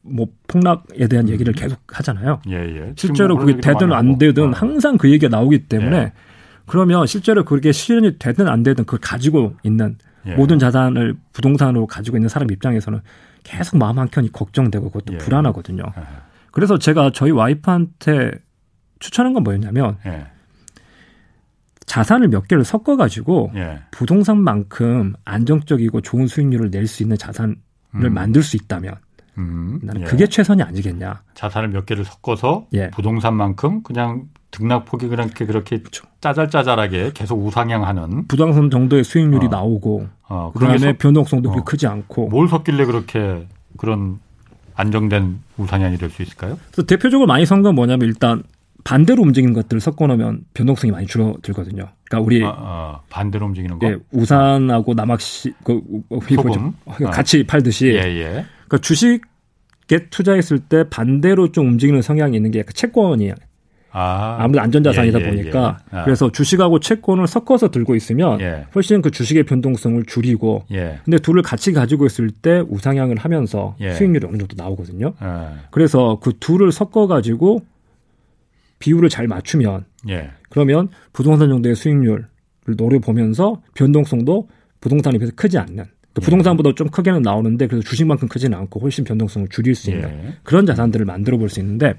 뭐 0.03 0.26
폭락에 0.49 1.09
대한 1.09 1.29
음. 1.29 1.33
얘기를 1.33 1.55
계속 1.55 1.79
하잖아요. 1.87 2.43
예, 2.51 2.57
예. 2.57 2.93
실제로 2.95 3.37
뭐 3.37 3.47
그게 3.47 3.59
되든 3.59 3.91
안 3.91 4.18
되든 4.18 4.51
어. 4.51 4.53
항상 4.53 4.99
그 4.99 5.11
얘기가 5.11 5.35
나오기 5.35 5.61
때문에 5.61 5.97
예. 5.97 6.12
그러면 6.66 7.07
실제로 7.07 7.47
그게 7.47 7.72
실현이 7.72 8.18
되든 8.18 8.49
안 8.49 8.62
되든 8.62 8.85
그걸 8.85 9.01
가지고 9.01 9.55
있는 9.62 9.97
예. 10.29 10.35
모든 10.35 10.59
자산을 10.59 11.16
부동산으로 11.33 11.87
가지고 11.87 12.16
있는 12.16 12.29
사람 12.29 12.51
입장에서는 12.51 13.01
계속 13.45 13.79
마음 13.79 13.99
한켠이 13.99 14.33
걱정되고 14.33 14.91
그것도 14.91 15.14
예. 15.14 15.18
불안하거든요. 15.18 15.83
예. 15.97 16.03
그래서 16.51 16.79
제가 16.79 17.11
저희 17.14 17.31
와이프한테 17.31 18.33
추천한 18.99 19.33
건 19.33 19.45
뭐였냐면 19.45 19.97
예. 20.07 20.26
자산을 21.87 22.29
몇 22.29 22.47
개를 22.49 22.64
섞어 22.64 22.97
가지고 22.97 23.51
예. 23.55 23.81
부동산만큼 23.93 25.14
안정적이고 25.24 26.03
좋은 26.03 26.26
수익률을 26.26 26.70
낼 26.70 26.87
수 26.87 27.03
있는 27.03 27.16
자산을 27.16 27.57
음. 27.95 28.14
만들 28.14 28.43
수 28.43 28.57
있다면 28.57 28.95
음. 29.39 29.78
나는 29.82 30.03
예. 30.03 30.05
그게 30.05 30.26
최선이 30.26 30.62
아니겠냐. 30.62 31.22
자산을 31.34 31.68
몇 31.68 31.86
개를 31.86 32.05
섞어서 32.05 32.66
부동산만큼 32.93 33.82
그냥 33.82 34.24
등락폭이 34.51 35.09
그렇게 35.09 35.47
그렇게 35.47 35.78
그렇죠. 35.78 36.07
짜잘짜잘하게 36.20 37.12
계속 37.14 37.45
우상향하는 37.45 38.26
부동산 38.28 38.70
정도의 38.70 39.05
수익률이 39.05 39.47
어. 39.47 39.51
나오고 39.51 40.07
어, 40.28 40.53
그다음에 40.55 40.95
변동성도 40.95 41.51
그렇게 41.51 41.61
어. 41.61 41.64
크지 41.64 41.86
않고 41.86 42.28
뭘 42.28 42.49
섞길래 42.49 42.84
그렇게 42.86 43.47
그런 43.76 44.18
안정된 44.74 45.41
우상향이 45.59 45.99
될 45.99 46.09
수 46.11 46.22
있을까요? 46.22 46.59
그래서 46.70 46.86
대표적으로 46.86 47.26
많이 47.26 47.45
섞은 47.45 47.62
건 47.62 47.74
뭐냐면 47.74 48.09
일단 48.09 48.43
반대로 48.84 49.22
움직이는 49.22 49.53
것들을 49.55 49.80
섞어놓으면 49.80 50.45
변동성이 50.55 50.93
많이 50.93 51.07
줄어들거든요. 51.07 51.89
그러니까 52.09 52.24
우리 52.24 52.43
아, 52.45 52.55
아, 52.57 53.01
반대로 53.11 53.45
움직이는 53.47 53.78
거, 53.78 53.86
예, 53.86 53.97
우산하고 54.12 54.95
남학시 54.95 55.53
그, 55.62 55.82
그, 56.09 56.18
그 56.20 56.34
소금 56.36 56.72
같이 57.11 57.45
팔듯이, 57.45 57.89
예, 57.89 57.99
예. 57.99 58.47
그러니까 58.69 58.79
주식에 58.79 60.09
투자했을 60.11 60.59
때 60.59 60.85
반대로 60.89 61.51
좀 61.53 61.69
움직이는 61.69 62.03
성향이 62.03 62.37
있는 62.37 62.51
게 62.51 62.62
채권이에요. 62.62 63.35
아, 63.91 64.47
무래도 64.47 64.61
안전자산이다 64.61 65.19
예, 65.19 65.25
예, 65.25 65.29
보니까 65.31 65.79
예. 65.93 65.97
아. 65.97 66.05
그래서 66.05 66.31
주식하고 66.31 66.79
채권을 66.79 67.27
섞어서 67.27 67.71
들고 67.71 67.97
있으면 67.97 68.41
예. 68.41 68.66
훨씬 68.75 69.01
그 69.01 69.11
주식의 69.11 69.45
변동성을 69.45 70.05
줄이고 70.05 70.64
예. 70.73 70.99
근데 71.05 71.19
둘을 71.19 71.43
같이 71.43 71.73
가지고 71.73 72.05
있을 72.07 72.31
때 72.31 72.62
우상향을 72.69 73.16
하면서 73.16 73.77
예. 73.81 73.95
수익률이 73.95 74.27
어느 74.27 74.37
정도 74.37 74.55
나오거든요. 74.57 75.14
그래서 75.71 76.19
그 76.23 76.35
둘을 76.39 76.71
섞어 76.71 77.07
가지고 77.07 77.64
비율을 78.79 79.09
잘 79.09 79.27
맞추면 79.27 79.87
그러면 80.51 80.89
부동산 81.12 81.49
정도의 81.49 81.75
수익률을 81.75 82.27
노려보면서 82.77 83.62
변동성도 83.75 84.49
부동산에 84.81 85.19
비해서 85.19 85.33
크지 85.35 85.59
않는 85.59 85.85
그 86.19 86.25
부동산보다 86.25 86.73
좀 86.75 86.89
크게는 86.89 87.23
나오는데 87.23 87.66
그래서 87.66 87.89
주식만큼 87.89 88.29
크지는 88.29 88.59
않고 88.59 88.81
훨씬 88.81 89.05
변동성을 89.05 89.49
줄일 89.49 89.75
수 89.75 89.91
있는 89.91 90.35
그런 90.43 90.66
자산들을 90.66 91.07
만들어 91.07 91.39
볼 91.39 91.49
수 91.49 91.61
있는데 91.61 91.95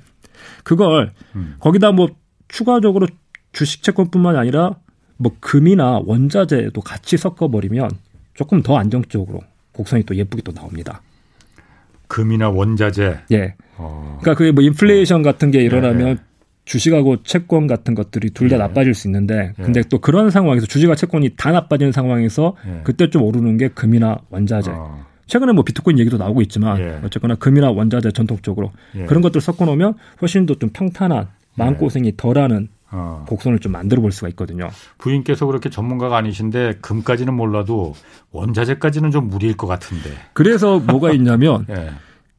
그걸 0.63 1.11
음. 1.36 1.55
거기다 1.59 1.91
뭐 1.91 2.09
추가적으로 2.47 3.07
주식 3.51 3.84
채권뿐만 3.84 4.36
아니라 4.36 4.76
뭐 5.17 5.36
금이나 5.39 5.99
원자재도 6.05 6.82
같이 6.82 7.17
섞어 7.17 7.49
버리면 7.49 7.89
조금 8.34 8.61
더 8.61 8.78
안정적으로 8.78 9.41
곡선이 9.74 10.03
또 10.03 10.15
예쁘게 10.15 10.43
또 10.43 10.51
나옵니다. 10.53 11.01
금이나 12.07 12.49
원자재. 12.49 13.20
예. 13.32 13.55
어. 13.78 14.17
그러니까 14.22 14.38
그게 14.38 14.51
뭐 14.51 14.63
인플레이션 14.63 15.22
어. 15.22 15.24
같은 15.24 15.51
게 15.51 15.61
일어나면 15.61 16.07
예. 16.09 16.17
주식하고 16.70 17.24
채권 17.24 17.65
같은 17.65 17.95
것들이 17.95 18.30
둘다 18.30 18.55
예. 18.55 18.59
나빠질 18.59 18.93
수 18.93 19.07
있는데 19.07 19.53
예. 19.57 19.63
근데 19.63 19.82
또 19.89 19.97
그런 19.97 20.30
상황에서 20.30 20.67
주식과 20.67 20.93
채권이 20.93 21.32
다 21.36 21.51
나빠지는 21.51 21.91
상황에서 21.91 22.55
예. 22.67 22.82
그때 22.84 23.09
좀 23.09 23.24
오르는 23.24 23.57
게 23.57 23.70
금이나 23.70 24.20
원자재. 24.30 24.70
어. 24.72 25.03
최근에 25.26 25.51
뭐 25.53 25.63
비트코인 25.63 25.97
얘기도 25.97 26.17
나오고 26.17 26.41
있지만 26.43 26.80
예. 26.80 26.99
어쨌거나 27.03 27.36
금이나 27.36 27.72
원자재 27.72 28.11
전통적으로 28.11 28.72
예. 28.95 29.05
그런 29.05 29.22
것들 29.24 29.41
섞어 29.41 29.65
놓으면 29.65 29.95
훨씬 30.22 30.45
더 30.45 30.53
좀 30.59 30.70
평탄한 30.72 31.28
마음고생이 31.55 32.13
덜하는 32.17 32.67
어. 32.91 33.26
곡선을 33.28 33.59
좀 33.59 33.72
만들어 33.72 34.01
볼 34.01 34.11
수가 34.11 34.30
있거든요. 34.30 34.70
부인께서 34.99 35.47
그렇게 35.47 35.70
전문가가 35.72 36.17
아니신데 36.17 36.78
금까지는 36.82 37.34
몰라도 37.34 37.95
원자재까지는 38.32 39.09
좀 39.09 39.28
무리일 39.30 39.57
것 39.57 39.65
같은데. 39.65 40.11
그래서 40.34 40.80
뭐가 40.80 41.11
있냐면 41.13 41.65
예. 41.72 41.89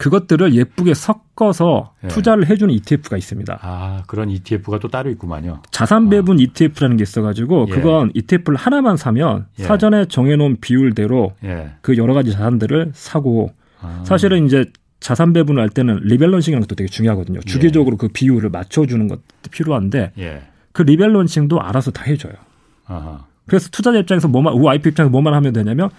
그것들을 0.01 0.55
예쁘게 0.55 0.95
섞어서 0.95 1.93
네. 2.01 2.09
투자를 2.09 2.49
해주는 2.49 2.73
ETF가 2.73 3.19
있습니다. 3.19 3.59
아 3.61 4.03
그런 4.07 4.31
ETF가 4.31 4.79
또 4.79 4.89
따로 4.89 5.11
있구만요. 5.11 5.63
자산 5.71 6.09
배분 6.09 6.39
어. 6.39 6.41
ETF라는 6.41 6.97
게 6.97 7.03
있어가지고 7.03 7.67
예. 7.69 7.75
그건 7.75 8.11
ETF를 8.15 8.57
하나만 8.57 8.97
사면 8.97 9.47
예. 9.59 9.65
사전에 9.65 10.07
정해놓은 10.07 10.63
비율대로 10.63 11.35
예. 11.45 11.73
그 11.83 11.99
여러 11.99 12.15
가지 12.15 12.33
자산들을 12.33 12.93
사고 12.95 13.53
아. 13.83 14.03
사실은 14.07 14.47
이제 14.47 14.65
자산 15.01 15.35
배분을 15.35 15.61
할 15.63 15.69
때는 15.69 16.01
rebalancing이라는 16.05 16.67
것도 16.67 16.77
되게 16.77 16.89
중요하거든요. 16.89 17.41
예. 17.45 17.51
주기적으로 17.51 17.99
그 17.99 18.09
비율을 18.09 18.49
맞춰주는 18.49 19.07
것도 19.07 19.21
필요한데 19.51 20.13
예. 20.19 20.43
그 20.73 20.81
rebalancing도 20.81 21.61
알아서 21.61 21.91
다 21.91 22.05
해줘요. 22.05 22.33
아하. 22.87 23.27
그래서 23.47 23.69
투자자 23.71 23.99
입장에서 23.99 24.29
뭐만 24.29 24.55
와이프 24.59 24.89
입장에서 24.89 25.11
뭐만 25.11 25.35
하면 25.35 25.53
되냐면 25.53 25.91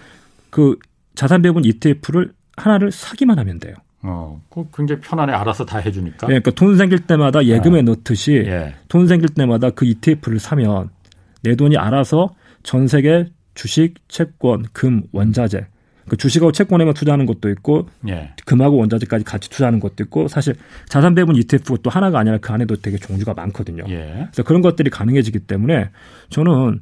그 0.50 0.76
자산 1.14 1.40
배분 1.40 1.64
ETF를 1.64 2.32
하나를 2.56 2.90
사기만 2.90 3.38
하면 3.38 3.60
돼요. 3.60 3.76
어, 4.02 4.40
그 4.50 4.66
굉장히 4.74 5.00
편안해 5.00 5.32
알아서 5.32 5.64
다 5.64 5.78
해주니까. 5.78 6.26
예, 6.28 6.40
그러니까 6.40 6.50
돈 6.52 6.76
생길 6.76 6.98
때마다 7.00 7.44
예금에 7.44 7.80
어. 7.80 7.82
넣듯이 7.82 8.42
예. 8.46 8.74
돈 8.88 9.06
생길 9.06 9.28
때마다 9.28 9.70
그 9.70 9.84
ETF를 9.84 10.38
사면 10.40 10.90
내 11.42 11.54
돈이 11.54 11.76
알아서 11.76 12.34
전 12.62 12.88
세계 12.88 13.26
주식, 13.54 13.94
채권, 14.08 14.64
금, 14.72 15.02
원자재. 15.12 15.66
그 16.08 16.16
주식하고 16.16 16.50
채권에만 16.50 16.94
투자하는 16.94 17.26
것도 17.26 17.48
있고 17.50 17.88
예. 18.08 18.32
금하고 18.44 18.76
원자재까지 18.78 19.24
같이 19.24 19.48
투자하는 19.50 19.78
것도 19.78 20.02
있고 20.02 20.26
사실 20.26 20.56
자산 20.88 21.14
배분 21.14 21.36
ETF 21.36 21.78
또 21.82 21.90
하나가 21.90 22.18
아니라 22.18 22.38
그 22.38 22.52
안에도 22.52 22.74
되게 22.76 22.96
종류가 22.96 23.34
많거든요. 23.34 23.84
예. 23.88 24.26
그래서 24.32 24.42
그런 24.42 24.62
것들이 24.62 24.90
가능해지기 24.90 25.38
때문에 25.40 25.90
저는 26.28 26.80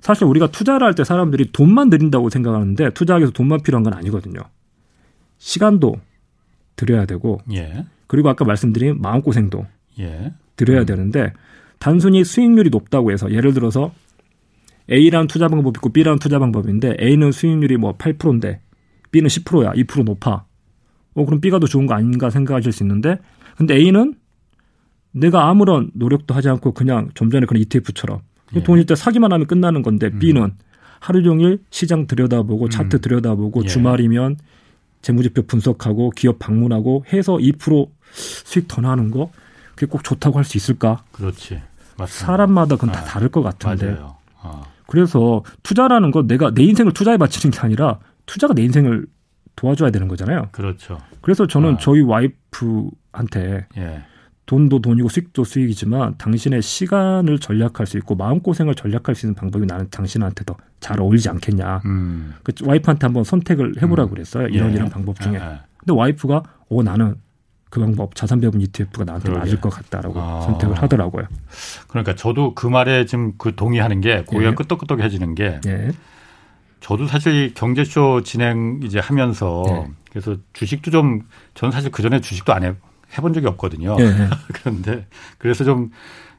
사실 0.00 0.24
우리가 0.24 0.48
투자를 0.48 0.86
할 0.86 0.92
때 0.94 1.02
사람들이 1.02 1.50
돈만 1.52 1.88
들인다고 1.88 2.28
생각하는데 2.28 2.90
투자하기 2.90 3.22
위해서 3.22 3.32
돈만 3.32 3.62
필요한 3.62 3.84
건 3.84 3.94
아니거든요. 3.94 4.40
시간도 5.38 5.96
드려야 6.78 7.04
되고 7.04 7.40
예. 7.52 7.84
그리고 8.06 8.30
아까 8.30 8.46
말씀드린 8.46 9.02
마음고생도 9.02 9.66
예. 9.98 10.32
드려야 10.56 10.80
음. 10.80 10.86
되는데 10.86 11.32
단순히 11.78 12.24
수익률이 12.24 12.70
높다고 12.70 13.12
해서 13.12 13.30
예를 13.30 13.52
들어서 13.52 13.92
A라는 14.90 15.26
투자 15.26 15.48
방법이 15.48 15.76
있고 15.76 15.90
B라는 15.90 16.18
투자 16.18 16.38
방법인데 16.38 16.96
A는 17.00 17.32
수익률이 17.32 17.76
뭐 17.76 17.96
8%인데 17.98 18.60
B는 19.10 19.28
10%야. 19.28 19.72
2% 19.72 20.04
높아. 20.04 20.44
어, 21.14 21.24
그럼 21.24 21.40
B가 21.40 21.58
더 21.58 21.66
좋은 21.66 21.86
거 21.86 21.94
아닌가 21.94 22.30
생각하실 22.30 22.72
수 22.72 22.82
있는데 22.84 23.18
근데 23.56 23.74
A는 23.74 24.14
내가 25.12 25.48
아무런 25.48 25.90
노력도 25.94 26.34
하지 26.34 26.48
않고 26.48 26.72
그냥 26.72 27.10
좀 27.14 27.30
전에 27.30 27.44
그런 27.46 27.60
ETF처럼 27.62 28.20
예. 28.56 28.62
돈일 28.62 28.86
때 28.86 28.94
사기만 28.94 29.32
하면 29.32 29.46
끝나는 29.46 29.82
건데 29.82 30.10
음. 30.12 30.18
B는 30.18 30.52
하루 31.00 31.22
종일 31.22 31.60
시장 31.70 32.06
들여다보고 32.06 32.68
차트 32.68 32.96
음. 32.96 33.00
들여다보고 33.00 33.64
예. 33.64 33.68
주말이면 33.68 34.36
재무제표 35.02 35.42
분석하고 35.42 36.10
기업 36.10 36.38
방문하고 36.38 37.04
해서 37.12 37.34
2% 37.36 37.88
수익 38.12 38.66
더 38.68 38.80
나는 38.80 39.10
거 39.10 39.30
그게 39.74 39.86
꼭 39.86 40.02
좋다고 40.04 40.38
할 40.38 40.44
수 40.44 40.56
있을까? 40.56 41.02
그렇지. 41.12 41.60
맞습니다. 41.96 42.26
사람마다 42.26 42.76
그건 42.76 42.92
다 42.92 43.00
아, 43.00 43.04
다를 43.04 43.28
것 43.28 43.42
같은데. 43.42 43.92
맞아요. 43.92 44.16
아. 44.40 44.62
그래서 44.86 45.42
투자라는 45.62 46.10
건 46.10 46.26
내가 46.26 46.50
내 46.52 46.62
인생을 46.64 46.92
투자에 46.92 47.16
바치는 47.16 47.52
게 47.52 47.58
아니라 47.60 47.98
투자가 48.26 48.54
내 48.54 48.62
인생을 48.62 49.06
도와줘야 49.56 49.90
되는 49.90 50.08
거잖아요. 50.08 50.48
그렇죠. 50.52 50.98
그래서 51.20 51.46
저는 51.46 51.74
아. 51.74 51.78
저희 51.78 52.00
와이프한테 52.02 53.66
예. 53.76 54.02
돈도 54.48 54.80
돈이고 54.80 55.08
수익도 55.08 55.44
수익이지만 55.44 56.16
당신의 56.18 56.62
시간을 56.62 57.38
전략할 57.38 57.86
수 57.86 57.98
있고 57.98 58.16
마음고생을 58.16 58.74
전략할 58.74 59.14
수 59.14 59.26
있는 59.26 59.34
방법이 59.34 59.66
나는 59.66 59.88
당신한테 59.90 60.44
더 60.44 60.56
잘 60.80 61.00
어울리지 61.00 61.28
않겠냐. 61.28 61.82
음. 61.86 62.34
그 62.42 62.52
와이프한테 62.62 63.06
한번 63.06 63.24
선택을 63.24 63.74
해보라고 63.82 64.10
음. 64.10 64.14
그랬어요. 64.14 64.48
이런 64.48 64.70
예. 64.70 64.76
이런 64.76 64.88
방법 64.88 65.20
중에. 65.20 65.34
예. 65.34 65.36
예. 65.38 65.58
근데 65.78 65.92
와이프가 65.92 66.42
어 66.70 66.82
나는 66.82 67.16
그 67.70 67.80
방법 67.80 68.14
자산 68.14 68.40
배분 68.40 68.60
ETF가 68.60 69.04
나한테 69.04 69.28
그러게. 69.28 69.40
맞을 69.40 69.60
것 69.60 69.70
같다라고 69.70 70.20
아. 70.20 70.40
선택을 70.42 70.80
하더라고요. 70.80 71.26
그러니까 71.88 72.14
저도 72.14 72.54
그 72.54 72.66
말에 72.66 73.06
지금 73.06 73.32
그 73.38 73.54
동의하는 73.54 74.00
게 74.00 74.22
고개가 74.24 74.52
예. 74.52 74.54
끄덕끄덕해지는 74.54 75.34
게 75.34 75.60
예. 75.66 75.90
저도 76.80 77.06
사실 77.06 77.52
경제쇼 77.54 78.22
진행 78.22 78.80
이제 78.84 79.00
하면서 79.00 79.64
예. 79.68 79.90
그래서 80.10 80.36
주식도 80.52 80.90
좀 80.90 81.22
저는 81.54 81.72
사실 81.72 81.90
그 81.90 82.02
전에 82.02 82.20
주식도 82.20 82.52
안 82.54 82.64
해, 82.64 82.74
해본 83.16 83.32
적이 83.32 83.46
없거든요. 83.48 83.96
예. 84.00 84.28
그런데 84.52 85.06
그래서 85.38 85.64
좀 85.64 85.90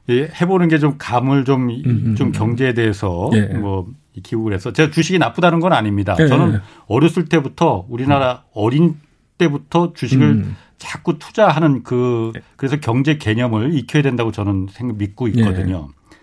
해보는 0.09 0.67
게 0.70 0.80
좀 0.80 0.95
감을 0.97 1.45
좀좀 1.45 1.70
음, 1.70 2.01
음, 2.05 2.15
좀 2.15 2.28
음. 2.28 2.32
경제에 2.32 2.74
대해서 2.74 3.30
예. 3.34 3.41
뭐 3.53 3.88
기국을 4.24 4.53
해서 4.53 4.74
제가 4.74 4.91
주식이 4.91 5.20
나쁘다는 5.20 5.59
건 5.59 5.74
아닙니다. 5.74 6.15
예. 6.20 6.28
저는 6.28 6.59
어렸을 6.88 7.26
때부터 7.26 7.86
우리나라 7.89 8.43
어린 8.53 8.97
때부터 9.38 9.93
주식을 9.93 10.26
음. 10.26 10.55
자꾸 10.78 11.20
투자하는 11.20 11.84
그 11.84 12.32
그래서 12.55 12.78
경제 12.78 13.17
개념을 13.17 13.74
익혀야 13.76 14.01
된다고 14.01 14.32
저는 14.32 14.67
생각 14.72 14.97
믿고 14.97 15.28
있거든요. 15.30 15.89
예. 15.89 16.15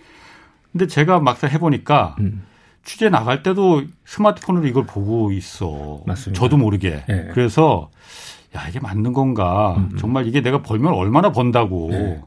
근데 0.73 0.87
제가 0.87 1.21
막상 1.21 1.51
해보니까 1.51 2.17
음. 2.21 2.43
취재 2.85 3.09
나갈 3.09 3.43
때도 3.43 3.83
스마트폰으로 4.05 4.67
이걸 4.67 4.85
보고 4.87 5.33
있어. 5.33 6.03
맞습니다. 6.07 6.39
저도 6.41 6.57
모르게. 6.57 7.05
예. 7.09 7.29
그래서 7.33 7.91
야 8.55 8.69
이게 8.69 8.79
맞는 8.81 9.13
건가? 9.13 9.75
음. 9.79 9.89
음. 9.93 9.99
정말 9.99 10.27
이게 10.27 10.41
내가 10.41 10.63
벌면 10.63 10.93
얼마나 10.93 11.33
번다고 11.33 11.91
예. 11.93 12.21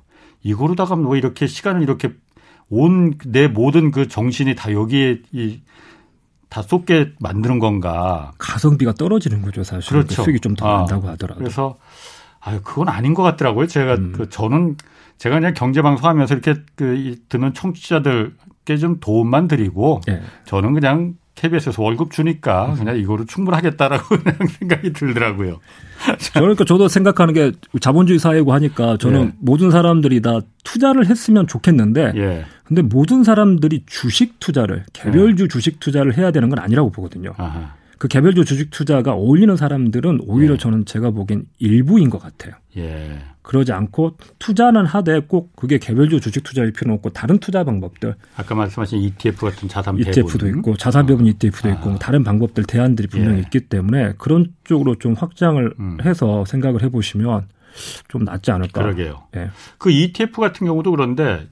이거로다가 0.44 0.96
뭐 0.96 1.16
이렇게 1.16 1.48
시간을 1.48 1.82
이렇게 1.82 2.12
온 2.70 3.14
내 3.26 3.48
모든 3.48 3.92
그 3.92 4.08
정신이 4.08 4.56
다 4.56 4.72
여기에 4.74 5.22
이 5.34 5.62
다 6.50 6.64
쏟게 6.64 7.14
만드는 7.20 7.60
건가? 7.60 8.32
가성비가 8.40 8.94
떨어지는 8.94 9.42
거죠, 9.44 9.64
사실. 9.64 9.92
그렇죠. 9.92 10.24
수익이 10.24 10.40
좀 10.40 10.56
더 10.56 10.66
난다고 10.68 11.08
아, 11.08 11.12
하더라도. 11.12 11.38
그래서 11.40 11.78
아유 12.40 12.60
그건 12.64 12.90
아닌 12.90 13.14
것 13.14 13.22
같더라고요. 13.22 13.68
제가 13.68 13.94
음. 13.96 14.14
그 14.16 14.30
저는 14.30 14.76
제가 15.20 15.36
그냥 15.36 15.54
경제 15.54 15.84
방송하면서 15.84 16.34
이렇게 16.34 16.56
그 16.76 17.16
듣는 17.30 17.54
청취자들께 17.54 18.78
좀 18.78 19.00
도움만 19.00 19.48
드리고 19.48 20.02
네. 20.08 20.22
저는 20.46 20.74
그냥 20.74 21.14
KBS에서 21.40 21.82
월급 21.82 22.12
주니까 22.12 22.76
그냥 22.78 22.98
이거로 22.98 23.26
충분하겠다라고 23.26 24.08
그냥 24.20 24.38
생각이 24.60 24.92
들더라고요. 24.92 25.60
그러니까 26.34 26.66
저도 26.66 26.90
생각하는 26.90 27.34
게 27.34 27.52
자본주의 27.80 28.20
사회고 28.20 28.54
하니까 28.54 28.98
저는 28.98 29.22
예. 29.22 29.32
모든 29.40 29.72
사람들이 29.72 30.22
다 30.22 30.42
투자를 30.64 31.08
했으면 31.08 31.48
좋겠는데 31.48 32.12
예. 32.16 32.46
근데 32.66 32.82
모든 32.82 33.24
사람들이 33.24 33.84
주식 33.86 34.40
투자를 34.40 34.84
개별주 34.92 35.46
예. 35.46 35.48
주식 35.48 35.80
투자를 35.80 36.18
해야 36.18 36.32
되는 36.32 36.50
건 36.50 36.60
아니라고 36.60 36.92
보거든요. 36.92 37.34
아하. 37.38 37.74
그 37.98 38.08
개별주 38.08 38.46
주식 38.46 38.70
투자가 38.70 39.14
어울리는 39.14 39.56
사람들은 39.56 40.22
오히려 40.26 40.54
예. 40.54 40.58
저는 40.58 40.86
제가 40.86 41.12
보기엔 41.12 41.46
일부인 41.58 42.10
것 42.10 42.22
같아요. 42.22 42.54
예. 42.78 43.18
그러지 43.50 43.74
않고 43.74 44.16
투자는 44.38 44.86
하되 44.86 45.22
꼭 45.22 45.56
그게 45.56 45.80
개별주 45.80 46.22
주식 46.22 46.44
투자일 46.44 46.72
필요는 46.72 46.98
없고 46.98 47.10
다른 47.10 47.40
투자 47.40 47.64
방법들. 47.64 48.14
아까 48.38 48.54
말씀하신 48.54 49.00
ETF 49.00 49.50
같은 49.50 49.68
자산 49.68 49.96
배분. 49.96 50.12
ETF도 50.12 50.48
있고 50.50 50.78
자산 50.78 51.08
배분 51.08 51.26
어. 51.26 51.30
ETF도 51.30 51.68
아. 51.68 51.72
있고 51.72 51.96
다른 51.98 52.24
방법들 52.24 52.66
대안들이 52.66 53.08
분명히 53.08 53.38
예. 53.38 53.42
있기 53.42 53.62
때문에 53.62 54.14
그런 54.20 54.54
쪽으로 54.66 55.00
좀 55.00 55.16
확장을 55.16 55.74
음. 55.80 55.98
해서 56.04 56.46
생각을 56.46 56.84
해보시면 56.84 57.48
좀 58.08 58.24
낫지 58.24 58.52
않을까. 58.52 58.84
그러게요. 58.84 59.24
예. 59.36 59.50
그 59.80 59.90
ETF 59.90 60.42
같은 60.42 60.68
경우도 60.68 60.92
그런데 60.92 61.48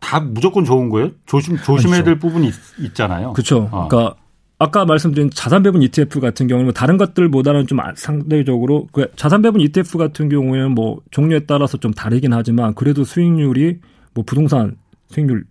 다 0.00 0.20
무조건 0.20 0.66
좋은 0.66 0.90
거예요? 0.90 1.12
조심 1.24 1.56
조심해야 1.56 2.04
될 2.04 2.18
부분이 2.18 2.50
있, 2.80 2.94
잖아요 2.94 3.32
그렇죠. 3.32 3.70
어. 3.72 3.88
그러니까 3.88 4.16
아까 4.60 4.84
말씀드린 4.84 5.30
자산 5.30 5.62
배분 5.62 5.82
ETF 5.82 6.20
같은 6.20 6.48
경우는 6.48 6.66
뭐 6.66 6.72
다른 6.72 6.96
것들보다는 6.96 7.66
좀 7.68 7.78
상대적으로 7.94 8.88
그 8.90 9.10
자산 9.14 9.40
배분 9.40 9.60
ETF 9.60 9.98
같은 9.98 10.28
경우에는 10.28 10.72
뭐 10.72 11.00
종류에 11.10 11.40
따라서 11.46 11.78
좀 11.78 11.92
다르긴 11.92 12.32
하지만 12.32 12.74
그래도 12.74 13.04
수익률이 13.04 13.78
뭐 14.14 14.24
부동산 14.24 14.76
수익률 15.08 15.44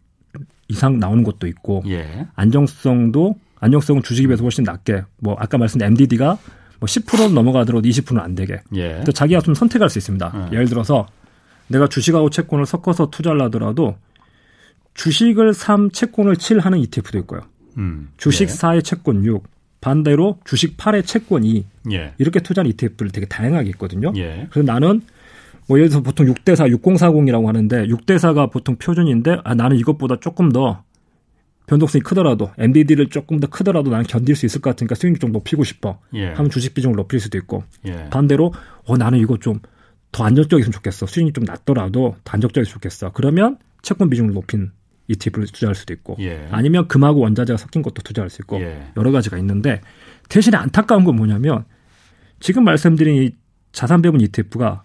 이상 0.68 1.00
나오는 1.00 1.24
것도 1.24 1.48
있고 1.48 1.84
예. 1.88 2.28
안정성도 2.36 3.36
안정성은 3.60 4.04
주식에 4.04 4.28
비해서 4.28 4.44
훨씬 4.44 4.66
낮게 4.66 5.04
뭐 5.20 5.36
아까 5.40 5.58
말씀드린 5.58 5.92
MDD가 5.92 6.38
뭐 6.80 6.86
10% 6.86 7.34
넘어가더라도 7.34 7.88
20%는 7.88 8.22
안 8.22 8.36
되게. 8.36 8.62
예. 8.76 9.02
또 9.06 9.14
자기가 9.14 9.40
좀 9.40 9.54
선택할 9.54 9.90
수 9.90 9.98
있습니다. 9.98 10.50
예. 10.52 10.56
예를 10.56 10.68
들어서 10.68 11.08
내가 11.68 11.88
주식하고 11.88 12.30
채권을 12.30 12.66
섞어서 12.66 13.10
투자를 13.10 13.42
하더라도 13.44 13.96
주식을 14.94 15.54
3, 15.54 15.92
채권을 15.92 16.36
7 16.36 16.60
하는 16.60 16.80
ETF도 16.80 17.18
있고요. 17.20 17.42
음. 17.78 18.10
주식 18.18 18.44
예. 18.44 18.48
4의 18.48 18.84
채권 18.84 19.24
6, 19.24 19.44
반대로 19.82 20.40
주식 20.46 20.78
8의 20.78 21.06
채권 21.06 21.44
2. 21.44 21.66
예. 21.92 22.14
이렇게 22.18 22.40
투자하는 22.40 22.72
ETF를 22.72 23.12
되게 23.12 23.26
다양하게 23.26 23.70
있거든요. 23.72 24.12
예. 24.18 24.48
그래서 24.50 24.72
나는 24.72 25.02
뭐 25.68 25.78
예를 25.78 25.90
들어서 25.90 26.04
보통 26.04 26.26
6대4, 26.28 26.76
6040이라고 26.82 27.46
하는데 27.46 27.88
6대4가 27.88 28.52
보통 28.52 28.76
표준인데 28.78 29.38
아, 29.44 29.54
나는 29.54 29.78
이것보다 29.78 30.20
조금 30.20 30.52
더 30.52 30.84
변동성이 31.68 32.02
크더라도 32.02 32.52
MDD를 32.58 33.10
조금 33.10 33.40
더 33.42 33.48
크더라도 33.48 33.90
나는 33.90 34.06
견딜 34.06 34.36
수 34.36 34.46
있을 34.46 34.62
것 34.62 34.70
같으니까 34.70 34.96
수익률 34.96 35.20
좀 35.20 35.32
높이고 35.32 35.64
싶어. 35.64 36.00
예. 36.14 36.28
하면 36.28 36.50
주식 36.50 36.74
비중을 36.74 36.96
높일 36.96 37.20
수도 37.20 37.38
있고. 37.38 37.64
예. 37.86 38.08
반대로 38.10 38.54
어 38.86 38.98
나는 38.98 39.20
이거 39.20 39.38
좀 39.38 39.60
더 40.12 40.24
안정적이었으면 40.24 40.72
좋겠어. 40.72 41.06
수익률이 41.06 41.34
좀 41.34 41.44
낮더라도 41.44 42.16
더 42.24 42.32
안정적이었으면 42.32 42.74
좋겠어. 42.74 43.12
그러면 43.14 43.58
채권 43.82 44.10
비중을 44.10 44.34
높인 44.34 44.72
ETF를 45.08 45.48
투자할 45.48 45.76
수도 45.76 45.94
있고 45.94 46.18
예. 46.20 46.48
아니면 46.52 46.88
금하고 46.88 47.22
원자재가 47.22 47.58
섞인 47.58 47.82
것도 47.82 48.02
투자할 48.04 48.30
수 48.30 48.42
있고 48.42 48.60
예. 48.62 48.92
여러 48.98 49.12
가지가 49.12 49.38
있는데 49.38 49.82
대신에 50.30 50.58
안타까운 50.58 51.04
건 51.04 51.16
뭐냐면 51.16 51.66
지금 52.40 52.64
말씀드린 52.64 53.24
이 53.24 53.32
자산 53.72 54.02
배분 54.02 54.22
ETF가 54.22 54.84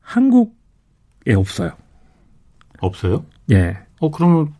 한국에 0.00 1.34
없어요. 1.34 1.72
없어요? 2.80 3.24
예. 3.50 3.78
어 4.00 4.10
그러면 4.10 4.52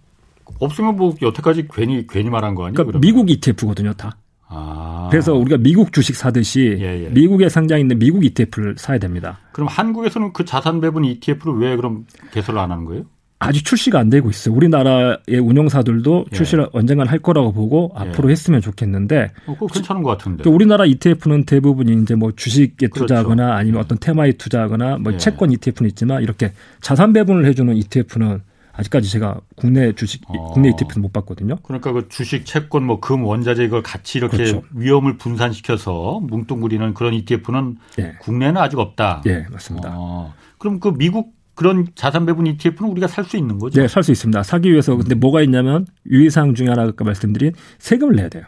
없으면 0.61 0.97
뭐 0.97 1.15
여태까지 1.21 1.69
괜히 1.73 2.07
괜히 2.07 2.31
말한 2.31 2.55
거 2.55 2.65
아니에요? 2.65 2.75
그러니까 2.75 2.99
미국 2.99 3.31
ETF거든요, 3.31 3.93
다. 3.95 4.17
아. 4.47 5.09
그래서 5.11 5.35
우리가 5.35 5.57
미국 5.59 5.93
주식 5.93 6.17
사듯이 6.17 6.77
예, 6.79 7.05
예. 7.05 7.09
미국에 7.11 7.49
상장 7.49 7.81
있는 7.81 7.99
미국 7.99 8.25
ETF를 8.25 8.77
사야 8.79 8.99
됩니다. 8.99 9.39
그럼 9.53 9.69
한국에서는 9.69 10.33
그 10.33 10.45
자산 10.45 10.81
배분 10.81 11.05
ETF를 11.05 11.55
왜 11.59 11.77
그럼 11.77 12.07
개설을 12.33 12.61
안 12.61 12.71
하는 12.71 12.85
거예요? 12.85 13.05
아직 13.39 13.65
출시가 13.65 13.99
안 13.99 14.11
되고 14.11 14.31
있어요. 14.31 14.55
우리나라의 14.55 15.39
운영사들도 15.41 16.27
예. 16.33 16.37
출시를 16.37 16.69
언젠간 16.73 17.09
할 17.09 17.19
거라고 17.19 17.53
보고 17.53 17.93
예. 17.99 18.03
앞으로 18.03 18.31
했으면 18.31 18.61
좋겠는데. 18.61 19.33
어, 19.47 19.55
그거 19.55 19.67
괜찮은 19.67 20.03
것 20.03 20.11
같은데. 20.17 20.45
그 20.45 20.51
우리나라 20.51 20.87
ETF는 20.87 21.45
대부분 21.45 21.89
이제 21.89 22.15
뭐 22.15 22.33
주식에 22.33 22.87
그렇죠. 22.89 23.01
투자하거나 23.07 23.57
아니면 23.57 23.81
어떤 23.81 23.99
테마에 23.99 24.33
투자하거나 24.33 24.99
뭐 24.99 25.13
예. 25.13 25.19
채권 25.19 25.53
ETF는 25.53 25.91
있지만 25.91 26.23
이렇게 26.23 26.53
자산 26.81 27.13
배분을 27.13 27.45
해주는 27.47 27.77
ETF는 27.77 28.41
아직까지 28.77 29.09
제가 29.09 29.41
국내 29.57 29.93
주식 29.93 30.23
어. 30.27 30.53
국내 30.53 30.71
ETF는 30.71 31.03
못 31.03 31.13
봤거든요. 31.13 31.57
그러니까 31.63 31.93
그 31.93 32.09
주식, 32.09 32.45
채권, 32.45 32.85
뭐 32.85 32.99
금, 32.99 33.25
원자재 33.25 33.65
이걸 33.65 33.83
같이 33.83 34.19
이렇게 34.19 34.37
그렇죠. 34.37 34.63
위험을 34.75 35.17
분산시켜서 35.17 36.21
뭉뚱그리는 36.23 36.95
그런 36.95 37.15
ETF는 37.15 37.77
예. 38.01 38.15
국내는 38.21 38.61
아직 38.61 38.79
없다. 38.79 39.23
예, 39.27 39.47
맞습니다. 39.51 39.93
어. 39.95 40.35
그럼 40.59 40.81
그 40.81 40.93
미국 40.97 41.35
그런 41.55 41.87
자산 41.95 42.27
배분 42.27 42.47
ETF는 42.47 42.91
우리가 42.91 43.07
살 43.07 43.25
수 43.25 43.37
있는 43.37 43.59
거죠? 43.59 43.81
네, 43.81 43.89
살 43.89 44.03
수 44.03 44.13
있습니다. 44.13 44.43
사기 44.43 44.71
위해서 44.71 44.97
근데 44.97 45.15
뭐가 45.15 45.41
있냐면 45.43 45.87
유의사항 46.11 46.55
중에 46.55 46.69
하나 46.69 46.83
아까 46.83 47.05
말씀드린 47.05 47.53
세금을 47.79 48.17
내야 48.17 48.29
돼요. 48.29 48.45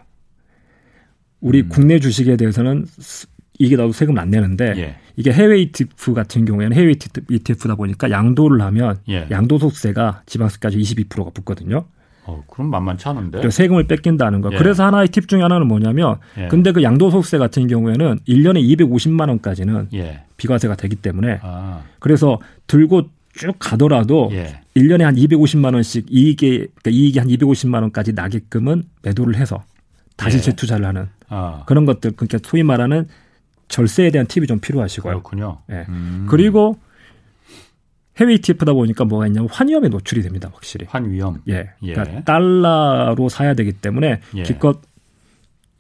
우리 1.41 1.61
음. 1.63 1.69
국내 1.69 2.01
주식에 2.01 2.37
대해서는 2.37 2.87
이게 3.59 3.77
나도 3.77 3.93
세금 3.93 4.19
안 4.19 4.31
내는데 4.31 4.75
예. 4.77 4.97
이게 5.17 5.33
해외 5.33 5.61
ETF 5.61 6.13
같은 6.15 6.45
경우에는 6.45 6.77
해외 6.77 6.95
ETF다 7.31 7.75
보니까 7.77 8.11
양도를 8.11 8.61
하면 8.61 8.99
예. 9.09 9.27
양도소득세가 9.31 10.23
지방세까지 10.27 10.79
22%가 10.79 11.31
붙거든요. 11.31 11.87
어, 12.27 12.43
그럼 12.51 12.71
만만치 12.71 13.09
않은데. 13.09 13.49
세금을 13.51 13.85
뺏긴다는 13.85 14.41
거. 14.41 14.51
예. 14.53 14.57
그래서 14.57 14.85
하나의 14.85 15.09
팁 15.09 15.29
중에 15.29 15.43
하나는 15.43 15.69
뭐냐면, 15.69 16.17
예. 16.39 16.49
근데 16.49 16.73
그 16.73 16.83
양도소득세 16.83 17.39
같은 17.39 17.69
경우에는 17.69 18.21
1년에 18.27 18.79
250만 18.79 19.29
원까지는 19.29 19.89
예. 19.95 20.25
비과세가 20.37 20.77
되기 20.77 20.97
때문에, 20.97 21.41
아. 21.43 21.83
그래서 21.99 22.39
들고 22.67 23.09
쭉 23.37 23.55
가더라도 23.59 24.31
예. 24.33 24.61
1년에 24.77 25.03
한 25.03 25.15
250만 25.15 25.75
원씩 25.75 26.07
이익이 26.11 26.69
그러니까 26.75 26.91
이익이 26.91 27.19
한 27.19 27.29
250만 27.29 27.83
원까지 27.83 28.15
나게끔은 28.15 28.85
매도를 29.03 29.37
해서 29.37 29.63
다시 30.17 30.39
예. 30.39 30.41
재투자를 30.41 30.87
하는 30.87 31.09
아. 31.29 31.63
그런 31.67 31.85
것들 31.85 32.13
그러니까 32.13 32.39
소위 32.43 32.63
말하는 32.63 33.07
절세에 33.69 34.11
대한 34.11 34.27
팁이 34.27 34.47
좀 34.47 34.59
필요하시고요. 34.59 35.13
그렇군요. 35.13 35.59
예. 35.71 35.85
음. 35.89 36.27
그리고 36.29 36.79
해외 38.19 38.35
ETF다 38.35 38.73
보니까 38.73 39.05
뭐가 39.05 39.27
있냐면 39.27 39.49
환위험에 39.51 39.89
노출이 39.89 40.23
됩니다, 40.23 40.51
확실히. 40.53 40.87
환위험. 40.89 41.43
예. 41.49 41.71
예. 41.83 41.93
그러니까 41.93 42.25
달러로 42.25 43.29
사야 43.29 43.55
되기 43.55 43.73
때문에 43.73 44.21
예. 44.37 44.43
기껏 44.43 44.81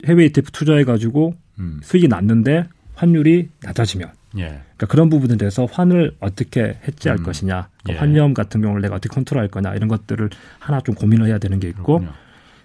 해외 0.07 0.26
ETF 0.26 0.53
투자해 0.53 0.84
가지고 0.84 1.34
음. 1.59 1.80
수익이 1.82 2.09
났는데 2.09 2.64
환율이 2.95 3.49
낮아지면 3.62 4.11
예. 4.39 4.43
그러니까 4.43 4.87
그런 4.89 5.09
부분에 5.09 5.37
대해서 5.37 5.64
환을 5.64 6.16
어떻게 6.20 6.78
해지할 6.87 7.18
음. 7.18 7.24
것이냐, 7.24 7.68
그러니까 7.82 7.93
예. 7.95 7.99
환위험 7.99 8.34
같은 8.34 8.61
경우를 8.61 8.82
내가 8.82 8.97
어떻게 8.97 9.12
컨트롤할 9.14 9.49
거냐 9.49 9.74
이런 9.74 9.89
것들을 9.89 10.28
하나 10.59 10.80
좀 10.80 10.95
고민을 10.95 11.26
해야 11.26 11.39
되는 11.39 11.59
게 11.59 11.68
있고 11.68 12.01
그렇군요. 12.01 12.12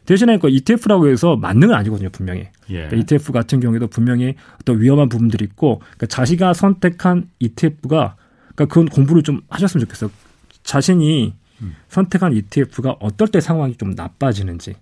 대신에 0.05 0.37
그 0.37 0.49
ETF라고 0.49 1.07
해서 1.07 1.35
맞는 1.37 1.69
건 1.69 1.77
아니거든요 1.77 2.09
분명히. 2.09 2.47
예. 2.69 2.87
그러니까 2.87 2.97
ETF 2.97 3.31
같은 3.31 3.59
경우에도 3.59 3.87
분명히 3.87 4.35
어떤 4.59 4.81
위험한 4.81 5.09
부분들이 5.09 5.45
있고 5.45 5.79
그러니까 5.79 6.07
자기가 6.07 6.53
선택한 6.53 7.29
ETF가 7.39 8.15
그러니까 8.61 8.73
그건 8.73 8.85
공부를 8.87 9.23
좀 9.23 9.41
하셨으면 9.49 9.85
좋겠어요. 9.85 10.11
자신이 10.63 11.33
음. 11.61 11.75
선택한 11.89 12.33
ETF가 12.33 12.97
어떨 12.99 13.27
때 13.27 13.39
상황이 13.39 13.75
좀 13.75 13.91
나빠지는지. 13.91 14.75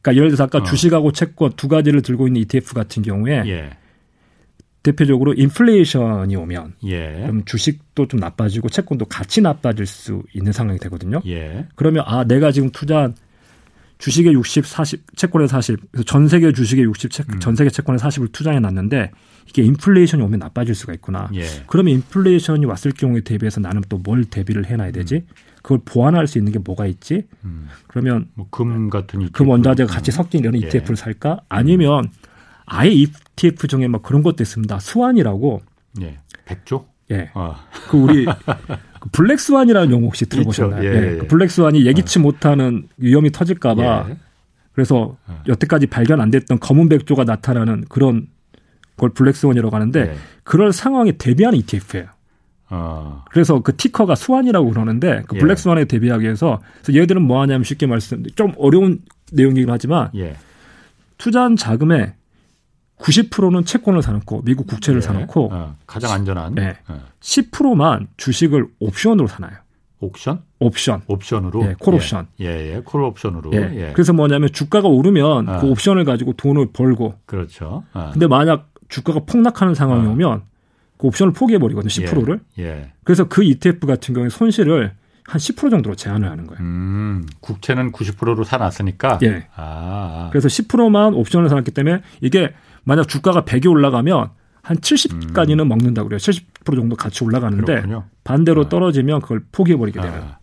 그러니까 0.00 0.16
예를 0.18 0.28
들어서 0.30 0.44
아까 0.44 0.58
어. 0.58 0.62
주식하고 0.64 1.12
채권 1.12 1.52
두 1.52 1.68
가지를 1.68 2.02
들고 2.02 2.26
있는 2.28 2.40
ETF 2.42 2.74
같은 2.74 3.02
경우에 3.02 3.42
예. 3.46 3.70
대표적으로 4.82 5.34
인플레이션이 5.34 6.36
오면 6.36 6.74
예. 6.84 7.14
그럼 7.22 7.44
주식도 7.44 8.06
좀 8.06 8.20
나빠지고 8.20 8.68
채권도 8.68 9.06
같이 9.06 9.40
나빠질 9.40 9.84
수 9.86 10.22
있는 10.32 10.52
상황이 10.52 10.78
되거든요. 10.78 11.20
예. 11.26 11.66
그러면 11.74 12.04
아 12.06 12.24
내가 12.24 12.52
지금 12.52 12.70
투자한 12.70 13.14
주식의 13.98 14.34
60, 14.34 14.66
40, 14.66 15.16
채권의 15.16 15.48
40, 15.48 15.90
그래서 15.90 16.04
전 16.04 16.28
세계 16.28 16.52
주식의 16.52 16.84
60, 16.84 17.10
채, 17.10 17.24
음. 17.32 17.40
전 17.40 17.56
세계 17.56 17.70
채권의 17.70 17.98
40을 17.98 18.30
투자해 18.32 18.60
놨는데 18.60 19.10
이게 19.48 19.62
인플레이션이 19.62 20.22
오면 20.22 20.38
나빠질 20.38 20.74
수가 20.74 20.92
있구나. 20.94 21.30
예. 21.34 21.44
그러면 21.66 21.94
인플레이션이 21.94 22.66
왔을 22.66 22.92
경우에 22.92 23.20
대비해서 23.22 23.60
나는 23.60 23.82
또 23.88 23.98
뭘 23.98 24.24
대비를 24.24 24.66
해놔야 24.66 24.90
되지? 24.92 25.14
음. 25.16 25.26
그걸 25.62 25.80
보완할 25.84 26.26
수 26.26 26.38
있는 26.38 26.52
게 26.52 26.58
뭐가 26.58 26.86
있지? 26.86 27.26
음. 27.44 27.68
그러면 27.86 28.28
뭐 28.34 28.46
금 28.50 28.90
같은 28.90 29.20
ETF. 29.22 29.32
금 29.32 29.48
원자재가 29.48 29.92
같이 29.92 30.10
섞인 30.12 30.40
이런 30.40 30.54
예. 30.62 30.66
ETF를 30.66 30.96
살까? 30.96 31.40
아니면 31.48 32.10
아예 32.66 32.90
ETF 32.90 33.66
중에 33.68 33.88
막 33.88 34.02
그런 34.02 34.22
것도 34.22 34.42
있습니다. 34.42 34.78
수완이라고. 34.78 35.62
예. 36.02 36.18
백조? 36.44 36.86
예. 37.12 37.30
어. 37.34 37.56
그 37.88 37.96
우리 37.96 38.26
그 38.26 38.32
블랙스완이라는 39.12 39.90
용어 39.90 40.06
혹시 40.06 40.26
들어보셨나요? 40.26 40.84
예, 40.84 40.88
예. 40.88 41.16
그 41.18 41.26
블랙스완이 41.26 41.86
예기치 41.86 42.18
어. 42.18 42.22
못하는 42.22 42.88
위험이 42.96 43.30
터질까봐 43.30 44.06
예. 44.10 44.16
그래서 44.72 45.16
어. 45.26 45.42
여태까지 45.48 45.86
발견 45.86 46.20
안 46.20 46.30
됐던 46.30 46.60
검은 46.60 46.88
백조가 46.88 47.24
나타나는 47.24 47.84
그런 47.88 48.28
걸 48.96 49.10
블랙스완이라고 49.10 49.74
하는데 49.74 50.00
예. 50.00 50.14
그럴 50.44 50.72
상황에 50.72 51.12
대비하는 51.12 51.58
ETF예요. 51.58 52.06
어. 52.68 53.24
그래서 53.30 53.60
그 53.60 53.76
티커가 53.76 54.14
수완이라고 54.14 54.70
그러는데 54.70 55.22
그 55.28 55.36
예. 55.36 55.40
블랙스완에 55.40 55.84
대비하기 55.84 56.24
위해서 56.24 56.60
그래서 56.82 57.00
얘들은 57.00 57.22
뭐 57.22 57.40
하냐면 57.40 57.64
쉽게 57.64 57.86
말씀 57.86 58.24
좀 58.34 58.52
어려운 58.58 59.00
내용이긴 59.32 59.70
하지만 59.70 60.10
예. 60.16 60.36
투자한 61.18 61.56
자금의 61.56 62.14
90%는 62.98 63.64
채권을 63.64 64.02
사놓고 64.02 64.42
미국 64.44 64.66
국채를 64.66 65.00
네. 65.00 65.06
사놓고 65.06 65.50
어, 65.52 65.76
가장 65.86 66.12
안전한 66.12 66.54
네. 66.54 66.76
어. 66.88 67.00
10%만 67.20 68.08
주식을 68.16 68.68
옵션으로 68.78 69.26
사나요. 69.26 69.52
옵션? 70.00 70.42
옵션. 70.58 71.02
옵션으로? 71.06 71.64
예, 71.64 71.74
콜 71.78 71.94
옵션. 71.94 72.28
예, 72.40 72.46
예, 72.46 72.74
예. 72.76 72.82
콜 72.84 73.02
옵션으로. 73.02 73.50
예. 73.54 73.58
예. 73.74 73.92
그래서 73.92 74.12
뭐냐면 74.12 74.50
주가가 74.52 74.88
오르면 74.88 75.48
어. 75.48 75.60
그 75.60 75.66
옵션을 75.68 76.04
가지고 76.04 76.34
돈을 76.34 76.68
벌고. 76.72 77.14
그렇죠. 77.26 77.84
어. 77.92 78.10
근데 78.12 78.26
만약 78.26 78.70
주가가 78.88 79.20
폭락하는 79.20 79.74
상황이 79.74 80.06
어. 80.06 80.10
오면 80.10 80.42
그 80.98 81.06
옵션을 81.06 81.32
포기해 81.32 81.58
버리거든요. 81.58 81.88
10%를. 81.88 82.40
예. 82.58 82.64
예. 82.64 82.92
그래서 83.04 83.24
그 83.24 83.42
ETF 83.42 83.86
같은 83.86 84.14
경우에 84.14 84.28
손실을 84.28 84.92
한 85.24 85.38
10% 85.40 85.70
정도로 85.70 85.96
제한을 85.96 86.30
하는 86.30 86.46
거예요. 86.46 86.62
음, 86.62 87.26
국채는 87.40 87.92
90%로 87.92 88.44
사놨으니까. 88.44 89.18
예. 89.24 89.48
아. 89.56 90.28
그래서 90.30 90.48
10%만 90.48 91.14
옵션을 91.14 91.48
사놨기 91.48 91.72
때문에 91.72 92.02
이게 92.20 92.52
만약 92.86 93.08
주가가 93.08 93.42
100이 93.42 93.68
올라가면 93.68 94.30
한 94.62 94.76
70까지는 94.78 95.60
음. 95.60 95.68
먹는다고 95.68 96.08
그래요. 96.08 96.18
70% 96.18 96.76
정도 96.76 96.96
같이 96.96 97.24
올라가는데 97.24 97.64
그렇군요. 97.66 98.04
반대로 98.22 98.64
아. 98.66 98.68
떨어지면 98.68 99.20
그걸 99.20 99.42
포기해 99.50 99.76
버리게 99.76 100.00
되는. 100.00 100.18
아. 100.18 100.38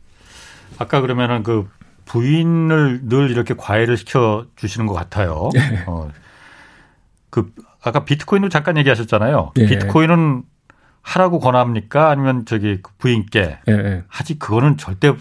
아까 0.78 1.00
그러면은 1.00 1.44
그 1.44 1.68
부인을 2.06 3.02
늘 3.04 3.32
이렇게 3.32 3.54
과외를 3.54 3.96
시켜 3.96 4.46
주시는 4.58 4.88
것 4.88 4.94
같아요. 4.94 5.50
예. 5.56 5.84
어. 5.88 6.12
그 7.30 7.50
아까 7.82 8.04
비트코인도 8.04 8.50
잠깐 8.50 8.78
얘기하셨잖아요. 8.78 9.54
예. 9.58 9.66
비트코인은 9.66 10.44
하라고 11.02 11.40
권합니까? 11.40 12.10
아니면 12.10 12.46
저기 12.46 12.80
그 12.82 12.92
부인께 12.98 13.60
예. 13.70 13.72
예. 13.72 14.04
하지 14.08 14.38
그거는 14.38 14.78
절대 14.78 15.14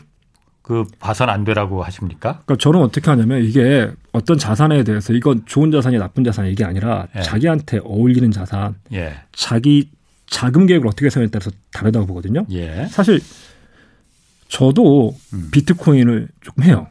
그 0.63 0.85
봐선 0.99 1.29
안 1.29 1.45
되라고 1.45 1.85
하십니까? 1.85 2.41
그러니까 2.45 2.57
저는 2.57 2.81
어떻게 2.81 3.11
하냐면 3.11 3.45
이게 3.45 3.93
어떤 4.13 4.39
자산에 4.39 4.85
대해서 4.85 5.13
이건 5.13 5.43
좋은 5.47 5.71
자산이 5.71 5.99
나쁜 5.99 6.23
자산 6.23 6.47
이게 6.47 6.65
아니라 6.65 7.09
예. 7.17 7.23
자기한테 7.23 7.79
어울리는 7.79 8.31
자산, 8.31 8.75
예. 8.93 9.15
자기 9.33 9.91
자금 10.27 10.67
계획을 10.67 10.87
어떻게 10.87 11.11
세우냐에 11.11 11.31
따라서 11.31 11.51
다르다고 11.73 12.07
보거든요. 12.07 12.47
예. 12.51 12.87
사실 12.91 13.21
저도 14.49 15.15
음. 15.33 15.49
비트코인을 15.51 16.29
조금 16.41 16.63
해요. 16.65 16.89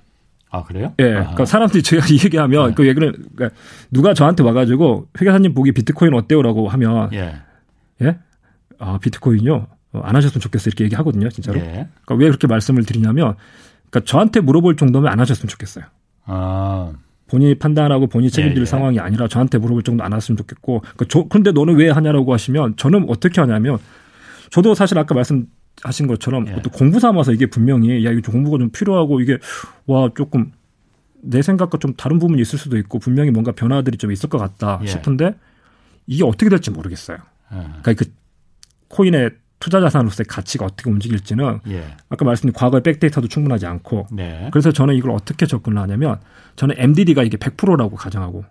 아 0.49 0.63
그래요? 0.63 0.93
예. 0.99 1.13
아하. 1.13 1.19
그러니까 1.21 1.45
사람들이 1.45 1.83
제가 1.83 2.05
이 2.07 2.13
얘기하면 2.25 2.69
네. 2.69 2.73
그 2.75 2.87
얘기를 2.87 3.11
그러니까 3.11 3.57
누가 3.91 4.13
저한테 4.13 4.43
와가지고 4.43 5.07
회계사님 5.19 5.53
보기 5.53 5.71
비트코인 5.71 6.13
어때요라고 6.13 6.69
하면 6.69 7.09
예. 7.13 7.35
예? 8.01 8.17
아 8.79 8.97
비트코인요. 8.97 9.67
어, 9.93 9.99
안 10.03 10.15
하셨으면 10.15 10.41
좋겠어 10.41 10.69
이렇게 10.69 10.85
얘기하거든요, 10.85 11.29
진짜로. 11.29 11.59
예. 11.59 11.87
그러니까 12.03 12.15
왜 12.15 12.27
그렇게 12.27 12.47
말씀을 12.47 12.85
드리냐면, 12.85 13.35
그러니까 13.89 14.09
저한테 14.09 14.39
물어볼 14.39 14.77
정도면 14.77 15.11
안 15.11 15.19
하셨으면 15.19 15.49
좋겠어요. 15.49 15.85
아. 16.25 16.93
본인이 17.31 17.55
판단하고 17.55 18.07
본인이 18.07 18.29
책임질 18.29 18.57
예, 18.57 18.61
예. 18.61 18.65
상황이 18.65 18.99
아니라 18.99 19.29
저한테 19.29 19.57
물어볼 19.57 19.83
정도 19.83 20.03
안 20.03 20.11
하셨으면 20.11 20.35
좋겠고, 20.35 20.81
그러니까 20.81 21.05
저, 21.07 21.23
근데 21.29 21.53
너는 21.53 21.75
왜 21.75 21.89
하냐라고 21.89 22.33
하시면 22.33 22.75
저는 22.75 23.05
어떻게 23.07 23.39
하냐면, 23.39 23.77
저도 24.49 24.75
사실 24.75 24.99
아까 24.99 25.15
말씀하신 25.15 26.07
것처럼 26.07 26.49
예. 26.49 26.61
또 26.61 26.69
공부 26.69 26.99
삼아서 26.99 27.31
이게 27.31 27.45
분명히 27.45 28.05
야 28.05 28.11
이거 28.11 28.29
공부가 28.33 28.57
좀 28.57 28.69
필요하고 28.69 29.21
이게 29.21 29.37
와 29.85 30.09
조금 30.13 30.51
내 31.21 31.41
생각과 31.41 31.77
좀 31.77 31.93
다른 31.93 32.19
부분이 32.19 32.41
있을 32.41 32.59
수도 32.59 32.77
있고 32.77 32.99
분명히 32.99 33.31
뭔가 33.31 33.53
변화들이 33.53 33.97
좀 33.97 34.11
있을 34.11 34.27
것 34.27 34.37
같다 34.37 34.81
예. 34.83 34.87
싶은데 34.87 35.35
이게 36.07 36.25
어떻게 36.25 36.49
될지 36.49 36.69
모르겠어요. 36.69 37.17
예. 37.53 37.55
그러니까 37.81 37.93
그 37.93 38.05
코인의 38.89 39.31
투자 39.61 39.79
자산으로서의 39.79 40.25
가치가 40.27 40.65
어떻게 40.65 40.89
움직일지는 40.89 41.59
예. 41.69 41.83
아까 42.09 42.25
말씀드린 42.25 42.51
과거의 42.51 42.83
백데이터도 42.83 43.29
충분하지 43.29 43.67
않고 43.67 44.07
네. 44.11 44.49
그래서 44.51 44.71
저는 44.71 44.95
이걸 44.95 45.11
어떻게 45.11 45.45
접근을 45.45 45.81
하냐면 45.81 46.19
저는 46.57 46.75
MDD가 46.77 47.23
이게 47.23 47.37
100%라고 47.37 47.95
가정하고 47.95 48.43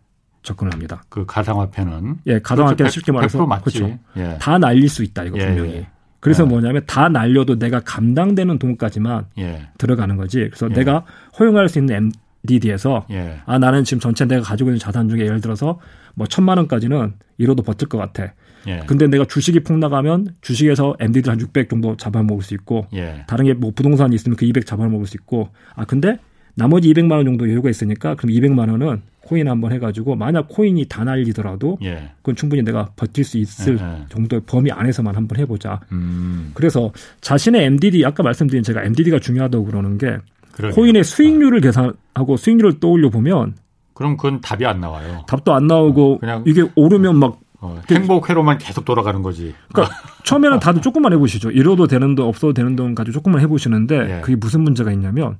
접근을 0.42 0.72
합니다. 0.72 1.02
그 1.10 1.26
가상화폐는 1.26 2.18
예 2.26 2.38
가상화폐 2.38 2.76
그렇죠. 2.76 2.92
쉽게 2.92 3.12
말해서 3.12 3.44
그렇죠. 3.44 3.98
예. 4.16 4.38
다 4.40 4.56
날릴 4.56 4.88
수 4.88 5.02
있다 5.02 5.24
이거 5.24 5.38
예, 5.38 5.46
분명히. 5.46 5.74
예. 5.74 5.88
그래서 6.20 6.44
예. 6.44 6.48
뭐냐면 6.48 6.82
다 6.86 7.08
날려도 7.08 7.58
내가 7.58 7.80
감당되는 7.80 8.58
돈까지만 8.58 9.26
예. 9.38 9.68
들어가는 9.78 10.16
거지. 10.16 10.48
그래서 10.48 10.68
내가 10.68 11.04
허용할 11.38 11.68
수 11.68 11.80
있는 11.80 12.12
MDD에서 12.46 13.06
아 13.46 13.58
나는 13.58 13.82
지금 13.82 14.00
전체 14.00 14.26
내가 14.26 14.42
가지고 14.42 14.70
있는 14.70 14.78
자산 14.78 15.08
중에 15.08 15.22
예를 15.22 15.40
들어서 15.40 15.80
뭐 16.14 16.26
천만 16.26 16.58
원까지는 16.58 17.14
이러도 17.38 17.62
버틸 17.62 17.88
것 17.88 17.98
같아. 17.98 18.32
예. 18.66 18.82
근데 18.86 19.06
내가 19.06 19.24
주식이 19.24 19.60
폭락하면 19.60 20.34
주식에서 20.42 20.94
MD들 21.00 21.32
한 21.32 21.40
600 21.40 21.70
정도 21.70 21.96
잡아먹을 21.96 22.42
수 22.42 22.52
있고 22.54 22.86
예. 22.92 23.24
다른 23.26 23.46
게 23.46 23.54
뭐 23.54 23.72
부동산이 23.74 24.14
있으면 24.14 24.36
그 24.36 24.44
200 24.44 24.66
잡아먹을 24.66 25.06
수 25.06 25.16
있고 25.16 25.48
아 25.74 25.84
근데 25.84 26.18
나머지 26.54 26.92
200만 26.92 27.12
원 27.12 27.24
정도 27.24 27.48
여유가 27.48 27.70
있으니까 27.70 28.14
그럼 28.16 28.32
200만 28.34 28.70
원은 28.70 29.02
코인 29.22 29.48
한번 29.48 29.72
해가지고 29.72 30.16
만약 30.16 30.48
코인이 30.48 30.84
다 30.86 31.04
날리더라도 31.04 31.78
예. 31.82 32.10
그건 32.16 32.36
충분히 32.36 32.62
내가 32.62 32.90
버틸 32.96 33.24
수 33.24 33.38
있을 33.38 33.78
예. 33.78 33.82
예. 33.82 34.04
정도의 34.10 34.42
범위 34.46 34.70
안에서만 34.70 35.14
한번 35.16 35.38
해보자. 35.38 35.80
음. 35.92 36.50
그래서 36.54 36.92
자신의 37.20 37.64
MDD 37.64 38.04
아까 38.04 38.22
말씀드린 38.22 38.62
제가 38.62 38.82
MDD가 38.82 39.20
중요하다고 39.20 39.64
그러는 39.64 39.96
게 39.96 40.18
그러게요. 40.52 40.74
코인의 40.74 41.04
수익률을 41.04 41.58
아. 41.58 41.60
계산하고 41.60 42.36
수익률을 42.36 42.80
떠올려 42.80 43.08
보면 43.08 43.54
그럼 44.00 44.16
그건 44.16 44.40
답이 44.40 44.64
안 44.64 44.80
나와요. 44.80 45.24
답도 45.26 45.52
안 45.52 45.66
나오고 45.66 46.20
그냥 46.20 46.42
이게 46.46 46.66
오르면 46.74 47.16
막 47.16 47.38
어, 47.60 47.78
행복회로만 47.90 48.56
계속 48.56 48.86
돌아가는 48.86 49.20
거지. 49.20 49.54
그러니까 49.70 49.94
처음에는 50.24 50.58
다들 50.58 50.80
조금만 50.80 51.12
해보시죠. 51.12 51.50
이러도 51.50 51.86
되는 51.86 52.14
돈, 52.14 52.26
없어도 52.26 52.54
되는 52.54 52.76
돈 52.76 52.94
가지고 52.94 53.12
조금만 53.12 53.42
해보시는데 53.42 54.16
예. 54.16 54.20
그게 54.22 54.36
무슨 54.36 54.62
문제가 54.62 54.90
있냐면 54.92 55.36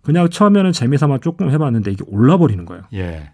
그냥 0.00 0.30
처음에는 0.30 0.72
재미삼아 0.72 1.18
조금 1.18 1.50
해봤는데 1.50 1.90
이게 1.90 2.02
올라버리는 2.08 2.64
거예요. 2.64 2.84
예. 2.94 3.32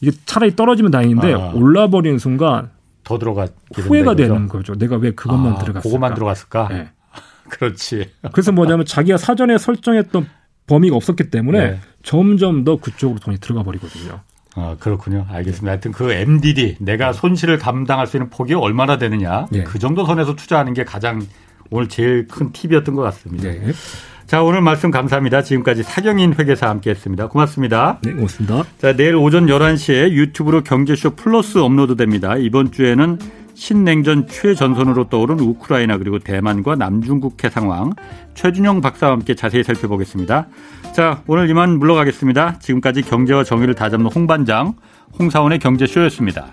이게 0.00 0.10
차라리 0.26 0.56
떨어지면 0.56 0.90
다행인데 0.90 1.32
아. 1.34 1.52
올라버리는 1.54 2.18
순간 2.18 2.70
더 3.04 3.16
들어가 3.16 3.46
후회가 3.76 4.16
되는 4.16 4.48
거죠. 4.48 4.74
내가 4.74 4.96
왜 4.96 5.12
그것만 5.12 5.52
아, 5.52 5.58
들어갔을까? 5.58 5.80
그것만 5.82 6.14
들어갔을까? 6.14 6.68
네. 6.68 6.88
그렇지. 7.48 8.10
그래서 8.32 8.50
뭐냐면 8.50 8.86
자기가 8.86 9.18
사전에 9.18 9.56
설정했던 9.56 10.26
범위가 10.70 10.96
없었기 10.96 11.30
때문에 11.30 11.58
네. 11.58 11.80
점점 12.02 12.64
더 12.64 12.76
그쪽으로 12.76 13.18
돈이 13.18 13.38
들어가 13.40 13.64
버리거든요. 13.64 14.20
아, 14.54 14.76
그렇군요. 14.78 15.26
알겠습니다. 15.28 15.70
하여튼 15.70 15.92
그 15.92 16.12
MDD, 16.12 16.76
내가 16.80 17.12
손실을 17.12 17.58
감당할 17.58 18.06
수 18.06 18.16
있는 18.16 18.30
폭이 18.30 18.54
얼마나 18.54 18.96
되느냐. 18.98 19.46
네. 19.50 19.64
그 19.64 19.78
정도 19.78 20.04
선에서 20.04 20.34
투자하는 20.36 20.74
게 20.74 20.84
가장 20.84 21.22
오늘 21.70 21.88
제일 21.88 22.26
큰 22.26 22.52
팁이었던 22.52 22.94
것 22.94 23.02
같습니다. 23.02 23.48
네. 23.48 23.72
자, 24.26 24.42
오늘 24.42 24.60
말씀 24.60 24.92
감사합니다. 24.92 25.42
지금까지 25.42 25.82
사경인 25.82 26.34
회계사 26.38 26.68
함께 26.68 26.90
했습니다. 26.90 27.26
고맙습니다. 27.26 27.98
네, 28.02 28.12
고맙습니다. 28.12 28.62
자, 28.78 28.94
내일 28.94 29.16
오전 29.16 29.46
11시에 29.46 30.10
유튜브로 30.10 30.62
경제쇼 30.62 31.16
플러스 31.16 31.58
업로드 31.58 31.96
됩니다. 31.96 32.36
이번 32.36 32.70
주에는 32.70 33.18
신냉전 33.60 34.26
최전선으로 34.26 35.10
떠오른 35.10 35.38
우크라이나 35.38 35.98
그리고 35.98 36.18
대만과 36.18 36.76
남중국해 36.76 37.50
상황 37.50 37.92
최준영 38.32 38.80
박사와 38.80 39.12
함께 39.12 39.34
자세히 39.34 39.62
살펴보겠습니다. 39.62 40.46
자, 40.94 41.22
오늘 41.26 41.50
이만 41.50 41.78
물러가겠습니다. 41.78 42.58
지금까지 42.58 43.02
경제와 43.02 43.44
정의를 43.44 43.74
다잡는 43.74 44.10
홍반장 44.10 44.72
홍사원의 45.18 45.58
경제쇼였습니다. 45.58 46.52